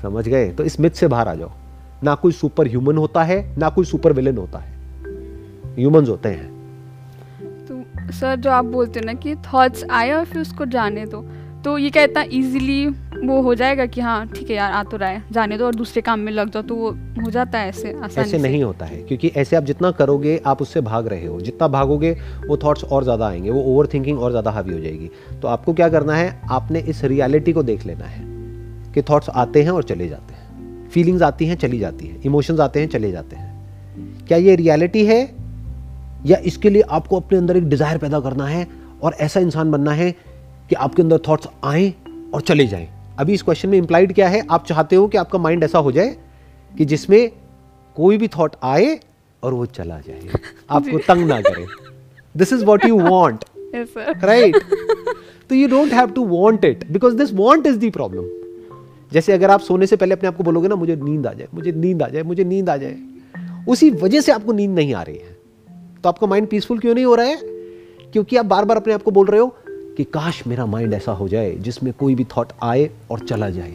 समझ 0.03 0.29
गए? 0.29 0.51
तो 0.51 0.65
इस 0.65 0.81
मिथ 0.81 0.91
से 0.91 1.09
बाहर 1.09 1.29
आ 1.29 1.35
जाओ। 1.35 1.51
ना 2.05 2.15
कोई 2.15 2.33
सुपर 2.33 2.69
ह्यूमन 2.69 2.97
होता 2.97 3.23
है, 3.23 3.57
ना 3.59 3.69
कोई 3.69 3.85
सुपर 3.85 4.13
विलन 4.13 4.37
होता 4.37 4.59
है। 4.59 4.73
ह्यूमंस 5.77 6.09
होते 6.09 6.29
हैं। 6.29 6.53
तो 7.67 8.13
सर 8.13 8.37
जो 8.37 8.51
आप 8.51 8.65
बोलते 8.65 9.01
हैं 9.01 9.07
ना 9.07 9.15
कि 9.15 9.35
थॉट्स 9.47 9.85
आए 9.91 10.11
और 10.13 10.25
फिर 10.25 10.41
उसको 10.43 10.67
जाने 10.67 11.07
दो 11.07 11.21
तो 11.21 11.29
ये 11.79 11.91
क्या 11.91 12.03
इतना 12.03 12.23
इजीली 12.23 12.87
वो 13.25 13.41
हो 13.43 13.55
जाएगा 13.55 13.87
कि 13.87 14.01
हाँ 14.01 14.27
ठीक 14.27 14.51
है 14.51 14.57
यार 14.57 14.73
आ 14.73 14.83
तो 14.83 14.97
रहा 14.97 15.09
है 15.09 15.23
जाने 15.33 15.59
दो 15.59 15.67
और 15.67 15.75
दूसरे 15.75 16.03
काम 16.03 16.21
में 16.21 16.33
लग 16.33 16.51
जाओ 16.51 16.63
तो 16.63 16.75
वो 16.75 16.91
हो 17.25 17.31
जाता 17.31 17.59
है 17.59 17.69
ऐसे 17.69 17.93
आसानी 18.05 18.29
ऐसे 18.29 18.39
नहीं 18.39 18.63
होता 18.65 18.87
है 18.87 18.97
क्योंकि 18.97 19.29
ऐसे 19.37 19.57
आप 19.57 19.65
जितना 19.65 19.91
करोगे 19.91 20.41
आप 20.47 20.63
उससे 20.63 20.81
भाग 20.81 21.07
रहे 21.07 21.27
हो। 21.27 21.41
जितना 21.41 21.69
भागोगे 21.69 22.11
वो 22.47 22.57
थॉट्स 22.57 22.85
और 22.85 23.05
ज़्यादा 23.05 23.27
आएँगे 23.27 23.51
वो 23.51 23.63
ओवर 23.63 23.87
थिंकिंग 23.87 24.19
और 24.19 24.31
ज़्यादा 24.31 24.51
हावी 24.51 24.73
हो 24.73 24.81
जाएगी। 24.81 25.11
तो 25.43 25.49
आपको 25.49 25.73
क्या 25.73 25.89
करना 25.89 26.17
है 26.17 26.41
आपने 26.51 26.81
इस 26.81 27.05
रियलिटी 27.05 27.53
को 27.53 27.63
देख 27.63 27.87
लेना 27.87 28.05
है 28.05 28.23
कि 28.93 29.03
थॉट्स 29.03 29.29
आते 29.29 29.63
हैं 29.63 29.71
और 29.71 29.85
चले 29.85 30.09
जाते 30.09 30.35
हैं। 30.35 30.89
फीलिंग्स 30.91 31.23
आती 31.23 31.47
हैं 31.47 31.57
चली 31.57 31.79
जाती 31.79 32.07
हैं। 32.07 32.23
इमोशंस 32.23 32.61
आते 32.61 32.81
हैं 32.81 32.89
चले 32.89 33.11
जाते 33.13 33.37
हैं। 33.37 34.27
क्या 34.29 34.39
ये 34.39 34.57
रियलिटी 34.57 35.07
है? 35.07 35.23
या 36.27 36.37
इसके 36.37 36.71
लिए 36.71 36.83
आपको 36.83 37.21
अपने 37.21 37.39
अंदर 37.39 37.57
एक 37.57 37.69
डिज़ायर 37.69 37.99
पैदा 37.99 38.21
करना 38.21 38.47
है 38.47 38.67
और 39.03 39.15
ऐसा 39.15 39.41
इंसान 39.41 39.71
बनना 39.71 39.93
है 39.93 40.15
कि 40.69 40.75
आपके 40.75 41.03
अंदर 41.03 41.19
थॉट्स 41.29 41.49
आए 41.65 41.95
और 42.35 42.41
चले 42.41 42.67
जाएँ। 42.67 42.89
अभी 43.19 43.35
इस 43.35 43.43
क्वेश्चन 43.43 43.69
में 43.69 43.79
इंप्लाइड 43.79 44.15
क्या 44.15 44.29
है? 44.29 44.43
आप 44.51 44.67
चाहते 44.67 44.97
हो 44.97 45.09
कि 45.09 45.19
आपका 45.19 45.39
माइंड 45.39 45.65
ऐसा 45.65 45.79
हो 45.79 45.93
जाए 45.93 46.17
कि 46.79 46.85
जिसमें 46.85 47.33
कोई 47.97 48.19
भी 48.19 48.29
थॉट 48.29 48.57
आए 48.63 49.01
और 49.43 49.55
वो 49.55 49.67
चला 49.67 49.99
जाए। 49.99 50.21
आपको 50.71 50.99
तंग 50.99 51.27
ना 51.27 51.41
करे। 51.41 51.67
This 52.37 52.53
is 52.53 52.65
what 52.65 52.85
you 52.85 53.01
want 53.01 53.45
right 54.25 54.57
तो 55.49 55.55
you 55.55 55.69
don't 55.69 55.93
have 55.93 56.11
to 56.11 56.25
want 56.25 56.65
it 56.65 56.91
because 56.91 57.15
this 57.15 57.35
want 57.35 57.67
is 57.67 57.77
the 57.77 57.91
problem 57.91 58.23
जैसे 59.13 59.33
अगर 59.33 59.51
आप 59.51 59.61
सोने 59.61 59.87
से 59.87 59.97
पहले 59.97 60.13
अपने 60.13 60.29
आप 60.29 60.37
को 60.37 60.45
बोलोगे 60.45 60.69
ना 60.69 60.75
मुझे 60.75 60.97
नींद 60.97 61.27
आ 61.27 61.33
जाए 61.33 61.49
मुझे 61.55 61.73
नींद 61.73 62.03
आ 62.03 62.09
जाए 62.09 62.23
मुझे 62.23 62.45
नींद 62.45 62.71
आ 62.71 62.77
जाए। 62.77 62.97
उसी 63.69 63.91
वजह 63.91 64.21
से 64.21 64.33
आपको 64.33 64.53
नींद 64.53 64.71
नहीं 64.71 64.95
आ 64.95 65.03
रही 65.03 65.17
है। 65.17 65.39
तो 66.03 66.09
आपका 66.09 66.27
माइंड 66.27 66.49
पीसफुल 66.49 66.79
क्यों 66.79 66.95
नहीं 66.95 67.05
हो 67.05 67.15
रहा 67.15 67.27
है? 67.27 67.39
क्योंकि 68.13 68.37
आप 68.37 68.47
बार 68.47 68.65
बार 68.65 68.77
अपने 68.77 68.93
आप 68.93 69.03
को 69.03 69.11
बोल 69.11 69.27
रहे 69.27 69.41
हो 69.41 69.57
कि 69.97 70.05
काश 70.05 70.47
मेरा 70.47 70.67
माइंड 70.67 70.95
ऐसा 70.95 71.13
हो 71.13 71.29
जाए 71.29 71.55
जिसमें 71.55 71.93
कोई 71.93 72.15
भी 72.15 72.25
थॉट 72.25 72.53
आए 72.63 72.91
और 73.11 73.19
चला 73.19 73.51
जाए। 73.51 73.75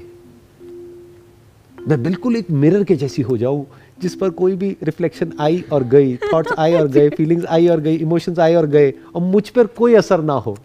मैं 1.88 2.04
बिल्कुल 2.04 2.36
एक 2.36 2.52
मिरर 2.52 2.84
के 2.84 2.96
जैसी 2.96 3.22
हो 3.22 3.38
जाऊँ 3.38 3.66
जिस 4.02 4.16
पर 4.16 4.30
कोई 4.30 4.56
भी 4.56 4.78
रिफ्लेक्शन 4.84 5.34
आई 5.40 5.64
और 5.74 5.84
गई 5.84 6.18
थॉट्स 6.18 6.52
आए 6.58 6.74
और 6.74 6.88
गए 6.88 7.10
फीलिंग्स 7.18 7.46
आई 7.46 7.68
और 7.68 7.80
गई 7.80 7.96
इमोशंस 7.96 8.40
आए 8.40 8.56
और 8.56 8.66
गए 8.66 8.94
और 9.16 9.22
मुझ 9.22 9.50
पर 9.50 9.66
कोई 9.66 9.94
असर 9.96 10.22
ना 10.22 10.34
हो। 10.34 10.58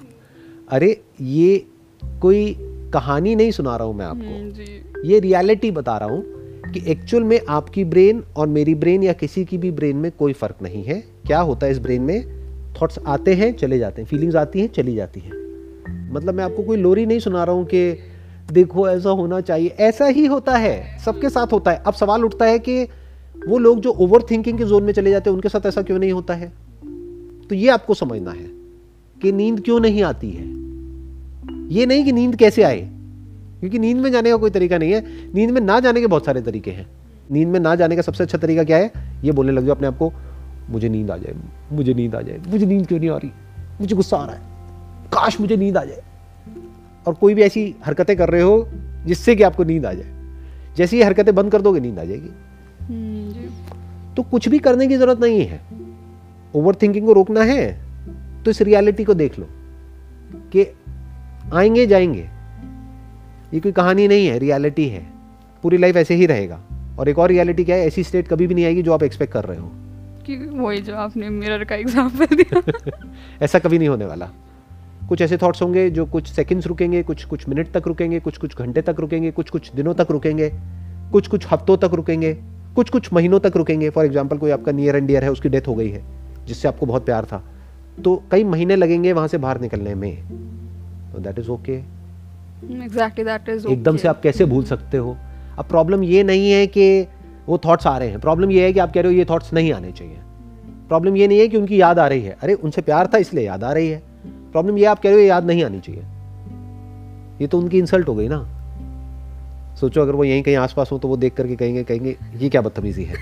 अरे 0.69 1.01
ये 1.21 1.67
कोई 2.23 2.57
कहानी 2.93 3.35
नहीं 3.35 3.51
सुना 3.51 3.77
रहा 3.77 3.87
हूँ 3.87 3.97
मैं 3.97 4.07
आपको। 4.07 4.23
हम्म, 4.23 5.09
ये 5.09 5.21
रियलिटी 5.21 5.71
बता 5.71 5.99
रहा 5.99 6.09
हूँ 6.09 6.25
कि 6.73 6.91
एक्चुअल 6.91 7.25
में 7.25 7.41
आपकी 7.49 7.85
ब्रेन 7.85 8.25
और 8.37 8.47
मेरी 8.47 8.75
ब्रेन 8.75 9.03
या 9.03 9.13
किसी 9.13 9.45
की 9.45 9.59
भी 9.59 9.71
ब्रेन 9.71 9.97
में 9.97 10.13
कोई 10.13 10.33
फ़र्क 10.33 10.57
नहीं 10.63 10.85
है। 10.85 11.05
क्या 11.27 11.41
होता 11.41 11.67
है 11.67 11.73
इस 11.73 11.79
ब्रेन 11.79 12.03
में? 12.03 12.45
थॉट्स 12.83 12.99
आते 13.07 13.35
हैं 13.35 13.53
चले 13.53 13.79
जाते 13.79 14.03
हैं 14.03 14.09
फीलिंग्स 14.09 14.37
आती 14.37 14.61
हैं 14.61 14.69
चली 14.69 14.95
जाती 14.95 15.21
हैं। 15.21 15.44
मतलब 16.15 16.35
मैं 16.35 16.45
आपको 16.45 16.63
कोई 16.63 16.77
लोरी 16.77 17.07
नहीं 17.07 17.19
सुना 17.19 17.45
रहा 17.45 17.55
हूँ 17.57 17.65
कि 17.65 17.99
देखो, 18.53 18.89
ऐसा 18.89 19.11
होना 19.11 19.41
चाहिए। 19.41 19.69
ऐसा 19.69 20.07
ही 20.07 20.27
होता 20.27 20.57
है, 20.57 20.99
सबके 20.99 21.29
साथ 21.29 21.53
होता 21.53 21.71
है। 21.71 21.83
अब 21.87 21.95
सवाल 21.95 22.25
उठता 22.25 22.45
है 22.45 22.59
कि 22.59 22.83
वो 23.49 23.59
लोग 23.59 23.81
जो 23.81 23.91
ओवर 23.91 24.23
थिंकिंग 24.31 24.59
के 24.59 24.65
जोन 24.65 24.83
में 24.83 24.93
चले 24.93 25.11
जाते 25.11 25.31
हैं, 25.31 25.35
उनके 25.35 25.49
साथ 25.49 25.67
ऐसा 25.67 25.83
क्यों 25.83 25.99
नहीं 25.99 26.13
होता 26.13 26.35
है? 26.35 26.53
तो 27.49 27.55
ये 27.55 27.69
आपको 27.69 27.95
समझना 27.95 28.31
है 28.31 28.51
कि 29.23 29.33
नींद 29.33 29.61
क्यों 29.61 29.81
नहीं 29.81 30.03
आती 30.03 30.31
है। 30.31 30.45
ये 31.69 31.87
नहीं 31.87 32.05
कि 32.05 32.13
नींद 32.13 32.37
कैसे 32.37 32.63
आए, 32.63 32.81
क्योंकि 33.61 33.79
नींद 33.79 33.97
में 33.97 34.11
जाने 34.13 34.31
का 34.31 34.37
कोई 34.37 34.51
तरीका 34.51 34.79
नहीं 34.79 34.93
है। 34.93 35.05
नींद 35.35 35.51
में 35.51 35.61
ना 35.61 35.81
जाने 35.81 36.01
के 36.01 36.07
बहुत 36.07 36.25
सारे 36.25 36.41
तरीके 36.43 36.71
हैं। 36.71 36.87
नींद 37.33 37.49
में 37.49 37.61
ना 37.61 37.75
जाने 37.75 37.97
का 37.97 38.03
सबसे 38.03 38.25
अच्छा 38.25 38.39
तरीका 38.39 38.65
क्या 38.65 38.77
है? 38.77 38.93
ये 39.25 39.33
बोलने 39.33 39.53
लग 39.53 39.67
जाओ 39.67 39.75
अपने 39.75 39.87
आप 39.87 39.99
को, 39.99 40.13
मुझे 40.71 40.89
नींद 40.89 41.11
आ 41.11 41.17
जाए, 41.17 41.35
मुझे 41.73 41.95
नींद 41.95 42.15
आ 42.15 42.21
जाए, 42.21 42.41
मुझे 42.49 42.67
नींद 42.67 42.87
क्यों 42.87 42.99
नहीं 42.99 43.11
आ 43.11 43.17
रही? 43.17 43.31
मुझे 43.81 43.97
गुस्सा 43.97 44.17
आ 44.17 44.25
रहा 44.27 44.35
है। 44.35 44.54
काश 45.15 45.41
मुझे 45.41 45.57
नींद 45.57 45.77
आ 45.77 45.85
जाए। 45.85 46.03
और 47.07 47.15
कोई 47.15 47.35
भी 47.35 47.43
ऐसी 47.43 47.75
हरकतें 47.85 48.17
कर 48.17 48.29
रहे 48.29 48.43
हो 48.43 48.69
जिससे 49.07 49.37
कि 49.37 49.43
आपको 49.43 49.65
नींद 49.65 49.87
आ 49.87 49.93
जाए। 49.93 50.15
जैसी 50.77 50.99
ये 50.99 51.05
हरकतें 51.05 51.35
बंद 51.35 51.53
कर 51.53 51.63
दोगे 51.63 51.81
नींद 51.81 51.99
आ 51.99 52.05
जाएगी। 52.05 52.31
हम्म, 52.83 54.15
तो 54.15 54.23
कुछ 54.23 54.49
भी 54.49 54.59
करने 54.59 54.87
की 54.87 54.97
ज़रूरत 54.97 55.21
नहीं 55.21 55.47
है। 55.47 55.61
ओवर 56.55 56.75
थिंकिंग 56.75 57.07
को 57.07 57.13
रोकना 57.13 57.43
है 57.43 57.85
तो 58.45 58.51
इस 58.51 58.63
रियलिटी 58.63 59.05
को 59.05 59.15
देख 59.15 59.39
लो 59.39 59.47
कि 60.53 60.75
आएँगे 61.55 61.87
जाएँगे। 61.87 62.29
ये 63.55 63.61
कोई 63.61 63.73
कहानी 63.73 64.09
नहीं 64.09 64.27
है 64.27 64.39
रियलिटी 64.39 64.89
है। 64.89 65.07
पूरी 65.63 65.77
लाइफ 65.77 65.97
ऐसे 65.97 66.15
ही 66.15 66.27
रहेगा। 66.27 66.61
और 66.99 67.09
एक 67.09 67.19
और 67.19 67.29
रियलिटी 67.29 67.65
क्या 67.65 67.77
है 67.77 67.87
ऐसी 67.87 68.05
स्टेट 68.05 68.29
कभी 68.29 68.47
भी 68.47 68.55
नहीं 68.55 68.65
आएगी 68.65 68.83
जो 68.83 68.93
आप 68.93 69.03
एक्सपेक्ट 69.03 69.33
कर 69.33 69.45
रहे 69.45 69.59
हो। 69.59 69.71
कि 70.27 70.37
वही 70.37 70.81
जो 70.81 70.97
आपने 70.97 71.29
मिरर 71.29 71.65
का 71.65 71.75
एग्जांपल 71.75 72.27
दिया। 72.37 72.63
ऐसा 73.43 73.59
कभी 73.59 73.79
नहीं 73.79 73.89
होने 73.89 74.05
वाला। 74.05 74.31
कुछ 75.09 75.21
ऐसे 75.23 75.37
थॉट्स 75.37 75.63
होंगे 75.63 75.89
जो 75.91 76.05
कुछ 76.07 76.29
सेकंड्स 76.29 76.67
रुकेंगे 76.67 77.03
कुछ 77.03 77.25
कुछ 77.25 77.49
मिनट 77.49 77.71
तक 77.73 77.87
रुकेंगे 77.87 78.21
कुछ 78.21 78.37
कुछ 78.39 78.57
घंटे 78.59 78.83
तक 78.83 79.01
रुकेंगे 79.01 79.31
कुछ 79.31 79.51
कुछ 79.51 79.71
दिनों 79.75 79.95
तक 79.95 80.11
रुकेंगे 80.11 80.51
कुछ 81.13 81.29
कुछ 81.29 81.47
हफ्तों 81.51 81.77
तक 81.77 81.95
रुकेंगे 81.95 82.33
कुछ 82.77 82.91
कुछ 82.91 83.13
महीनों 83.13 83.41
तक 83.41 83.57
रुकेंगे। 83.57 83.91
फॉर 83.91 84.05
एग्ज़ाम्पल 84.05 84.39
कोई 84.39 84.51
आपका 84.51 84.73
नियर 84.73 84.97
एंड 84.97 85.07
डियर 85.07 85.25
है 85.25 85.31
उसकी 85.31 85.49
डेथ 85.49 85.69
हो 85.69 85.75
गई 85.75 85.89
है 85.91 86.03
जिससे 86.47 86.69
आपको 86.69 86.87
बहुत 86.87 87.05
प्यार 87.07 87.25
था। 87.25 87.43
तो 88.05 88.23
कई 88.31 88.45
महीने 88.45 88.77
लगेंगे 88.77 89.13
वहाँ 89.13 89.29
से 89.29 89.39
बाहर 89.39 89.61
निकलने 89.61 89.95
में। 89.95 90.17
तो 91.13 91.21
that 91.21 91.39
is 91.39 91.51
okay 91.51 91.73
exactly 91.73 93.25
that 93.25 93.49
is 93.49 93.67
एकदम 93.69 93.97
से 93.97 94.09
आप 94.09 94.21
कैसे 94.23 94.45
भूल 94.45 94.65
सकते 94.65 94.97
हो? 94.97 95.17
अब 95.59 95.65
प्रॉब्लम 95.65 96.03
ये 96.05 96.23
नहीं 96.25 96.51
है 96.51 96.67
कि 96.69 97.07
वो 97.49 97.59
थॉट्स 97.65 97.87
आ 97.87 97.97
रहे 97.99 98.09
हैं। 98.09 98.21
प्रॉब्लम 98.21 98.51
ये 98.51 98.65
है 98.65 98.73
कि 98.73 98.81
आप 98.81 98.93
कह 98.93 99.01
रहे 99.01 99.13
हो 99.13 99.19
ये 99.19 99.25
थॉट्स 99.25 99.53
नहीं 99.53 99.73
आने 99.73 99.93
चाहिए। 99.93 100.17
प्रॉब्लम 100.89 101.17
ये 101.17 101.29
नहीं 101.29 101.39
है 101.39 101.49
कि 101.49 101.57
उनकी 101.57 101.81
याद 101.81 101.99
आ 101.99 102.07
रही 102.07 102.23
है। 102.23 102.37
अरे 102.43 102.55
उनसे 102.55 102.83
प्यार 102.83 103.11
था 103.15 103.19
इसलिए 103.19 103.47
याद 103.47 103.65
आ 103.65 103.73
रही 103.73 103.89
है। 103.89 104.03
प्रॉब्लम 104.55 104.79
ये 104.79 104.85
आप 104.85 104.99
कह 104.99 105.09
रहे 105.09 105.19
हो 105.19 105.25
याद 105.25 105.45
नहीं 105.45 105.65
आनी 105.65 105.81
चाहिए। 105.81 106.03
ये 107.41 107.47
तो 107.47 107.59
उनकी 107.59 107.79
इंसल्ट 107.79 108.09
हो 108.09 108.15
गई 108.15 108.29
ना। 108.29 108.49
सोचो 109.81 110.01
अगर 110.01 110.13
वो 110.13 110.25
यहीं 110.25 110.43
कहीं 110.43 110.57
आसपास 110.57 110.89
हो 110.93 110.99
तो 110.99 111.09
वो 111.09 111.17
देख 111.17 111.35
करके 111.35 111.57
कहेंगे 111.57 111.85
कहेंगे 111.85 112.17
ये 112.37 112.49
क्या 112.49 112.61
बदतमीजी 112.61 113.05
है? 113.05 113.15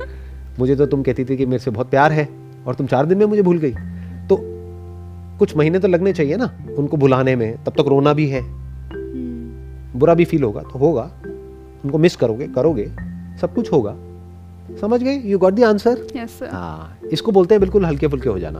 मुझे 0.58 0.76
तो 0.76 0.86
तुम 0.86 1.02
कहती 1.02 1.24
थी 1.24 1.36
कि 1.36 1.46
मेरे 1.46 1.58
से 1.58 1.70
बहुत 1.70 1.90
प्यार 1.90 2.12
है 2.12 2.28
और 2.66 2.74
तुम 2.74 2.86
चार 2.86 3.06
दिन 3.06 3.18
में 3.18 3.26
मुझे 3.26 3.42
भूल 3.42 3.58
गई। 3.58 3.70
तो 4.28 4.38
कुछ 5.38 5.56
महीने 5.56 5.78
तो 5.78 5.88
लगने 5.88 6.12
चाहिए 6.12 6.36
ना 6.36 6.50
उनको 6.78 6.96
भुलाने 6.96 7.36
में। 7.36 7.64
तब 7.64 7.72
तक 7.72 7.84
रोना 7.88 8.12
भी 8.12 8.28
है। 8.28 8.40
हम्म। 8.40 9.98
बुरा 9.98 10.14
भी 10.14 10.24
फील 10.24 10.42
होगा 10.42 10.62
तो 10.62 10.78
होगा। 10.78 11.10
उनको 11.84 11.98
मिस 11.98 12.16
करोगे 12.16 12.46
करोगे। 12.46 12.92
सब 13.40 13.54
कुछ 13.54 13.72
होगा। 13.72 13.96
समझ 14.80 15.02
गए? 15.02 15.14
यू 15.14 15.38
गॉट 15.38 15.54
द 15.54 15.64
आंसर 15.64 15.98
हाँ 16.52 16.98
इसको 17.12 17.32
बोलते 17.32 17.54
हैं 17.54 17.60
बिल्कुल 17.60 17.86
हल्के 17.86 18.06
फुल्के 18.06 18.28
हो 18.28 18.38
जाना। 18.38 18.58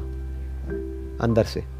अंदर 1.24 1.44
से। 1.44 1.77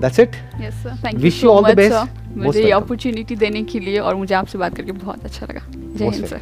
That's 0.00 0.20
it 0.20 0.36
yes 0.60 0.82
sir 0.82 0.96
thank 1.04 1.24
you 1.24 1.50
all 1.50 1.72
the 1.72 1.76
best 1.76 2.36
मुझे 2.36 2.62
ये 2.64 2.70
अपॉर्चुनिटी 2.72 3.36
देने 3.36 3.62
के 3.72 3.80
लिए 3.80 3.98
और 3.98 4.14
मुझे 4.14 4.34
आपसे 4.34 4.58
बात 4.58 4.76
करके 4.76 4.92
बहुत 4.92 5.24
अच्छा 5.24 5.46
लगा। 5.46 5.60
जय 5.70 6.08
हिंद 6.08 6.26
सर 6.26 6.40